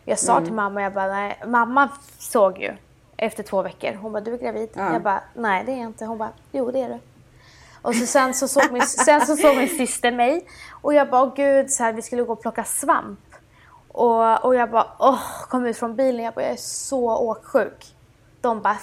Jag 0.05 0.19
sa 0.19 0.41
till 0.41 0.53
mamma, 0.53 0.83
jag 0.83 0.93
bara, 0.93 1.07
nej, 1.07 1.39
mamma 1.47 1.89
såg 2.19 2.59
ju 2.59 2.73
efter 3.17 3.43
två 3.43 3.63
veckor. 3.63 3.93
Hon 3.95 4.13
bara, 4.13 4.21
du 4.21 4.35
är 4.35 4.39
gravid. 4.39 4.69
Ja. 4.73 4.93
Jag 4.93 5.03
bara, 5.03 5.23
nej 5.35 5.65
det 5.65 5.73
är 5.73 5.77
jag 5.77 5.87
inte. 5.87 6.05
Hon 6.05 6.19
bara, 6.19 6.33
jo 6.53 6.71
det 6.71 6.83
är 6.83 6.89
du. 6.89 6.99
Och 7.83 7.95
så 7.95 8.07
sen, 8.07 8.35
så 8.35 8.49
såg 8.49 8.73
min, 8.73 8.83
sen 8.87 9.27
så 9.27 9.37
såg 9.37 9.57
min 9.57 9.69
syster 9.69 10.13
mig 10.13 10.47
och 10.71 10.95
jag 10.95 11.11
bara, 11.11 11.33
gud, 11.37 11.71
så 11.71 11.83
här, 11.83 11.93
vi 11.93 12.03
skulle 12.03 12.23
gå 12.23 12.33
och 12.33 12.43
plocka 12.43 12.65
svamp. 12.65 13.21
Och, 13.89 14.45
och 14.45 14.55
jag 14.55 14.71
bara, 14.71 14.87
åh, 14.99 15.21
kom 15.49 15.67
ut 15.67 15.77
från 15.77 15.97
bilen. 15.97 16.25
Jag 16.25 16.35
bara, 16.35 16.45
jag 16.45 16.53
är 16.53 16.57
så 16.57 17.17
åksjuk. 17.17 17.95
De 18.41 18.63
bara, 18.63 18.77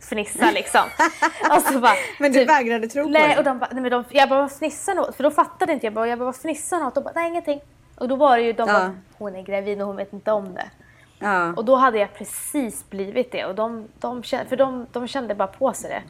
fnissar 0.00 0.52
liksom. 0.52 0.80
och 1.56 1.62
så 1.62 1.78
bara, 1.80 1.94
Men 2.18 2.32
du 2.32 2.44
vägrade 2.44 2.88
tro 2.88 3.02
på 3.04 3.10
nej, 3.10 3.28
det? 3.28 3.38
och 3.38 3.44
de 3.44 3.58
bara, 3.58 3.68
nej 3.72 3.82
men 3.82 3.90
de, 3.90 4.04
jag 4.10 4.28
bara, 4.28 4.40
vad 4.40 4.52
fnissar 4.52 4.94
något? 4.94 5.16
För 5.16 5.22
då 5.24 5.30
fattade 5.30 5.72
inte 5.72 5.86
jag. 5.86 5.94
Bara, 5.94 6.08
jag 6.08 6.18
bara, 6.18 6.24
vad 6.24 6.36
fnissar 6.36 6.78
något? 6.80 6.94
De 6.94 7.04
bara, 7.04 7.12
nej 7.14 7.28
ingenting. 7.28 7.60
Och 7.96 8.08
då 8.08 8.16
var 8.16 8.36
det 8.36 8.42
ju, 8.42 8.52
de 8.52 8.68
Ja. 8.68 8.74
bara, 8.74 8.94
hon 9.18 9.36
är 9.36 9.42
gravid 9.42 9.80
och 9.80 9.86
hon 9.86 9.96
vet 9.96 10.12
inte 10.12 10.32
om 10.32 10.54
det. 10.54 10.70
Ja. 11.18 11.52
Och 11.52 11.64
då 11.64 11.76
hade 11.76 11.98
jag 11.98 12.14
precis 12.14 12.90
blivit 12.90 13.32
det. 13.32 13.44
Och 13.44 13.54
de, 13.54 13.88
de, 13.98 14.22
för 14.22 14.56
de, 14.56 14.86
de 14.92 15.06
kände 15.08 15.34
bara 15.34 15.48
på 15.48 15.72
sig 15.72 15.90
det. 15.90 16.02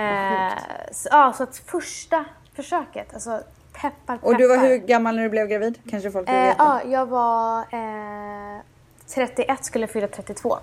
Eh, 0.00 0.52
så, 0.92 1.08
ja, 1.12 1.32
så 1.32 1.42
att 1.42 1.56
första 1.56 2.24
försöket, 2.56 3.14
alltså 3.14 3.40
peppar, 3.72 3.90
peppar. 4.16 4.18
Och 4.22 4.36
du 4.36 4.48
var 4.48 4.56
hur 4.58 4.76
gammal 4.76 5.16
när 5.16 5.22
du 5.22 5.28
blev 5.28 5.46
gravid? 5.48 5.78
Kanske 5.90 6.10
folk 6.10 6.28
vill 6.28 6.34
Eh, 6.34 6.42
veta? 6.42 6.56
ja, 6.58 6.90
jag 6.90 7.06
var 7.06 7.58
eh, 7.60 8.60
31, 9.14 9.64
skulle 9.64 9.86
fylla 9.86 10.08
32. 10.08 10.58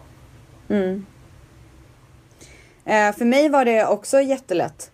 Eh, 2.85 3.15
för 3.15 3.25
mig 3.25 3.49
var 3.49 3.65
det 3.65 3.85
också 3.85 4.21
jättelätt. 4.21 4.91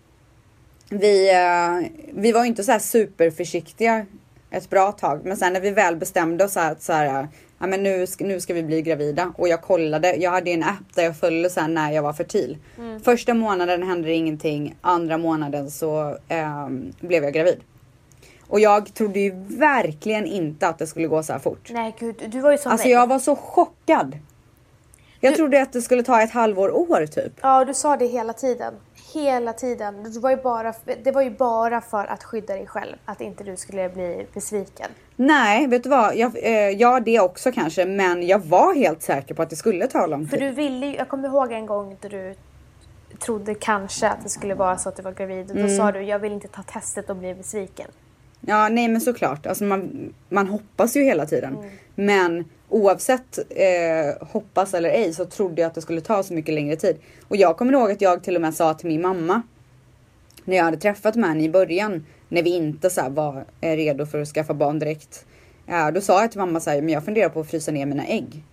Vi, 0.89 1.31
eh, 1.33 1.89
vi 2.13 2.31
var 2.31 2.45
inte 2.45 2.63
så 2.63 2.71
här 2.71 2.79
superförsiktiga 2.79 4.05
ett 4.51 4.69
bra 4.69 4.91
tag. 4.91 5.21
Men 5.25 5.37
sen 5.37 5.53
när 5.53 5.61
vi 5.61 5.69
väl 5.71 5.95
bestämde 5.95 6.43
oss 6.43 6.55
här, 6.55 6.71
att 6.71 6.81
så 6.81 6.93
här, 6.93 7.27
ja, 7.59 7.67
men 7.67 7.83
nu, 7.83 8.07
ska, 8.07 8.25
nu 8.25 8.39
ska 8.39 8.53
vi 8.53 8.63
bli 8.63 8.81
gravida. 8.81 9.33
Och 9.37 9.47
jag 9.47 9.61
kollade, 9.61 10.15
jag 10.15 10.31
hade 10.31 10.51
en 10.51 10.63
app 10.63 10.95
där 10.95 11.03
jag 11.03 11.17
följde 11.17 11.49
så 11.49 11.67
när 11.67 11.91
jag 11.91 12.01
var 12.03 12.13
fertil. 12.13 12.57
Första 13.03 13.33
månaden 13.33 13.83
hände 13.83 14.13
ingenting. 14.13 14.75
Andra 14.81 15.17
månaden 15.17 15.71
så 15.71 16.17
ehm, 16.27 16.93
blev 16.99 17.23
jag 17.23 17.33
gravid. 17.33 17.59
Och 18.47 18.59
jag 18.59 18.93
trodde 18.93 19.19
ju 19.19 19.31
verkligen 19.47 20.25
inte 20.25 20.67
att 20.67 20.77
det 20.77 20.87
skulle 20.87 21.07
gå 21.07 21.23
så 21.23 21.33
här 21.33 21.39
fort. 21.39 21.69
Nej 21.73 21.95
gud, 21.99 22.15
du 22.31 22.39
var 22.39 22.51
ju 22.51 22.57
som 22.57 22.71
Alltså 22.71 22.87
mig. 22.87 22.93
jag 22.93 23.07
var 23.07 23.19
så 23.19 23.35
chockad. 23.35 24.17
Jag 25.19 25.35
trodde 25.35 25.61
att 25.61 25.73
det 25.73 25.81
skulle 25.81 26.03
ta 26.03 26.21
ett 26.21 26.31
halvår, 26.31 26.71
år 26.75 27.05
typ. 27.05 27.33
Ja, 27.41 27.65
du 27.65 27.73
sa 27.73 27.97
det 27.97 28.05
hela 28.05 28.33
tiden. 28.33 28.73
Hela 29.13 29.53
tiden. 29.53 30.13
Det 30.13 30.19
var, 30.19 30.29
ju 30.29 30.37
bara, 30.37 30.73
det 31.03 31.11
var 31.11 31.21
ju 31.21 31.29
bara 31.29 31.81
för 31.81 32.05
att 32.05 32.23
skydda 32.23 32.53
dig 32.53 32.67
själv. 32.67 32.95
Att 33.05 33.21
inte 33.21 33.43
du 33.43 33.57
skulle 33.57 33.89
bli 33.89 34.25
besviken. 34.33 34.87
Nej, 35.15 35.67
vet 35.67 35.83
du 35.83 35.89
vad? 35.89 36.15
Jag, 36.15 36.31
eh, 36.43 36.51
ja, 36.69 36.99
det 36.99 37.19
också 37.19 37.51
kanske. 37.51 37.85
Men 37.85 38.27
jag 38.27 38.39
var 38.39 38.75
helt 38.75 39.01
säker 39.01 39.35
på 39.35 39.41
att 39.41 39.49
det 39.49 39.55
skulle 39.55 39.87
ta 39.87 40.05
lång 40.05 40.27
För 40.27 40.37
tid. 40.37 40.47
du 40.47 40.51
ville 40.55 40.85
ju, 40.85 40.95
jag 40.95 41.09
kommer 41.09 41.27
ihåg 41.27 41.51
en 41.51 41.65
gång 41.65 41.97
då 42.01 42.07
du 42.07 42.35
trodde 43.19 43.55
kanske 43.55 44.07
att 44.09 44.23
det 44.23 44.29
skulle 44.29 44.55
vara 44.55 44.77
så 44.77 44.89
att 44.89 44.95
du 44.95 45.01
var 45.03 45.11
gravid. 45.11 45.49
Och 45.49 45.55
då 45.55 45.61
Mm. 45.63 45.77
sa 45.77 45.91
du, 45.91 46.01
jag 46.01 46.19
vill 46.19 46.31
inte 46.33 46.47
ta 46.47 46.63
testet 46.63 47.09
och 47.09 47.15
bli 47.15 47.33
besviken. 47.35 47.87
Ja, 48.41 48.69
nej 48.69 48.87
men 48.87 49.01
såklart. 49.01 49.45
Alltså 49.45 49.63
man, 49.63 50.13
man 50.29 50.47
hoppas 50.47 50.95
ju 50.95 51.03
hela 51.03 51.25
tiden. 51.25 51.55
Mm. 51.57 51.69
Men 51.95 52.45
oavsett 52.69 53.37
eh, 53.49 54.27
hoppas 54.27 54.73
eller 54.73 54.89
ej 54.89 55.13
så 55.13 55.25
trodde 55.25 55.61
jag 55.61 55.69
att 55.69 55.75
det 55.75 55.81
skulle 55.81 56.01
ta 56.01 56.23
så 56.23 56.33
mycket 56.33 56.53
längre 56.53 56.75
tid. 56.75 56.97
Och 57.27 57.35
jag 57.37 57.57
kommer 57.57 57.73
ihåg 57.73 57.91
att 57.91 58.01
jag 58.01 58.23
till 58.23 58.35
och 58.35 58.41
med 58.41 58.53
sa 58.53 58.73
till 58.73 58.87
min 58.87 59.01
mamma 59.01 59.41
när 60.45 60.57
jag 60.57 60.63
hade 60.63 60.77
träffat 60.77 61.15
med 61.15 61.29
henne 61.29 61.43
i 61.43 61.49
början 61.49 62.05
när 62.29 62.43
vi 62.43 62.49
inte 62.55 62.89
så 62.89 63.09
var 63.09 63.45
eh, 63.61 63.75
redo 63.75 64.05
för 64.05 64.21
att 64.21 64.27
skaffa 64.27 64.53
barn 64.53 64.79
direkt. 64.79 65.25
Ja, 65.65 65.91
då 65.91 66.01
sa 66.01 66.21
jag 66.21 66.31
till 66.31 66.39
mamma 66.39 66.59
så 66.59 66.69
här, 66.69 66.81
men 66.81 66.93
jag 66.93 67.05
funderar 67.05 67.29
på 67.29 67.39
att 67.39 67.49
frysa 67.49 67.71
ner 67.71 67.85
mina 67.85 68.05
ägg. 68.05 68.43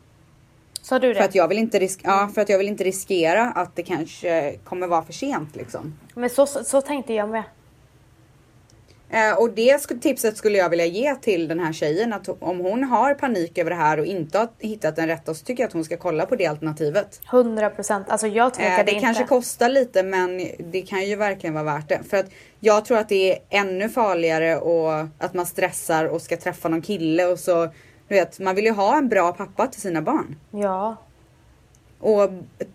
Sa 0.82 0.98
du 0.98 1.08
det? 1.08 1.14
För 1.14 1.24
att 1.24 1.34
jag 1.34 1.48
vill 1.48 1.58
inte, 1.58 1.78
risk- 1.78 2.00
ja, 2.04 2.30
för 2.34 2.42
att 2.42 2.48
jag 2.48 2.58
vill 2.58 2.68
inte 2.68 2.84
riskera 2.84 3.50
att 3.50 3.76
det 3.76 3.82
kanske 3.82 4.56
kommer 4.64 4.86
vara 4.86 5.02
för 5.02 5.12
sent 5.12 5.56
liksom. 5.56 5.98
Men 6.14 6.30
så, 6.30 6.46
så 6.46 6.80
tänkte 6.80 7.14
jag 7.14 7.28
med. 7.28 7.42
Eh, 9.14 9.38
och 9.38 9.50
det 9.50 9.78
tipset 9.78 10.36
skulle 10.36 10.58
jag 10.58 10.68
vilja 10.68 10.86
ge 10.86 11.14
till 11.14 11.48
den 11.48 11.60
här 11.60 11.72
tjejen 11.72 12.12
att 12.12 12.28
om 12.28 12.58
hon 12.60 12.84
har 12.84 13.14
panik 13.14 13.58
över 13.58 13.70
det 13.70 13.76
här 13.76 13.98
och 14.00 14.06
inte 14.06 14.38
har 14.38 14.48
hittat 14.58 14.96
den 14.96 15.06
rätta 15.06 15.34
så 15.34 15.44
tycker 15.44 15.62
jag 15.62 15.68
att 15.68 15.72
hon 15.72 15.84
ska 15.84 15.96
kolla 15.96 16.26
på 16.26 16.36
det 16.36 16.46
alternativet. 16.46 17.20
100 17.30 17.70
procent. 17.70 18.10
Alltså 18.10 18.26
jag 18.26 18.46
Eh, 18.46 18.50
tvekade 18.50 18.82
det 18.82 18.90
inte. 18.92 19.04
kanske 19.04 19.24
kostar 19.24 19.68
lite 19.68 20.02
men 20.02 20.48
det 20.58 20.82
kan 20.82 21.04
ju 21.06 21.16
verkligen 21.16 21.54
vara 21.54 21.64
värt 21.64 21.88
det. 21.88 22.00
För 22.10 22.16
att 22.16 22.26
jag 22.60 22.84
tror 22.84 22.98
att 22.98 23.08
det 23.08 23.32
är 23.32 23.38
ännu 23.50 23.88
farligare 23.88 24.56
och 24.56 25.06
att 25.18 25.34
man 25.34 25.46
stressar 25.46 26.04
och 26.04 26.22
ska 26.22 26.36
träffa 26.36 26.68
någon 26.68 26.82
kille 26.82 27.24
och 27.26 27.38
så 27.38 27.68
du 28.08 28.14
vet, 28.14 28.38
man 28.40 28.54
vill 28.54 28.64
ju 28.64 28.70
ha 28.72 28.96
en 28.98 29.08
bra 29.08 29.32
pappa 29.32 29.66
till 29.66 29.80
sina 29.80 30.02
barn. 30.02 30.36
Ja. 30.50 30.96
Och, 32.04 32.30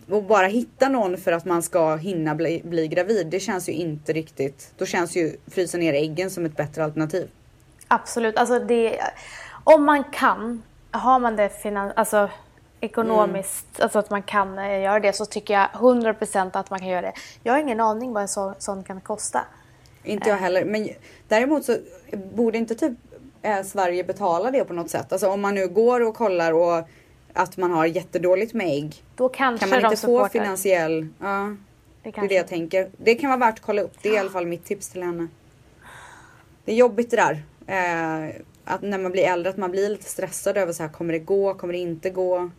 och 0.10 0.24
bara 0.24 0.48
hitta 0.48 0.90
någon 0.90 1.18
för 1.18 1.32
att 1.32 1.46
man 1.46 1.64
ska 1.64 1.96
hinna 1.96 2.36
bli, 2.36 2.62
bli 2.66 2.88
gravid, 2.88 3.28
det 3.28 3.40
känns 3.40 3.70
ju 3.70 3.74
inte 3.74 4.14
riktigt. 4.14 4.72
Då 4.78 4.86
känns 4.86 5.16
ju 5.16 5.38
frysa 5.48 5.78
ner 5.78 5.94
äggen 5.94 6.30
som 6.30 6.46
ett 6.46 6.58
bättre 6.58 6.84
alternativ. 6.84 7.30
Absolut. 7.88 8.38
Alltså 8.38 8.60
det, 8.60 9.00
om 9.64 9.86
man 9.86 10.04
kan, 10.04 10.64
har 10.92 11.20
man 11.20 11.36
det 11.36 11.50
finan, 11.50 11.92
alltså, 11.96 12.30
ekonomiskt, 12.82 13.66
Mm. 13.76 13.84
alltså 13.84 14.00
att 14.00 14.10
man 14.10 14.24
kan 14.24 14.60
eh, 14.60 14.82
göra 14.82 15.00
det 15.00 15.14
så 15.14 15.26
tycker 15.26 15.54
jag 15.54 15.68
100% 15.74 16.50
att 16.54 16.70
man 16.70 16.80
kan 16.80 16.88
göra 16.88 17.02
det. 17.02 17.14
Jag 17.44 17.54
har 17.54 17.60
ingen 17.60 17.80
aning 17.80 18.14
vad 18.14 18.22
en 18.22 18.28
så, 18.28 18.54
sån 18.60 18.84
kan 18.84 19.02
kosta. 19.02 19.42
Inte 20.04 20.30
jag 20.30 20.38
heller. 20.38 20.66
Men 20.66 20.90
däremot 21.28 21.66
så 21.66 21.78
borde 22.34 22.58
inte 22.58 22.76
typ 22.76 22.94
eh, 23.42 23.64
Sverige 23.64 24.04
betala 24.04 24.52
det 24.52 24.64
på 24.66 24.74
något 24.74 24.90
sätt. 24.90 25.12
Alltså 25.12 25.28
om 25.30 25.42
man 25.42 25.56
nu 25.56 25.68
går 25.68 26.02
och 26.02 26.16
kollar 26.16 26.54
och 26.54 26.88
att 27.34 27.58
man 27.58 27.72
har 27.72 27.86
jättedåligt 27.86 28.54
med 28.54 28.68
ägg. 28.68 29.04
Då 29.16 29.30
kanske 29.30 29.68
Kan 29.68 29.82
man 29.82 29.92
inte 29.92 30.06
få 30.06 30.30
finansiell... 30.30 31.08
Ja, 31.20 31.56
Det, 32.04 32.12
det 32.12 32.22
är 32.22 32.28
det 32.28 32.36
jag 32.36 32.48
tänker. 32.48 32.90
Det 32.98 33.16
kan 33.16 33.30
vara 33.30 33.40
värt 33.40 33.60
att 33.60 33.66
kolla 33.66 33.82
upp. 33.82 33.94
Det 34.02 34.10
är 34.10 34.14
i 34.14 34.18
alla 34.18 34.30
fall 34.30 34.46
mitt 34.46 34.66
tips 34.66 34.90
till 34.90 35.04
henne. 35.04 35.28
Det 36.66 36.72
är 36.72 36.76
jobbigt 36.76 37.12
det 37.12 37.18
där. 37.18 37.44
Eh, 37.68 38.36
att 38.66 38.82
när 38.82 38.98
man 38.98 39.12
blir 39.12 39.24
äldre 39.24 39.50
att 39.50 39.58
man 39.58 39.72
blir 39.72 39.90
lite 39.90 40.10
stressad 40.10 40.58
över 40.58 40.74
så 40.74 40.84
här, 40.84 40.90
kommer 40.90 41.14
det 41.14 41.20
gå, 41.20 41.54
kommer 41.54 41.74
det 41.74 41.80
inte 41.80 42.10
gå? 42.10 42.50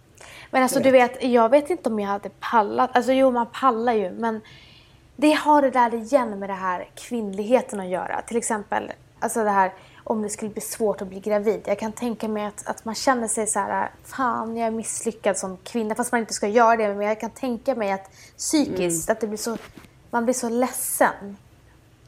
Men 0.51 0.63
alltså 0.63 0.79
Jag 0.79 0.85
du 0.85 0.91
vet, 0.91 1.25
jag 1.25 1.49
vet 1.49 1.71
inte 1.71 1.89
om 1.89 2.01
jag 2.01 2.09
hade 2.09 2.31
pallat. 2.41 2.91
Alltså 2.93 3.13
jo, 3.13 3.31
man 3.31 3.47
pallar 3.53 3.93
ju, 3.93 4.11
men 4.11 4.41
det 5.17 5.33
har 5.33 5.63
det 5.63 5.71
där 5.71 5.95
igen 5.95 6.39
med 6.39 6.49
det 6.49 6.55
här 6.55 6.89
kvinnligheten 6.95 7.81
att 7.81 7.89
göra. 7.89 8.23
Till 8.23 8.37
exempel, 8.37 8.93
alltså 9.21 9.45
det 9.45 9.51
här 9.51 9.73
om 10.11 10.23
det 10.23 10.29
skulle 10.29 10.51
bli 10.51 10.61
svårt 10.63 11.03
att 11.03 11.09
bli 11.09 11.21
gravid. 11.21 11.61
Jag 11.65 11.79
kan 11.79 11.93
tänka 11.93 12.29
mig 12.29 12.45
att, 12.45 12.67
att 12.67 12.85
man 12.85 12.95
känner 12.95 13.29
sig 13.29 13.47
så 13.47 13.59
här, 13.59 13.91
fan 14.05 14.57
jag 14.57 14.67
är 14.67 14.71
misslyckad 14.71 15.37
som 15.39 15.57
kvinna. 15.57 15.95
Fast 15.95 16.13
man 16.13 16.21
inte 16.21 16.35
ska 16.35 16.49
göra 16.49 16.77
det, 16.77 16.95
men 16.95 17.07
jag 17.07 17.21
kan 17.21 17.31
tänka 17.31 17.75
mig 17.75 17.93
att 17.93 18.11
psykiskt, 18.37 19.11
att 19.11 19.21
det 19.21 19.27
blir 19.27 19.39
så, 19.39 19.57
man 20.11 20.25
blir 20.25 20.35
så 20.35 20.49
ledsen. 20.49 21.37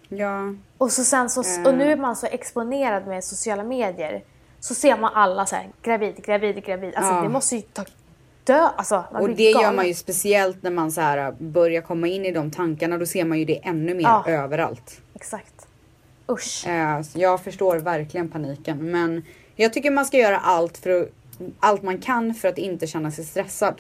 Ja, 0.09 0.55
Och, 0.79 0.93
så 0.93 1.05
sen 1.05 1.31
så, 1.31 1.41
och 1.41 1.75
nu 1.75 1.93
är 1.93 1.97
man 1.97 2.17
så 2.17 2.27
exponerad 2.27 3.07
med 3.07 3.25
sociala 3.25 3.65
medier. 3.65 4.23
Så 4.61 4.75
ser 4.75 4.97
man 4.99 5.11
alla 5.15 5.47
så 5.47 5.57
här, 5.57 5.69
gravid, 5.83 6.17
gravid, 6.25 6.65
gravid. 6.65 6.95
Alltså 6.95 7.13
Ja. 7.15 7.23
det 7.23 7.29
måste 7.29 7.57
ju 7.57 7.63
ta 7.63 7.85
dö. 8.45 8.69
Alltså, 8.77 9.05
och 9.13 9.29
det 9.31 9.43
gör 9.43 9.61
galen. 9.61 9.77
man 9.77 9.87
ju 9.89 9.95
speciellt 9.95 10.63
när 10.63 10.71
man 10.71 10.93
så 10.93 11.01
här 11.01 11.33
börjar 11.39 11.83
komma 11.83 12.07
in 12.07 12.25
i 12.25 12.33
de 12.33 12.51
tankarna. 12.51 12.99
Då 12.99 13.07
ser 13.07 13.25
man 13.25 13.39
ju 13.39 13.45
det 13.45 13.59
ännu 13.67 13.95
mer 13.95 14.03
Ja. 14.03 14.25
överallt. 14.27 15.01
Exakt. 15.15 15.52
Usch. 16.29 16.67
Eh, 16.67 17.03
så 17.03 17.19
jag 17.21 17.45
förstår 17.45 17.77
verkligen 17.77 18.29
paniken. 18.29 18.91
Men 18.91 19.25
jag 19.57 19.73
tycker 19.73 19.91
man 19.91 20.05
ska 20.05 20.19
göra 20.19 20.39
allt, 20.39 20.79
för 20.79 21.03
att, 21.03 21.09
allt 21.61 21.83
man 21.83 21.99
kan 21.99 22.35
för 22.35 22.49
att 22.49 22.59
inte 22.59 22.87
känna 22.87 23.11
sig 23.11 23.25
stressad. 23.25 23.75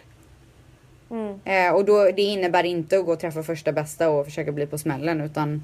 Mm. 1.11 1.41
Eh, 1.45 1.75
och 1.75 1.85
då, 1.85 2.05
det 2.05 2.23
innebär 2.23 2.65
inte 2.65 2.99
att 2.99 3.05
gå 3.05 3.13
och 3.13 3.21
träffa 3.21 3.43
första 3.43 3.73
bästa 3.73 4.11
och 4.11 4.25
försöka 4.25 4.53
bli 4.53 4.67
på 4.67 4.79
smällen 4.79 5.21
utan 5.21 5.63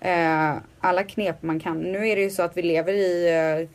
eh, 0.00 0.54
alla 0.80 1.04
knep 1.04 1.42
man 1.42 1.60
kan. 1.60 1.78
Nu 1.78 2.08
är 2.08 2.16
det 2.16 2.22
ju 2.22 2.30
så 2.30 2.42
att 2.42 2.56
vi 2.56 2.62
lever 2.62 2.92
i 2.92 3.28
eh, 3.60 3.68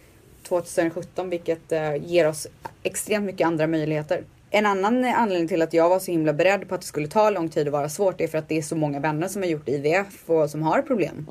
2017 0.47 1.29
vilket 1.29 1.71
ger 2.01 2.27
oss 2.27 2.47
extremt 2.83 3.25
mycket 3.25 3.47
andra 3.47 3.67
möjligheter. 3.67 4.23
En 4.55 4.65
annan 4.65 5.05
anledning 5.05 5.47
till 5.47 5.61
att 5.61 5.73
jag 5.73 5.89
var 5.89 5.99
så 5.99 6.11
himla 6.11 6.33
beredd 6.33 6.69
på 6.69 6.75
att 6.75 6.81
det 6.81 6.87
skulle 6.87 7.07
ta 7.07 7.29
lång 7.29 7.49
tid 7.49 7.67
och 7.67 7.73
vara 7.73 7.89
svårt 7.89 8.21
är 8.21 8.27
för 8.27 8.37
att 8.37 8.49
det 8.49 8.57
är 8.57 8.61
så 8.61 8.75
många 8.75 8.99
vänner 8.99 9.27
som 9.27 9.41
har 9.41 9.49
gjort 9.49 9.69
IVF 9.69 10.29
och 10.29 10.49
som 10.49 10.63
har 10.63 10.81
problem. 10.81 11.25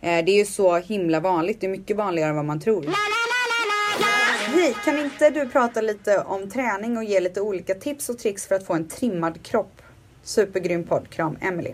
Eh, 0.00 0.24
det 0.24 0.32
är 0.32 0.38
ju 0.38 0.44
så 0.44 0.76
himla 0.76 1.20
vanligt, 1.20 1.60
det 1.60 1.66
är 1.66 1.70
mycket 1.70 1.96
vanligare 1.96 2.30
än 2.30 2.36
vad 2.36 2.44
man 2.44 2.60
tror. 2.60 2.86
Hej, 4.54 4.74
kan 4.84 4.98
inte 4.98 5.30
du 5.30 5.48
prata 5.48 5.80
lite 5.80 6.18
om 6.18 6.50
träning 6.50 6.96
och 6.96 7.04
ge 7.04 7.20
lite 7.20 7.40
olika 7.40 7.74
tips 7.74 8.08
och 8.08 8.18
tricks 8.18 8.46
för 8.46 8.54
att 8.54 8.66
få 8.66 8.74
en 8.74 8.88
trimmad 8.88 9.42
kropp? 9.42 9.82
Supergrym 10.22 10.84
podd, 10.84 11.10
kram 11.10 11.36
Emily. 11.40 11.72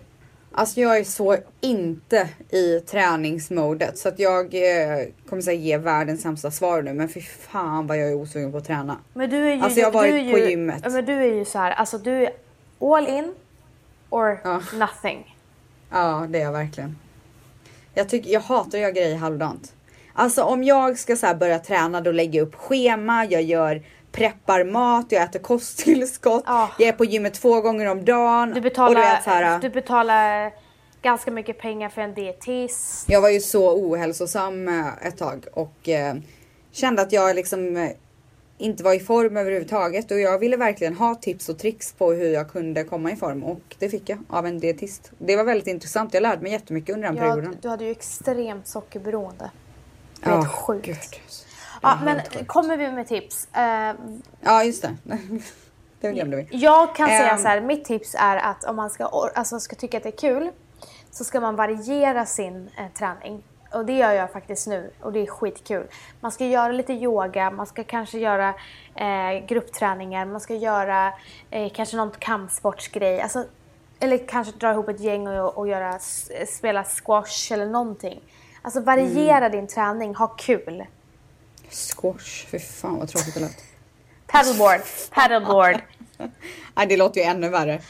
Alltså 0.57 0.81
jag 0.81 0.99
är 0.99 1.05
så 1.05 1.37
inte 1.61 2.29
i 2.51 2.81
träningsmodet 2.81 3.99
så 3.99 4.09
att 4.09 4.19
jag 4.19 4.55
eh, 4.55 5.07
kommer 5.29 5.43
säga 5.43 5.61
ge 5.61 5.79
världens 5.79 6.23
sämsta 6.23 6.51
svar 6.51 6.83
nu 6.83 6.95
men 6.95 7.09
fy 7.09 7.21
fan 7.21 7.87
vad 7.87 7.99
jag 7.99 8.09
är 8.09 8.15
osugen 8.15 8.53
på 8.53 8.59
att 8.59 8.65
träna. 8.65 8.99
Men 9.15 9.31
du 9.31 9.37
är 9.37 9.55
ju, 9.55 9.63
Alltså, 9.63 9.81
jag 9.81 9.87
har 9.87 9.93
varit 9.93 10.15
är 10.15 10.33
på 10.33 10.39
ju, 10.39 10.51
gymmet. 10.51 10.93
Men 10.93 11.05
du 11.05 11.13
är 11.13 11.35
ju 11.35 11.45
så 11.45 11.59
här, 11.59 11.71
alltså 11.73 11.99
du 11.99 12.13
är 12.13 12.33
all 12.81 13.09
in 13.09 13.35
or 14.11 14.41
Ja. 14.45 14.63
nothing. 14.75 15.37
Ja, 15.91 16.27
det 16.29 16.39
är 16.39 16.43
jag 16.43 16.53
verkligen. 16.53 16.99
Jag, 17.95 18.09
tycker, 18.09 18.31
jag 18.31 18.41
hatar 18.41 18.79
att 18.79 18.83
göra 18.83 18.91
grejer 18.91 19.17
halvdant. 19.17 19.73
Alltså 20.13 20.43
om 20.43 20.65
jag 20.65 20.99
ska 20.99 21.17
så 21.17 21.35
börja 21.35 21.59
träna 21.59 22.01
då 22.01 22.13
lägger 22.13 22.39
jag 22.39 22.49
upp 22.49 22.55
schema, 22.55 23.25
jag 23.25 23.43
gör 23.43 23.83
preppar 24.15 24.65
mat, 24.65 25.07
jag 25.13 25.23
äter 25.23 25.39
kosttillskott, 25.41 26.43
Ja. 26.47 26.71
jag 26.79 26.89
är 26.89 26.93
på 26.93 27.05
gymmet 27.05 27.35
två 27.35 27.61
gånger 27.61 27.87
om 27.87 28.05
dagen. 28.05 28.51
Du 28.51 28.57
och 28.57 28.63
betalar, 28.63 28.95
du 28.95 29.01
vet, 29.01 29.25
så 29.25 29.31
här, 29.31 29.59
du 29.59 29.69
betalar 29.71 30.53
ganska 31.03 31.31
mycket 31.31 31.59
pengar 31.59 31.89
för 31.89 32.03
en 32.03 32.15
dietist. 32.15 33.05
Jag 33.09 33.21
var 33.21 33.29
ju 33.31 33.41
så 33.41 33.75
ohälsosam 33.77 34.69
eh, 34.69 35.07
ett 35.07 35.17
tag 35.19 35.45
och 35.53 35.89
eh, 35.89 36.15
kände 36.73 37.03
att 37.03 37.13
jag 37.13 37.37
liksom 37.37 37.91
inte 38.59 38.83
var 38.85 38.95
i 38.95 39.01
form 39.01 39.37
överhuvudtaget 39.37 40.11
och 40.11 40.21
jag 40.21 40.39
ville 40.39 40.57
verkligen 40.57 40.95
ha 40.95 41.15
tips 41.15 41.49
och 41.49 41.59
tricks 41.59 41.93
på 41.93 42.13
hur 42.13 42.33
jag 42.33 42.51
kunde 42.51 42.85
komma 42.85 43.13
i 43.13 43.17
form 43.17 43.45
och 43.45 43.61
det 43.79 43.89
fick 43.89 44.09
jag 44.09 44.19
av 44.29 44.47
en 44.47 44.59
dietist. 44.61 45.13
Det 45.19 45.37
var 45.37 45.45
väldigt 45.45 45.67
intressant. 45.67 46.15
Jag 46.15 46.21
lärde 46.23 46.43
mig 46.43 46.53
jättemycket 46.53 46.95
under 46.95 47.09
den 47.09 47.17
Ja, 47.17 47.23
perioden. 47.23 47.57
du 47.63 47.69
hade 47.69 47.85
ju 47.85 47.91
extremt 47.91 48.67
sockerberoende. 48.67 49.51
Det 50.21 50.27
är 50.31 50.35
Ja, 50.35 50.45
sjukt. 50.49 50.87
gud. 50.87 50.97
Ja, 51.85 51.99
men 52.05 52.21
sjukt. 52.21 52.47
kommer 52.49 52.77
vi 52.77 52.91
med 52.91 53.09
tips? 53.09 53.49
Eh, 53.55 53.95
Ja, 54.41 54.65
just 54.65 54.83
det. 54.83 54.97
det 56.01 56.13
glömde 56.13 56.37
vi. 56.37 56.49
Jag 56.51 56.95
kan 56.95 57.09
säga 57.09 57.31
Ehm. 57.31 57.39
så 57.39 57.49
här, 57.49 57.61
mitt 57.61 57.85
tips 57.85 58.15
är 58.19 58.37
att 58.37 58.65
om 58.65 58.77
man 58.77 58.91
ska, 58.91 59.31
alltså, 59.35 59.61
ska 59.61 59.77
tycka 59.77 59.97
att 59.97 60.03
det 60.03 60.09
är 60.09 60.19
kul 60.19 60.51
så 61.11 61.25
ska 61.25 61.41
man 61.41 61.57
variera 61.57 62.27
sin 62.27 62.71
eh, 62.79 62.87
träning. 62.99 63.43
Och 63.73 63.85
det 63.87 63.93
gör 63.93 64.13
jag 64.13 64.33
faktiskt 64.33 64.67
nu 64.67 64.91
och 65.01 65.13
det 65.13 65.21
är 65.21 65.27
skitkul. 65.27 65.87
Man 66.21 66.33
ska 66.33 66.47
göra 66.47 66.73
lite 66.73 66.93
yoga, 66.93 67.51
man 67.51 67.67
ska 67.67 67.85
kanske 67.85 68.19
göra 68.19 68.49
eh, 68.95 69.47
gruppträningar, 69.47 70.25
man 70.25 70.41
ska 70.41 70.55
göra 70.55 71.13
eh, 71.51 71.73
kanske 71.75 71.97
någon 71.97 72.11
kampsportsgrej. 72.11 73.21
Alltså, 73.21 73.45
eller 74.01 74.19
kanske 74.29 74.53
dra 74.59 74.71
ihop 74.73 74.89
ett 74.89 75.01
gäng 75.01 75.29
och, 75.29 75.59
och 75.59 75.69
göra, 75.69 75.99
spela 76.49 76.85
squash 76.85 77.53
eller 77.53 77.67
någonting. 77.67 78.21
Alltså 78.63 78.81
variera 78.81 79.49
din 79.49 79.67
träning, 79.67 80.15
ha 80.15 80.27
kul. 80.27 80.85
Squash, 81.75 82.47
fy 82.51 82.59
fan 82.59 82.99
vad 82.99 83.09
tråkigt 83.09 83.35
det 83.35 83.41
lät. 83.41 83.65
Paddleboard, 84.27 84.81
paddleboard. 85.11 85.77
Nej, 86.75 86.87
det 86.87 86.97
låter 86.97 87.21
ju 87.21 87.27
ännu 87.27 87.49
värre. 87.49 87.81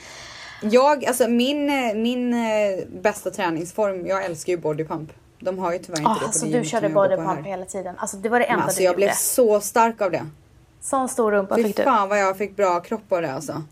Jag, 0.62 1.04
alltså 1.04 1.28
min, 1.28 1.66
min 2.02 2.34
eh, 2.34 2.84
bästa 3.00 3.30
träningsform, 3.30 4.06
jag 4.06 4.24
älskar 4.24 4.52
ju 4.52 4.56
bodypump. 4.56 5.12
De 5.40 5.58
har 5.58 5.72
ju 5.72 5.78
tyvärr 5.78 5.98
inte 5.98 6.10
Ah, 6.10 6.14
det 6.14 6.20
på 6.20 6.26
alltså 6.26 6.46
det 6.46 6.58
du 6.58 6.64
körde 6.64 6.86
jag 6.86 6.94
bodypump 6.94 7.46
hela 7.46 7.64
tiden. 7.64 7.94
Alltså 7.98 8.16
det 8.16 8.28
var 8.28 8.40
det 8.40 8.46
Men 8.46 8.52
enda 8.54 8.64
Alltså 8.64 8.78
du 8.78 8.84
jag 8.84 8.92
gjorde. 8.92 9.06
blev 9.06 9.12
så 9.14 9.60
stark 9.60 10.00
av 10.00 10.10
det. 10.10 10.26
Sån 10.80 11.08
stor 11.08 11.32
rumpa 11.32 11.56
Fy 11.56 11.62
fick 11.64 11.76
du. 11.76 11.82
fan 11.82 12.08
vad 12.08 12.18
jag 12.18 12.38
fick 12.38 12.56
bra 12.56 12.80
kropp 12.80 13.12
av 13.12 13.22
det 13.22 13.32
alltså. 13.32 13.62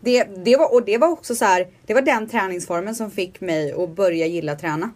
Det, 0.00 0.24
det 0.24 0.56
var, 0.56 0.74
och 0.74 0.84
det 0.84 0.98
var 0.98 1.08
också 1.08 1.34
så 1.34 1.44
här, 1.44 1.68
det 1.86 1.94
var 1.94 2.02
den 2.02 2.28
träningsformen 2.28 2.94
som 2.94 3.10
fick 3.10 3.40
mig 3.40 3.72
att 3.72 3.90
börja 3.90 4.26
gilla 4.26 4.54
träna. 4.54 4.90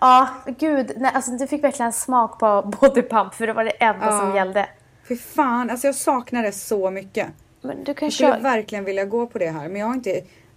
Ja, 0.00 0.28
gud. 0.58 0.92
Nej, 0.96 1.10
alltså 1.14 1.30
du 1.30 1.46
fick 1.46 1.64
verkligen 1.64 1.92
smak 1.92 2.38
på 2.38 2.62
bodypump 2.80 3.34
för 3.34 3.46
det 3.46 3.52
var 3.52 3.64
det 3.64 3.70
enda 3.70 4.06
Ja. 4.06 4.20
som 4.20 4.34
gällde. 4.36 4.68
Fy 5.08 5.16
fan, 5.16 5.70
alltså 5.70 5.86
jag 5.86 5.94
saknar 5.94 6.42
det 6.42 6.52
så 6.52 6.90
mycket. 6.90 7.28
Men 7.62 7.84
du 7.84 7.94
kan 7.94 8.06
Jag 8.06 8.12
skulle 8.12 8.38
verkligen 8.38 8.84
vilja 8.84 9.04
gå 9.04 9.26
på 9.26 9.38
det 9.38 9.50
här 9.50 9.68
men 9.68 9.80
jag 9.80 9.86
har 9.86 9.94
inte 9.94 10.10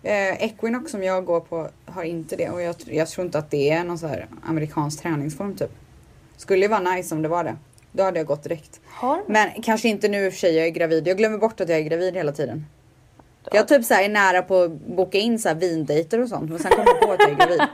eh, 0.04 0.44
Equinox 0.44 0.92
som 0.92 1.04
jag 1.04 1.26
går 1.26 1.40
på 1.40 1.70
har 1.86 2.04
inte 2.04 2.36
det 2.36 2.50
och 2.50 2.62
jag, 2.62 2.76
jag 2.86 3.08
tror 3.08 3.26
inte 3.26 3.38
att 3.38 3.52
det 3.52 3.70
är 3.70 3.84
någon 3.84 3.98
så 3.98 4.08
här 4.08 4.28
amerikansk 4.46 5.02
träningsform 5.02 5.56
typ. 5.56 5.72
Skulle 6.38 6.62
ju 6.62 6.68
vara 6.68 6.80
nice 6.80 7.16
om 7.16 7.22
det 7.22 7.28
var 7.30 7.44
det. 7.44 7.56
Då 7.92 8.04
hade 8.04 8.20
jag 8.20 8.28
gått 8.28 8.44
direkt. 8.44 8.80
Har? 8.86 9.22
Men 9.28 9.50
kanske 9.62 9.90
inte 9.90 10.08
nu 10.08 10.26
i 10.26 10.30
och 10.30 10.34
för 10.34 10.40
sig, 10.40 10.56
jag 10.56 10.66
är 10.68 10.72
gravid. 10.72 11.08
Jag 11.08 11.18
glömmer 11.18 11.38
bort 11.38 11.62
att 11.62 11.70
jag 11.70 11.78
är 11.78 11.84
gravid 11.84 12.16
hela 12.16 12.32
tiden. 12.32 12.66
Jag 13.52 13.68
typ 13.68 13.86
så 13.86 13.94
är 13.94 14.10
nära 14.10 14.42
på 14.42 14.62
att 14.62 14.72
boka 14.72 15.18
in 15.18 15.40
så 15.40 15.48
här 15.48 15.56
vindejter 15.56 16.22
och 16.22 16.30
sånt 16.30 16.50
men 16.50 16.60
sen 16.60 16.72
kommer 16.72 16.88
jag 16.88 17.02
på 17.02 17.12
att 17.12 17.20
jag 17.20 17.32
är 17.32 17.36
gravid. 17.36 17.62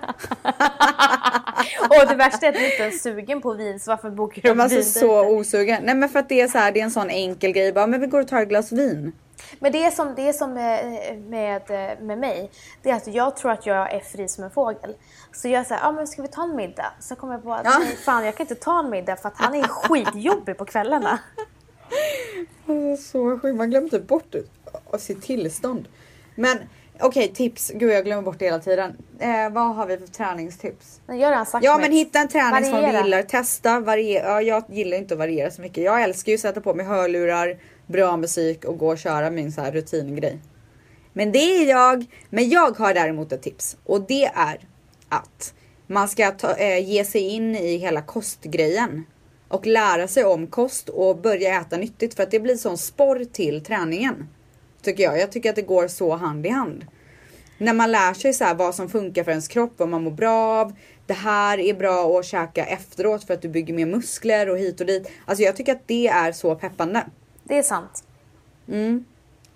Och 1.90 2.08
det 2.10 2.16
värsta 2.16 2.46
är 2.46 2.50
att 2.50 2.56
du 2.56 2.66
inte 2.72 2.84
är 2.84 2.92
sugen 2.92 3.42
på 3.42 3.54
vin 3.54 3.80
så 3.80 3.92
varför 3.92 4.10
bokar 4.10 4.42
du 4.42 4.50
upp 4.50 4.60
alltså 4.60 4.76
vin? 4.76 4.86
så 4.86 5.28
osugen. 5.28 5.84
Nej 5.84 5.96
men 5.96 6.10
för 6.10 6.20
att 6.20 6.30
det 6.30 6.42
är 6.42 6.48
så 6.48 6.58
här, 6.58 6.72
det 6.72 6.80
är 6.80 6.84
en 6.84 6.92
sån 6.92 7.10
enkel 7.10 7.52
grej. 7.52 7.74
Bara, 7.74 7.88
men 7.88 8.02
vi 8.02 8.08
går 8.08 8.20
och 8.22 8.28
tar 8.28 8.42
ett 8.42 8.50
glas 8.50 8.72
vin. 8.72 9.12
Men 9.60 9.72
det 9.72 9.84
är 9.86 9.92
som, 9.92 10.14
det 10.16 10.30
är 10.30 10.34
som 10.34 10.54
med, 10.54 11.20
med, 11.30 11.62
med 12.02 12.18
mig. 12.18 12.52
Det 12.84 12.90
är 12.90 12.96
att 12.96 13.08
jag 13.08 13.36
tror 13.36 13.52
att 13.52 13.66
jag 13.66 13.94
är 13.94 14.00
fri 14.00 14.28
som 14.28 14.44
en 14.44 14.52
fågel. 14.52 14.96
Så 15.34 15.48
jag 15.48 15.66
säger, 15.68 15.82
ja 15.82 15.92
men 15.92 16.08
ska 16.08 16.22
vi 16.22 16.28
ta 16.28 16.44
en 16.44 16.56
middag? 16.56 16.94
Så 17.00 17.16
kommer 17.16 17.34
jag 17.34 17.44
på 17.44 17.54
att 17.54 17.66
Ja. 17.66 17.82
fan 18.06 18.26
jag 18.26 18.36
kan 18.36 18.44
inte 18.44 18.56
ta 18.56 18.80
en 18.80 18.90
middag 18.90 19.16
för 19.16 19.28
att 19.28 19.38
han 19.38 19.56
är 19.56 19.64
skitjobbig 19.64 20.58
på 20.58 20.66
kvällarna. 20.66 21.20
Så 23.12 23.40
sjukt, 23.40 23.58
man 23.58 23.70
glömmer 23.70 23.90
typ 23.90 24.08
bort 24.08 24.26
det, 24.30 24.44
sitt 24.98 25.22
tillstånd. 25.22 25.88
Men 26.36 26.58
okej, 27.00 27.28
tips. 27.34 27.72
Gud 27.76 27.92
jag 27.92 28.06
glömmer 28.06 28.22
bort 28.24 28.40
det 28.40 28.46
hela 28.46 28.60
tiden. 28.60 28.98
Eh, 29.20 29.50
vad 29.52 29.76
har 29.76 29.86
vi 29.86 29.98
för 29.98 30.08
träningstips? 30.08 31.02
Jag 31.08 31.14
har 31.16 31.20
redan 31.20 31.46
sagt 31.46 31.66
Ja 31.66 31.78
mitt. 31.78 31.82
men 31.82 31.92
hitta 31.98 32.20
en 32.20 32.28
träningsform 32.28 32.76
du 32.82 32.88
Variera. 32.88 33.04
gillar, 33.04 33.24
testa, 33.24 33.80
variera. 33.80 34.26
Ja, 34.30 34.42
jag 34.42 34.64
gillar 34.70 34.98
inte 34.98 35.14
att 35.14 35.18
variera 35.18 35.52
så 35.52 35.62
mycket. 35.62 35.84
Jag 35.84 36.04
älskar 36.04 36.32
ju 36.32 36.36
att 36.36 36.42
sätta 36.42 36.62
på 36.62 36.74
mig 36.74 36.86
hörlurar, 36.86 37.58
bra 37.88 38.18
musik 38.18 38.66
och 38.66 38.78
gå 38.78 38.88
och 38.88 38.98
köra 38.98 39.30
min 39.30 39.52
så 39.52 39.62
här 39.62 39.72
rutingrej. 39.72 40.40
Men 41.14 41.32
det 41.32 41.40
är 41.40 41.70
jag. 41.70 42.06
Men 42.30 42.50
jag 42.50 42.78
har 42.78 42.94
däremot 42.94 43.32
ett 43.32 43.42
tips 43.42 43.78
och 43.86 44.02
det 44.02 44.26
är 44.26 44.60
att 45.10 45.54
man 45.88 46.08
ska 46.10 46.32
ta, 46.32 46.56
eh, 46.56 46.90
ge 46.90 47.06
sig 47.06 47.22
in 47.22 47.56
i 47.56 47.78
hela 47.78 48.02
kostgrejen 48.02 49.04
och 49.48 49.66
lära 49.68 50.08
sig 50.08 50.26
om 50.26 50.48
kost 50.48 50.90
och 50.90 51.18
börja 51.18 51.62
äta 51.62 51.78
nyttigt 51.78 52.14
för 52.14 52.24
att 52.24 52.32
det 52.32 52.40
blir 52.40 52.56
sån 52.56 52.78
sporr 52.78 53.26
till 53.32 53.64
träningen. 53.64 54.28
Tycker 54.82 55.04
jag. 55.04 55.20
Jag 55.20 55.32
tycker 55.32 55.50
att 55.50 55.56
det 55.56 55.62
går 55.62 55.88
så 55.88 56.16
hand 56.16 56.46
i 56.46 56.50
hand 56.50 56.86
när 57.60 57.74
man 57.74 57.92
lär 57.92 58.14
sig 58.14 58.34
så 58.34 58.44
här 58.44 58.56
vad 58.56 58.76
som 58.76 58.90
funkar 58.90 59.24
för 59.24 59.32
ens 59.32 59.48
kropp, 59.48 59.74
vad 59.78 59.90
man 59.90 60.04
mår 60.04 60.12
bra 60.12 60.62
av. 60.62 60.74
Det 61.06 61.14
här 61.14 61.60
är 61.60 61.74
bra 61.74 62.20
att 62.20 62.26
käka 62.26 62.66
efteråt 62.66 63.24
för 63.24 63.34
att 63.34 63.42
du 63.42 63.50
bygger 63.50 63.74
mer 63.74 63.86
muskler 63.86 64.50
och 64.50 64.58
hit 64.58 64.80
och 64.82 64.88
dit. 64.88 65.12
Alltså 65.26 65.44
jag 65.44 65.56
tycker 65.56 65.72
att 65.72 65.88
det 65.88 66.08
är 66.08 66.32
så 66.32 66.56
peppande. 66.56 67.06
Det 67.44 67.58
är 67.58 67.64
sant. 67.64 68.04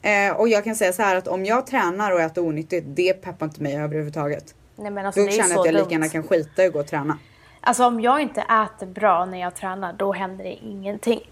Eh, 0.02 0.36
och 0.36 0.50
jag 0.50 0.64
kan 0.64 0.76
säga 0.76 0.94
så 0.94 1.02
här 1.02 1.16
att 1.16 1.28
om 1.28 1.46
jag 1.46 1.68
tränar 1.68 2.12
och 2.12 2.22
äter 2.22 2.48
onyttigt, 2.48 2.86
det 2.90 3.14
peppar 3.14 3.46
inte 3.46 3.62
mig 3.62 3.78
överhuvudtaget. 3.78 4.56
Nej 4.76 4.92
men 4.92 5.06
alltså 5.06 5.22
Då 5.22 5.28
det 5.28 5.32
känner 5.32 5.50
jag 5.50 5.60
att 5.60 5.66
jag 5.66 5.76
dumt. 5.76 5.84
lika 5.84 5.92
gärna 5.92 6.10
kan 6.10 6.24
skita 6.24 6.64
i 6.64 6.68
att 6.68 6.74
gå 6.74 6.80
och 6.80 6.88
träna. 6.88 7.18
Alltså 7.62 7.86
om 7.86 8.02
jag 8.02 8.22
inte 8.22 8.42
äter 8.42 8.86
bra 8.86 9.26
när 9.26 9.42
jag 9.42 9.56
tränar 9.56 9.94
då 9.94 10.14
händer 10.14 10.44
det 10.44 10.54
ingenting. 10.54 11.30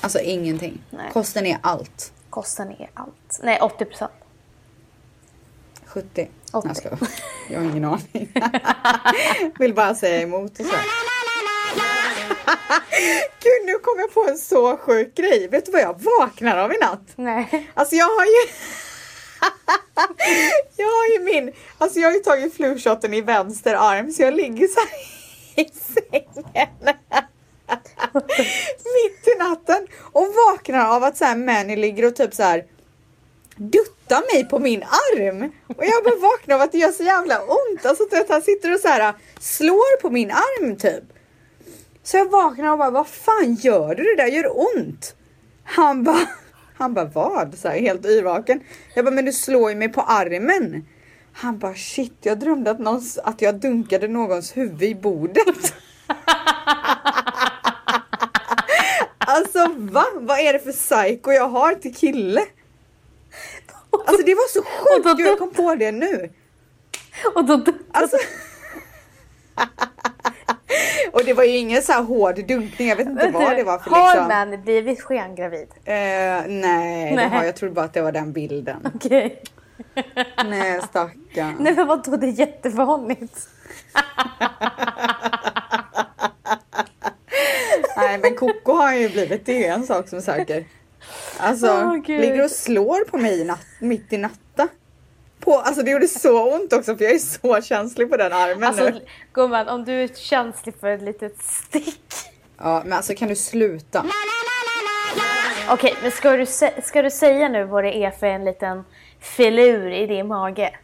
Alltså 0.00 0.18
ingenting. 0.20 0.82
Nej. 0.90 1.10
Kosten 1.12 1.46
är 1.46 1.58
allt. 1.60 2.13
Kosten 2.34 2.70
är 2.70 2.90
allt. 2.94 3.40
Nej 3.42 3.58
80 3.60 3.84
procent. 3.84 4.12
70. 5.86 6.28
80. 6.52 6.68
Nej, 6.68 6.74
Jag, 6.74 6.76
skojar. 6.76 6.98
jag 7.50 7.60
har 7.60 7.66
ingen 7.66 7.84
aning. 7.84 8.32
Vill 9.58 9.74
bara 9.74 9.94
säga 9.94 10.20
emot 10.20 10.60
och 10.60 10.66
så. 10.66 10.72
Gud, 13.42 13.66
nu 13.66 13.72
kom 13.82 13.98
jag 13.98 14.14
på 14.14 14.26
en 14.30 14.38
så 14.38 14.76
sjuk 14.76 15.14
grej. 15.14 15.48
Vet 15.48 15.66
du 15.66 15.72
vad 15.72 15.80
jag 15.80 16.00
vaknar 16.02 16.56
av 16.56 16.72
i 16.72 16.78
natt? 16.78 17.08
Nej. 17.16 17.70
Alltså 17.74 17.94
jag 17.94 18.06
har 18.06 18.24
ju... 18.24 18.50
jag 20.76 20.86
har 20.86 21.06
ju 21.06 21.24
min... 21.24 21.52
Alltså 21.78 21.98
jag 21.98 22.08
har 22.08 22.14
ju 22.14 22.20
tagit 22.20 22.54
flushoten 22.54 23.14
i 23.14 23.20
vänster 23.20 23.74
arm 23.74 24.12
så 24.12 24.22
jag 24.22 24.34
ligger 24.34 24.68
så 24.68 24.80
här 24.80 24.88
i 25.64 25.70
sängen. 25.74 26.94
Mitt 28.94 29.28
i 29.28 29.38
natten 29.38 29.86
och 30.12 30.26
vaknar 30.48 30.96
av 30.96 31.04
att 31.04 31.16
så 31.16 31.24
här 31.24 31.36
Manny 31.36 31.76
ligger 31.76 32.06
och 32.06 32.16
typ 32.16 32.34
så 32.34 32.42
här 32.42 32.64
duttar 33.56 34.34
mig 34.34 34.48
på 34.48 34.58
min 34.58 34.82
arm. 34.82 35.52
Och 35.66 35.84
jag 35.84 36.04
bara 36.04 36.16
vaknar 36.16 36.54
av 36.54 36.60
att 36.60 36.72
det 36.72 36.78
gör 36.78 36.92
så 36.92 37.02
jävla 37.02 37.42
ont. 37.42 37.86
Alltså 37.86 38.04
att 38.12 38.28
han 38.28 38.42
sitter 38.42 38.74
och 38.74 38.80
så 38.80 38.88
här 38.88 39.14
slår 39.40 40.00
på 40.00 40.10
min 40.10 40.30
arm 40.30 40.76
typ. 40.76 41.04
Så 42.02 42.16
jag 42.16 42.30
vaknar 42.30 42.72
och 42.72 42.78
bara, 42.78 42.90
vad 42.90 43.08
fan 43.08 43.54
gör 43.54 43.94
du? 43.94 44.02
Det 44.02 44.22
där 44.22 44.26
gör 44.26 44.76
ont. 44.76 45.16
Han 45.64 46.04
bara, 46.04 46.28
han 46.76 46.94
bara 46.94 47.04
vad? 47.04 47.58
Så 47.58 47.68
här, 47.68 47.78
helt 47.78 48.06
yrvaken. 48.06 48.60
Jag 48.94 49.04
bara, 49.04 49.14
men 49.14 49.24
du 49.24 49.32
slår 49.32 49.70
ju 49.70 49.76
mig 49.76 49.88
på 49.88 50.00
armen. 50.00 50.86
Han 51.32 51.58
bara, 51.58 51.74
shit, 51.74 52.18
jag 52.20 52.38
drömde 52.38 52.70
att, 52.70 52.78
någon, 52.78 53.02
att 53.24 53.42
jag 53.42 53.54
dunkade 53.54 54.08
någons 54.08 54.56
huvud 54.56 54.82
i 54.82 54.94
bordet 54.94 55.74
alltså 59.18 59.68
va? 59.76 60.04
Vad 60.14 60.38
är 60.38 60.52
det 60.52 60.58
för 60.58 60.72
psycho 60.72 61.32
jag 61.32 61.48
har 61.48 61.74
till 61.74 61.94
kille? 61.94 62.40
Alltså 64.06 64.26
det 64.26 64.34
var 64.34 64.48
så 64.52 64.62
sjukt, 64.62 65.20
jag 65.20 65.38
kom 65.38 65.50
på 65.50 65.74
det 65.74 65.92
nu. 65.92 66.30
Och 67.34 67.44
då, 67.44 67.64
Alltså. 67.92 68.16
och 71.12 71.24
det 71.24 71.32
var 71.34 71.44
ju 71.44 71.56
ingen 71.56 71.82
så 71.82 71.92
här 71.92 72.02
hård 72.02 72.46
dunkning, 72.48 72.88
jag 72.88 72.96
vet 72.96 73.06
inte 73.06 73.30
vad 73.30 73.56
det 73.56 73.62
var 73.64 73.78
för 73.78 73.90
Har 73.90 74.14
liksom. 74.14 74.28
man 74.28 74.62
blivit 74.62 75.02
skengravid? 75.02 75.68
Eh, 75.84 75.94
nej, 75.94 77.10
det 77.10 77.16
Nej. 77.16 77.28
har 77.28 77.44
jag 77.44 77.56
trodde 77.56 77.74
bara 77.74 77.84
att 77.84 77.92
det 77.92 78.02
var 78.02 78.12
den 78.12 78.32
bilden. 78.32 78.88
Okej. 78.94 79.42
nej 80.44 80.80
stackarn. 80.82 81.56
Nej 81.60 81.74
men 81.74 81.86
vadå 81.86 82.16
det 82.16 82.26
är 82.26 82.30
jättevanligt. 82.40 83.48
Nej 87.96 88.18
men 88.18 88.34
Koko 88.36 88.72
har 88.72 88.94
ju 88.94 89.08
blivit 89.08 89.46
det, 89.46 89.66
är 89.66 89.72
en 89.72 89.86
sak 89.86 90.08
som 90.08 90.18
är 90.18 90.22
säker. 90.22 90.64
Alltså, 91.38 92.00
Gud. 92.06 92.20
ligger 92.20 92.44
och 92.44 92.50
slår 92.50 93.04
på 93.04 93.18
mig 93.18 93.40
i 93.40 93.44
natt, 93.44 93.66
mitt 93.78 94.12
i 94.12 94.18
natta. 94.18 94.68
På, 95.40 95.58
alltså 95.58 95.82
det 95.82 95.90
gjorde 95.90 96.08
så 96.08 96.54
ont 96.56 96.72
också 96.72 96.96
för 96.96 97.04
jag 97.04 97.14
är 97.14 97.18
så 97.18 97.62
känslig 97.62 98.10
på 98.10 98.16
den 98.16 98.32
armen 98.32 98.64
Alltså 98.64 98.84
nu. 98.84 99.00
gumman 99.32 99.68
om 99.68 99.84
du 99.84 99.92
är 100.02 100.08
känslig 100.08 100.74
för 100.80 100.88
ett 100.88 101.02
litet 101.02 101.42
stick. 101.42 102.12
Ja 102.58 102.82
men 102.84 102.92
alltså 102.92 103.14
kan 103.14 103.28
du 103.28 103.36
sluta? 103.36 104.04
Okej 105.70 105.94
men 106.02 106.10
ska 106.10 106.30
du, 106.36 106.46
ska 106.82 107.02
du 107.02 107.10
säga 107.10 107.48
nu 107.48 107.64
vad 107.64 107.84
det 107.84 107.96
är 107.96 108.10
för 108.10 108.26
en 108.26 108.44
liten 108.44 108.84
filur 109.20 109.90
i 109.92 110.06
din 110.06 110.26
mage? 110.28 110.76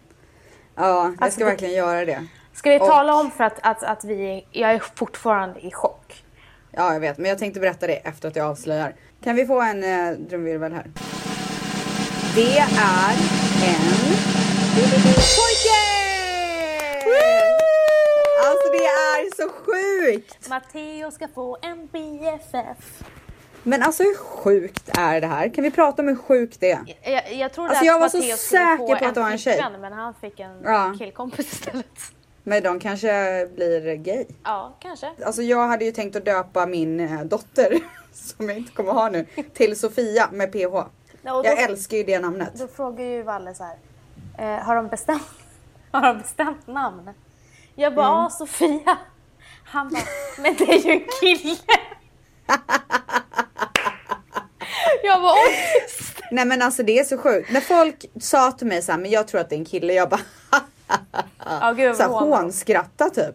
Ja, 0.77 0.83
jag 1.05 1.15
Alltså, 1.21 1.31
ska 1.37 1.45
det- 1.45 1.51
verkligen 1.51 1.75
göra 1.75 2.05
det. 2.05 2.27
Ska 2.55 2.71
vi 2.71 2.79
Och- 2.81 2.87
tala 2.87 3.15
om 3.15 3.31
för 3.31 3.45
att, 3.45 3.59
att, 3.63 3.83
att 3.83 4.05
vi 4.05 4.47
jag 4.51 4.71
är 4.71 4.83
fortfarande 4.95 5.61
i 5.61 5.71
chock. 5.73 6.25
Ja, 6.73 6.93
jag 6.93 7.01
vet, 7.01 7.19
men 7.19 7.29
jag 7.29 7.39
tänkte 7.39 7.61
berätta 7.61 7.87
det 7.87 7.97
efter 7.97 8.29
att 8.29 8.37
jag 8.37 8.47
avslöjar. 8.47 8.95
Kan 9.25 9.37
vi 9.37 9.47
få 9.47 9.61
en 9.61 9.85
eh, 9.85 10.13
drumvirvel 10.19 10.73
här? 10.73 10.87
Det 12.35 12.59
är 12.59 12.63
en 12.63 13.83
pojke! 15.37 15.81
Alltså 18.47 18.73
det 18.73 18.85
är 18.87 19.37
så 19.37 19.49
sjukt! 19.49 20.49
Matteo 20.49 21.11
ska 21.11 21.29
få 21.29 21.59
en 21.63 21.87
BFF. 21.87 23.03
Men 23.63 23.83
alltså 23.83 24.03
hur 24.03 24.17
sjukt 24.17 24.91
är 24.99 25.21
det 25.21 25.27
här? 25.27 25.55
Kan 25.55 25.65
vi 25.65 25.71
prata 25.71 26.03
om 26.03 26.09
hur 26.09 26.17
sjukt 26.17 26.61
det 26.61 26.71
är? 26.71 26.81
Jag, 27.03 27.35
jag 27.35 27.53
trodde 27.53 27.69
Alltså, 27.71 27.83
att 27.83 27.87
jag 27.87 27.99
var 28.01 28.09
så 28.09 28.17
Matteo 28.17 28.37
skulle 28.37 28.61
säker 28.61 28.97
på 28.99 29.07
att 29.07 29.15
det 29.15 29.21
var 29.21 29.31
en 29.31 29.39
tjej. 29.39 29.65
Men 29.81 29.93
han 29.93 30.15
fick 30.15 30.41
en 30.41 30.63
Ja. 30.65 30.95
killkompis 30.99 31.53
istället. 31.53 31.87
Men 32.51 32.63
de 32.63 32.81
kanske 32.81 33.47
blir 33.55 33.95
gay. 33.95 34.27
Ja, 34.45 34.77
kanske. 34.81 35.11
Alltså 35.27 35.43
jag 35.43 35.69
hade 35.69 35.85
ju 35.85 35.93
tänkt 35.93 36.17
att 36.17 36.25
döpa 36.25 36.67
min 36.67 37.01
eh, 37.01 37.21
dotter, 37.21 37.79
som 38.13 38.49
jag 38.49 38.59
inte 38.59 38.73
kommer 38.73 38.93
ha 38.93 39.09
nu, 39.09 39.27
till 39.55 39.79
Sofia 39.79 40.29
med 40.33 40.53
PH. 40.53 40.59
Ja, 40.59 40.89
då, 41.23 41.43
Jag 41.45 41.63
älskar 41.63 41.97
ju 41.97 42.05
det 42.05 42.19
namnet. 42.19 42.51
då 42.55 42.69
frågar 42.69 43.05
ju 43.05 43.23
Valle 43.23 43.55
så 43.55 43.65
här. 43.65 43.77
Eh, 44.39 44.65
har, 44.65 44.77
de 44.77 44.89
bestämt, 44.89 45.23
har 45.91 46.03
de 46.03 46.19
bestämt 46.19 46.67
namn? 46.67 47.11
Jag 47.75 47.95
bara, 47.95 48.19
Mm. 48.19 48.31
Sofia. 48.31 48.99
Han 49.65 49.89
bara, 49.89 50.03
men 50.43 50.55
det 50.55 50.65
är 50.65 50.79
ju 50.87 50.93
en 50.93 51.05
kille. 51.21 51.57
jag 55.03 55.23
bara, 55.23 55.33
oj. 55.33 55.57
Nej 56.31 56.45
men 56.45 56.63
alltså 56.63 56.83
det 56.83 56.99
är 56.99 57.05
så 57.05 57.19
sjukt. 57.19 57.51
När 57.53 57.61
folk 57.61 58.05
sa 58.21 58.53
till 58.53 58.67
mig 58.67 58.83
så 58.83 58.93
här, 58.93 58.99
men 58.99 59.11
jag 59.11 59.29
tror 59.29 59.41
att 59.41 59.49
det 59.51 59.55
är 59.57 59.59
en 59.59 59.65
kille, 59.65 59.93
jag 59.93 60.09
bara 60.09 60.21
Ja, 61.45 61.75
gud, 61.77 61.97
så 61.97 62.03
här, 62.03 62.11
hånskratta 62.11 63.11
typ. 63.11 63.35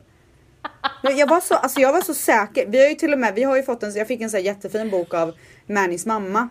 Men 1.04 1.18
Jag 1.18 1.28
var, 1.28 1.40
så, 1.40 1.56
alltså 1.56 1.80
jag 1.80 1.94
var 1.94 2.02
så 2.02 2.14
säker. 2.14 2.66
Vi 2.68 2.82
har 2.82 2.90
ju 2.90 2.96
till 2.96 3.14
och 3.14 3.20
med, 3.20 3.34
vi 3.34 3.44
har 3.44 3.58
ju 3.58 3.64
fått 3.64 3.84
en, 3.84 3.94
jag 3.94 4.08
fick 4.08 4.22
en 4.22 4.30
så 4.30 4.38
jättefin 4.38 4.90
bok 4.90 5.14
av 5.14 5.34
Mannys 5.68 6.06
mamma. 6.06 6.50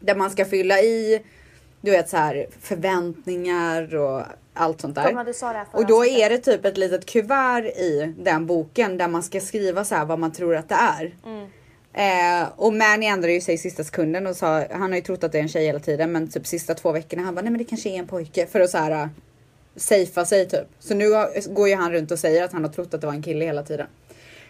Där 0.00 0.14
man 0.14 0.30
ska 0.30 0.44
fylla 0.44 0.80
i, 0.80 1.22
du 1.80 1.90
vet 1.90 2.08
så 2.08 2.16
här 2.16 2.46
förväntningar 2.60 3.96
och 3.96 4.22
allt 4.54 4.80
sånt 4.80 4.94
där. 4.94 5.02
Och 5.72 5.86
då 5.86 6.06
är 6.06 6.30
det 6.30 6.38
typ 6.38 6.64
ett 6.64 6.76
litet 6.76 7.06
kuvert 7.06 7.64
i 7.64 8.14
den 8.18 8.46
boken 8.46 8.98
där 8.98 9.08
man 9.08 9.22
ska 9.22 9.40
skriva 9.40 9.84
så 9.84 9.94
här 9.94 10.04
vad 10.04 10.18
man 10.18 10.32
tror 10.32 10.56
att 10.56 10.68
det 10.68 10.74
är. 10.74 11.14
Mm. 11.26 11.48
Eh, 11.92 12.48
och 12.56 12.72
Manny 12.72 13.06
ändrade 13.06 13.32
ju 13.32 13.40
sig 13.40 13.54
i 13.54 13.58
sista 13.58 13.84
sekunden 13.84 14.26
och 14.26 14.36
sa, 14.36 14.64
han 14.70 14.90
har 14.90 14.96
ju 14.96 15.00
trott 15.00 15.24
att 15.24 15.32
det 15.32 15.38
är 15.38 15.42
en 15.42 15.48
tjej 15.48 15.66
hela 15.66 15.78
tiden 15.78 16.12
men 16.12 16.28
typ 16.28 16.46
sista 16.46 16.74
två 16.74 16.92
veckorna 16.92 17.22
han 17.22 17.34
bara 17.34 17.42
nej 17.42 17.50
men 17.50 17.58
det 17.58 17.64
kanske 17.64 17.88
är 17.90 17.98
en 17.98 18.06
pojke 18.06 18.46
för 18.46 18.60
att 18.60 18.70
så 18.70 18.78
här 18.78 19.08
safea 19.78 20.24
sig 20.24 20.48
typ. 20.48 20.66
Så 20.78 20.94
nu 20.94 21.04
går 21.48 21.68
ju 21.68 21.74
han 21.74 21.92
runt 21.92 22.10
och 22.10 22.18
säger 22.18 22.44
att 22.44 22.52
han 22.52 22.64
har 22.64 22.70
trott 22.70 22.94
att 22.94 23.00
det 23.00 23.06
var 23.06 23.14
en 23.14 23.22
kille 23.22 23.44
hela 23.44 23.62
tiden. 23.62 23.86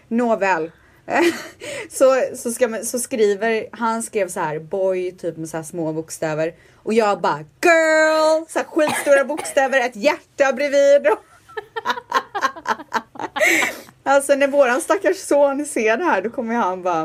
Nåväl. 0.08 0.70
så, 1.90 2.22
så, 2.34 2.50
ska 2.50 2.68
man, 2.68 2.84
så 2.84 2.98
skriver, 2.98 3.66
han 3.72 4.02
skrev 4.02 4.28
så 4.28 4.40
här 4.40 4.58
boy 4.58 5.12
typ 5.12 5.36
med 5.36 5.48
så 5.48 5.56
här 5.56 5.64
små 5.64 5.92
bokstäver 5.92 6.54
och 6.76 6.94
jag 6.94 7.20
bara 7.20 7.38
girl, 7.38 8.46
så 8.48 8.58
här 8.58 8.66
skitstora 8.66 9.24
bokstäver, 9.24 9.80
ett 9.80 9.96
hjärta 9.96 10.52
bredvid. 10.52 11.06
alltså 14.02 14.34
när 14.34 14.48
våran 14.48 14.80
stackars 14.80 15.16
son 15.16 15.66
ser 15.66 15.96
det 15.96 16.04
här 16.04 16.22
då 16.22 16.30
kommer 16.30 16.54
han 16.54 16.82
bara 16.82 17.02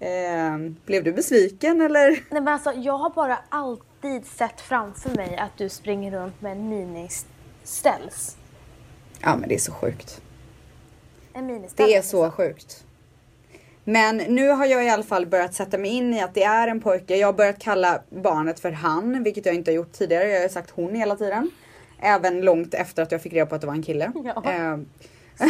eh, 0.00 0.58
blev 0.86 1.04
du 1.04 1.12
besviken 1.12 1.80
eller? 1.80 2.10
Nej 2.10 2.24
men 2.30 2.48
alltså 2.48 2.72
jag 2.72 2.98
har 2.98 3.10
bara 3.10 3.38
alltid 3.48 4.26
sett 4.26 4.60
framför 4.60 5.10
mig 5.10 5.36
att 5.36 5.58
du 5.58 5.68
springer 5.68 6.10
runt 6.10 6.40
med 6.40 6.52
en 6.52 6.68
mini-ställs. 7.64 8.36
Ja 9.20 9.36
men 9.36 9.48
det 9.48 9.54
är 9.54 9.58
så 9.58 9.72
sjukt. 9.72 10.20
En. 11.34 11.68
Det 11.76 11.94
är 11.94 12.02
så 12.02 12.30
sjukt. 12.30 12.84
Men 13.84 14.16
nu 14.16 14.48
har 14.48 14.66
jag 14.66 14.84
i 14.84 14.88
alla 14.88 15.02
fall 15.02 15.26
börjat 15.26 15.54
sätta 15.54 15.78
mig 15.78 15.90
in 15.90 16.14
i 16.14 16.22
att 16.22 16.34
det 16.34 16.42
är 16.42 16.68
en 16.68 16.80
pojke. 16.80 17.16
Jag 17.16 17.28
har 17.28 17.32
börjat 17.32 17.58
kalla 17.58 18.00
barnet 18.10 18.60
för 18.60 18.70
han, 18.70 19.22
vilket 19.22 19.46
jag 19.46 19.54
inte 19.54 19.70
har 19.70 19.76
gjort 19.76 19.92
tidigare. 19.92 20.28
Jag 20.28 20.40
har 20.40 20.48
sagt 20.48 20.70
hon 20.70 20.94
hela 20.94 21.16
tiden. 21.16 21.50
Även 22.00 22.40
långt 22.40 22.74
efter 22.74 23.02
att 23.02 23.12
jag 23.12 23.22
fick 23.22 23.32
reda 23.32 23.46
på 23.46 23.54
att 23.54 23.60
det 23.60 23.66
var 23.66 23.74
en 23.74 23.82
kille. 23.82 24.12
Ja. 24.24 24.52
Eh, 24.52 24.78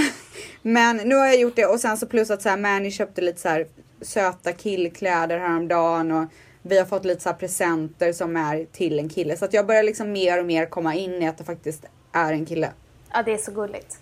Men 0.62 0.97
nu 0.97 1.15
har 1.15 1.27
jag 1.27 1.41
gjort 1.41 1.57
det 1.57 1.67
och 1.67 1.81
sen 1.81 1.97
så 1.97 2.07
plus 2.07 2.31
att 2.31 2.43
så 2.43 2.49
här, 2.49 2.57
Manny 2.57 2.91
köpte 2.91 3.21
lite 3.21 3.41
så 3.41 3.49
här 3.49 3.67
söta 4.01 4.53
killkläder 4.53 5.39
häromdagen 5.39 6.12
och 6.12 6.25
vi 6.62 6.79
har 6.79 6.85
fått 6.85 7.05
lite 7.05 7.23
så 7.23 7.29
här 7.29 7.37
presenter 7.37 8.12
som 8.12 8.37
är 8.37 8.65
till 8.73 8.99
en 8.99 9.09
kille. 9.09 9.37
Så 9.37 9.45
att 9.45 9.53
jag 9.53 9.67
börjar 9.67 9.83
liksom 9.83 10.12
mer 10.12 10.41
och 10.41 10.47
mer 10.47 10.67
komma 10.67 10.95
in 10.95 11.23
i 11.23 11.29
att 11.29 11.39
det 11.39 11.45
faktiskt 11.45 11.85
är 12.15 12.33
en 12.33 12.47
kille. 12.47 12.73
Ja, 13.12 13.23
det 13.23 13.33
är 13.33 13.39
så 13.39 13.53
gulligt. 13.53 13.99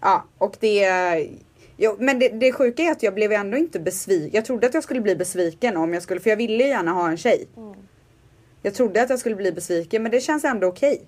Ja, 0.00 0.24
och 0.38 0.56
det... 0.60 0.88
Jo, 1.76 1.96
men 1.98 2.18
det, 2.18 2.28
det 2.28 2.52
sjuka 2.52 2.82
är 2.82 2.92
att 2.92 3.02
jag 3.02 3.14
blev 3.14 3.32
ändå 3.32 3.56
inte 3.56 3.80
besviken. 3.80 4.30
Jag 4.32 4.44
trodde 4.44 4.66
att 4.66 4.74
jag 4.74 4.82
skulle 4.82 5.00
bli 5.00 5.16
besviken 5.16 5.76
om 5.76 5.94
jag 5.94 6.02
skulle, 6.02 6.20
för 6.20 6.30
jag 6.30 6.36
ville 6.36 6.64
gärna 6.64 6.92
ha 6.92 7.08
en 7.08 7.16
tjej. 7.16 7.48
Jag 8.62 8.74
trodde 8.74 9.02
att 9.02 9.10
jag 9.10 9.18
skulle 9.18 9.36
bli 9.36 9.52
besviken 9.52 10.02
men 10.02 10.12
det 10.12 10.20
känns 10.20 10.44
ändå 10.44 10.66
okej. 10.66 11.02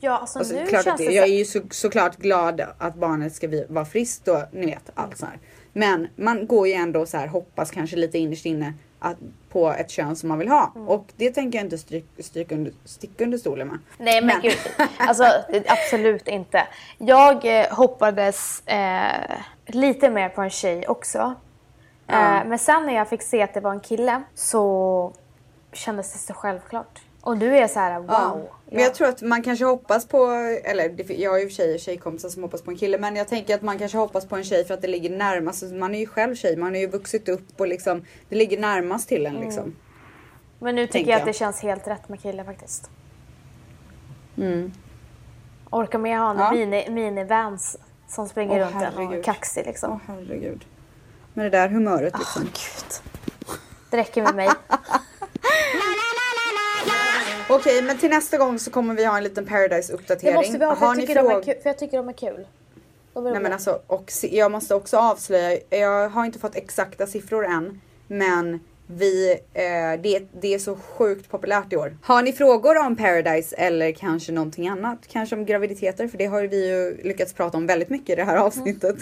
Ja, 0.00 0.18
alltså 0.18 0.38
Och 0.38 0.46
så, 0.46 0.54
nu 0.54 0.66
klart 0.66 0.84
känns 0.84 1.00
att 1.00 1.06
det 1.06 1.12
jag 1.12 1.28
är 1.28 1.38
ju 1.38 1.44
så, 1.44 1.60
såklart 1.70 2.16
glad 2.16 2.62
att 2.78 2.94
barnet 2.94 3.34
ska 3.34 3.48
vara 3.68 3.84
friskt 3.84 4.28
och 4.28 4.42
ni 4.52 4.66
vet 4.66 4.90
allt 4.94 5.18
sånt 5.18 5.30
här. 5.30 5.40
Men 5.72 6.08
man 6.16 6.46
går 6.46 6.68
ju 6.68 6.72
ändå 6.72 7.06
så 7.06 7.16
här 7.16 7.26
hoppas 7.26 7.70
kanske 7.70 7.96
lite 7.96 8.18
innerst 8.18 8.46
inne 8.46 8.74
att, 9.04 9.16
på 9.48 9.70
ett 9.72 9.90
kön 9.90 10.16
som 10.16 10.28
man 10.28 10.38
vill 10.38 10.48
ha. 10.48 10.72
Mm. 10.74 10.88
Och 10.88 11.06
det 11.16 11.30
tänker 11.30 11.58
jag 11.58 11.66
inte 11.66 11.78
stryk, 11.78 12.04
stryk 12.18 12.52
under, 12.52 12.72
sticka 12.84 13.24
under 13.24 13.38
stolen 13.38 13.68
med. 13.68 13.78
Nej 13.98 14.20
men, 14.20 14.26
Men- 14.26 14.40
gud, 14.42 14.58
alltså 14.98 15.24
absolut 15.66 16.28
inte. 16.28 16.66
Jag 16.98 17.60
eh, 17.60 17.66
hoppades 17.70 18.66
eh, 18.66 19.36
lite 19.66 20.10
mer 20.10 20.28
på 20.28 20.42
en 20.42 20.50
tjej 20.50 20.88
också. 20.88 21.34
Ja. 22.06 22.40
Eh, 22.40 22.46
men 22.46 22.58
sen 22.58 22.86
när 22.86 22.94
jag 22.94 23.08
fick 23.08 23.22
se 23.22 23.42
att 23.42 23.54
det 23.54 23.60
var 23.60 23.70
en 23.70 23.80
kille 23.80 24.22
så 24.34 25.12
kändes 25.72 26.12
det 26.12 26.18
så 26.18 26.34
självklart. 26.34 27.00
Och 27.24 27.36
du 27.36 27.56
är 27.56 27.68
så 27.68 27.78
här 27.78 27.98
wow. 28.00 28.08
Ja. 28.10 28.40
Men 28.70 28.82
jag 28.82 28.94
tror 28.94 29.08
att 29.08 29.22
man 29.22 29.42
kanske 29.42 29.64
hoppas 29.64 30.06
på, 30.08 30.26
eller 30.64 31.12
jag 31.12 31.30
har 31.30 31.38
ju 31.38 31.50
tjejer, 31.50 31.78
tjejkompisar 31.78 32.28
som 32.28 32.42
hoppas 32.42 32.62
på 32.62 32.70
en 32.70 32.76
kille. 32.76 32.98
Men 32.98 33.16
jag 33.16 33.28
tänker 33.28 33.54
att 33.54 33.62
man 33.62 33.78
kanske 33.78 33.98
hoppas 33.98 34.26
på 34.26 34.36
en 34.36 34.44
tjej 34.44 34.64
för 34.64 34.74
att 34.74 34.82
det 34.82 34.88
ligger 34.88 35.10
närmast. 35.10 35.62
Alltså, 35.62 35.76
Man 35.78 35.94
är 35.94 35.98
ju 35.98 36.06
själv 36.06 36.34
tjej, 36.34 36.56
man 36.56 36.68
har 36.72 36.80
ju 36.80 36.86
vuxit 36.86 37.28
upp 37.28 37.60
och 37.60 37.68
liksom 37.68 38.04
det 38.28 38.36
ligger 38.36 38.58
närmast 38.60 39.08
till 39.08 39.26
en 39.26 39.34
liksom. 39.34 39.76
men 40.58 40.74
nu 40.74 40.86
tycker 40.86 40.92
tänker 40.92 41.10
jag 41.10 41.16
att 41.16 41.26
jag. 41.26 41.34
det 41.34 41.38
känns 41.38 41.60
helt 41.62 41.86
rätt 41.88 42.08
med 42.08 42.22
kille 42.22 42.44
faktiskt. 42.44 42.90
Mm. 44.36 44.72
Orkar 45.70 45.98
med 45.98 46.18
ha 46.18 46.30
en 46.30 46.38
Ja. 46.38 46.52
mini, 46.52 46.90
minivans 46.90 47.76
som 48.08 48.28
springer 48.28 48.60
Åh, 48.60 48.64
runt 48.66 48.74
en 48.74 48.94
och 48.94 49.02
herregud. 49.02 49.24
kaxig 49.24 49.66
liksom. 49.66 49.92
Åh 49.92 49.98
herregud. 50.06 50.64
Med 51.34 51.46
det 51.46 51.50
där 51.50 51.68
humöret 51.68 52.14
liksom. 52.18 52.42
Gud. 52.42 53.14
Det 53.90 53.96
räcker 53.96 54.22
med 54.22 54.34
mig. 54.34 54.48
Okej, 57.54 57.82
men 57.82 57.98
till 57.98 58.10
nästa 58.10 58.38
gång 58.38 58.58
så 58.58 58.70
kommer 58.70 58.94
vi 58.94 59.04
ha 59.04 59.16
en 59.16 59.24
liten 59.24 59.46
Paradise-uppdatering. 59.46 60.32
Det 60.32 60.34
måste 60.34 60.58
vi 60.58 60.64
ha 60.64 60.76
för, 60.76 60.86
Har 60.86 60.94
jag 60.94 61.00
tycker, 61.00 61.14
de 61.14 61.26
är 61.26 61.30
fråg- 61.30 61.44
kul, 61.44 61.54
för 61.62 61.70
jag 61.70 61.78
tycker 61.78 61.96
de 61.96 62.08
är 62.08 62.12
kul. 62.12 62.46
De 63.12 63.26
är 63.26 63.30
Nej 63.32 63.40
men 63.42 63.52
alltså, 63.52 63.80
och 63.86 64.12
jag 64.22 64.50
måste 64.52 64.74
också 64.74 64.96
avslöja, 64.96 65.58
jag 65.70 66.08
har 66.08 66.24
inte 66.24 66.38
fått 66.38 66.56
exakta 66.56 67.06
siffror 67.06 67.44
än, 67.46 67.80
men 68.06 68.60
vi, 68.86 69.30
eh, 69.32 70.00
det, 70.02 70.22
det 70.40 70.54
är 70.54 70.58
så 70.58 70.76
sjukt 70.76 71.30
populärt 71.30 71.72
i 71.72 71.76
år. 71.76 71.96
Har 72.02 72.22
ni 72.22 72.32
frågor 72.32 72.78
om 72.78 72.96
Paradise 72.96 73.56
eller 73.56 73.92
kanske 73.92 74.32
någonting 74.32 74.68
annat? 74.68 74.98
Kanske 75.08 75.36
om 75.36 75.46
graviditeter, 75.46 76.08
för 76.08 76.18
det 76.18 76.26
har 76.26 76.42
vi 76.42 76.68
ju 76.68 77.02
lyckats 77.04 77.32
prata 77.32 77.56
om 77.56 77.66
väldigt 77.66 77.90
mycket 77.90 78.10
i 78.10 78.14
det 78.14 78.24
här 78.24 78.36
avsnittet. 78.36 78.96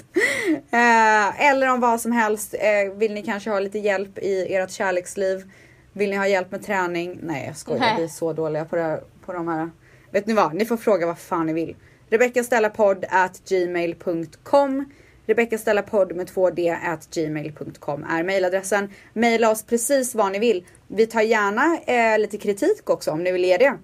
eh, 0.70 1.50
eller 1.50 1.70
om 1.70 1.80
vad 1.80 2.00
som 2.00 2.12
helst. 2.12 2.54
Eh, 2.58 2.92
vill 2.94 3.14
ni 3.14 3.22
kanske 3.22 3.50
ha 3.50 3.60
lite 3.60 3.78
hjälp 3.78 4.18
i 4.18 4.54
ert 4.54 4.70
kärleksliv? 4.70 5.50
Vill 5.92 6.10
ni 6.10 6.16
ha 6.16 6.26
hjälp 6.26 6.50
med 6.50 6.62
träning? 6.62 7.18
Nej 7.22 7.46
jag 7.46 7.56
skojar, 7.56 7.80
Nej. 7.80 7.94
vi 7.96 8.04
är 8.04 8.08
så 8.08 8.32
dåliga 8.32 8.64
på, 8.64 8.76
det 8.76 8.82
här, 8.82 9.00
på 9.26 9.32
de 9.32 9.48
här. 9.48 9.70
Vet 10.10 10.26
ni 10.26 10.34
vad? 10.34 10.54
Ni 10.54 10.64
får 10.64 10.76
fråga 10.76 11.06
vad 11.06 11.18
fan 11.18 11.46
ni 11.46 11.52
vill. 11.52 11.76
Rebecca 12.10 12.42
Stella 12.44 12.70
podd 12.70 13.04
at 13.10 13.42
gmail.com 13.48 14.84
Rebecca 15.26 15.58
Stella 15.58 15.82
podd 15.82 16.16
med 16.16 16.28
2D 16.30 16.92
at 16.92 17.08
gmail.com 17.14 18.04
är 18.04 18.24
mailadressen. 18.24 18.90
Maila 19.12 19.50
oss 19.50 19.62
precis 19.62 20.14
vad 20.14 20.32
ni 20.32 20.38
vill. 20.38 20.66
Vi 20.86 21.06
tar 21.06 21.20
gärna 21.20 21.78
eh, 21.86 22.18
lite 22.18 22.38
kritik 22.38 22.90
också 22.90 23.10
om 23.10 23.22
ni 23.22 23.32
vill 23.32 23.44
ge 23.44 23.56
det. 23.56 23.78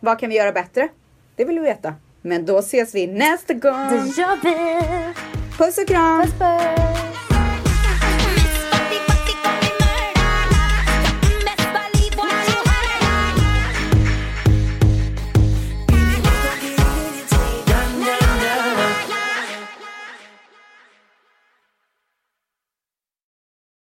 Vad 0.00 0.18
kan 0.18 0.28
vi 0.28 0.36
göra 0.36 0.52
bättre? 0.52 0.88
Det 1.36 1.44
vill 1.44 1.58
vi 1.58 1.64
veta. 1.64 1.94
Men 2.22 2.46
då 2.46 2.58
ses 2.58 2.94
vi 2.94 3.06
nästa 3.06 3.54
gång. 3.54 3.88
Det 3.90 4.20
gör 4.20 4.42
vi! 4.42 5.14
Puss 5.58 5.78
och 5.78 5.88
kram! 5.88 6.22
Puss 6.22 6.32
puss! 6.32 7.15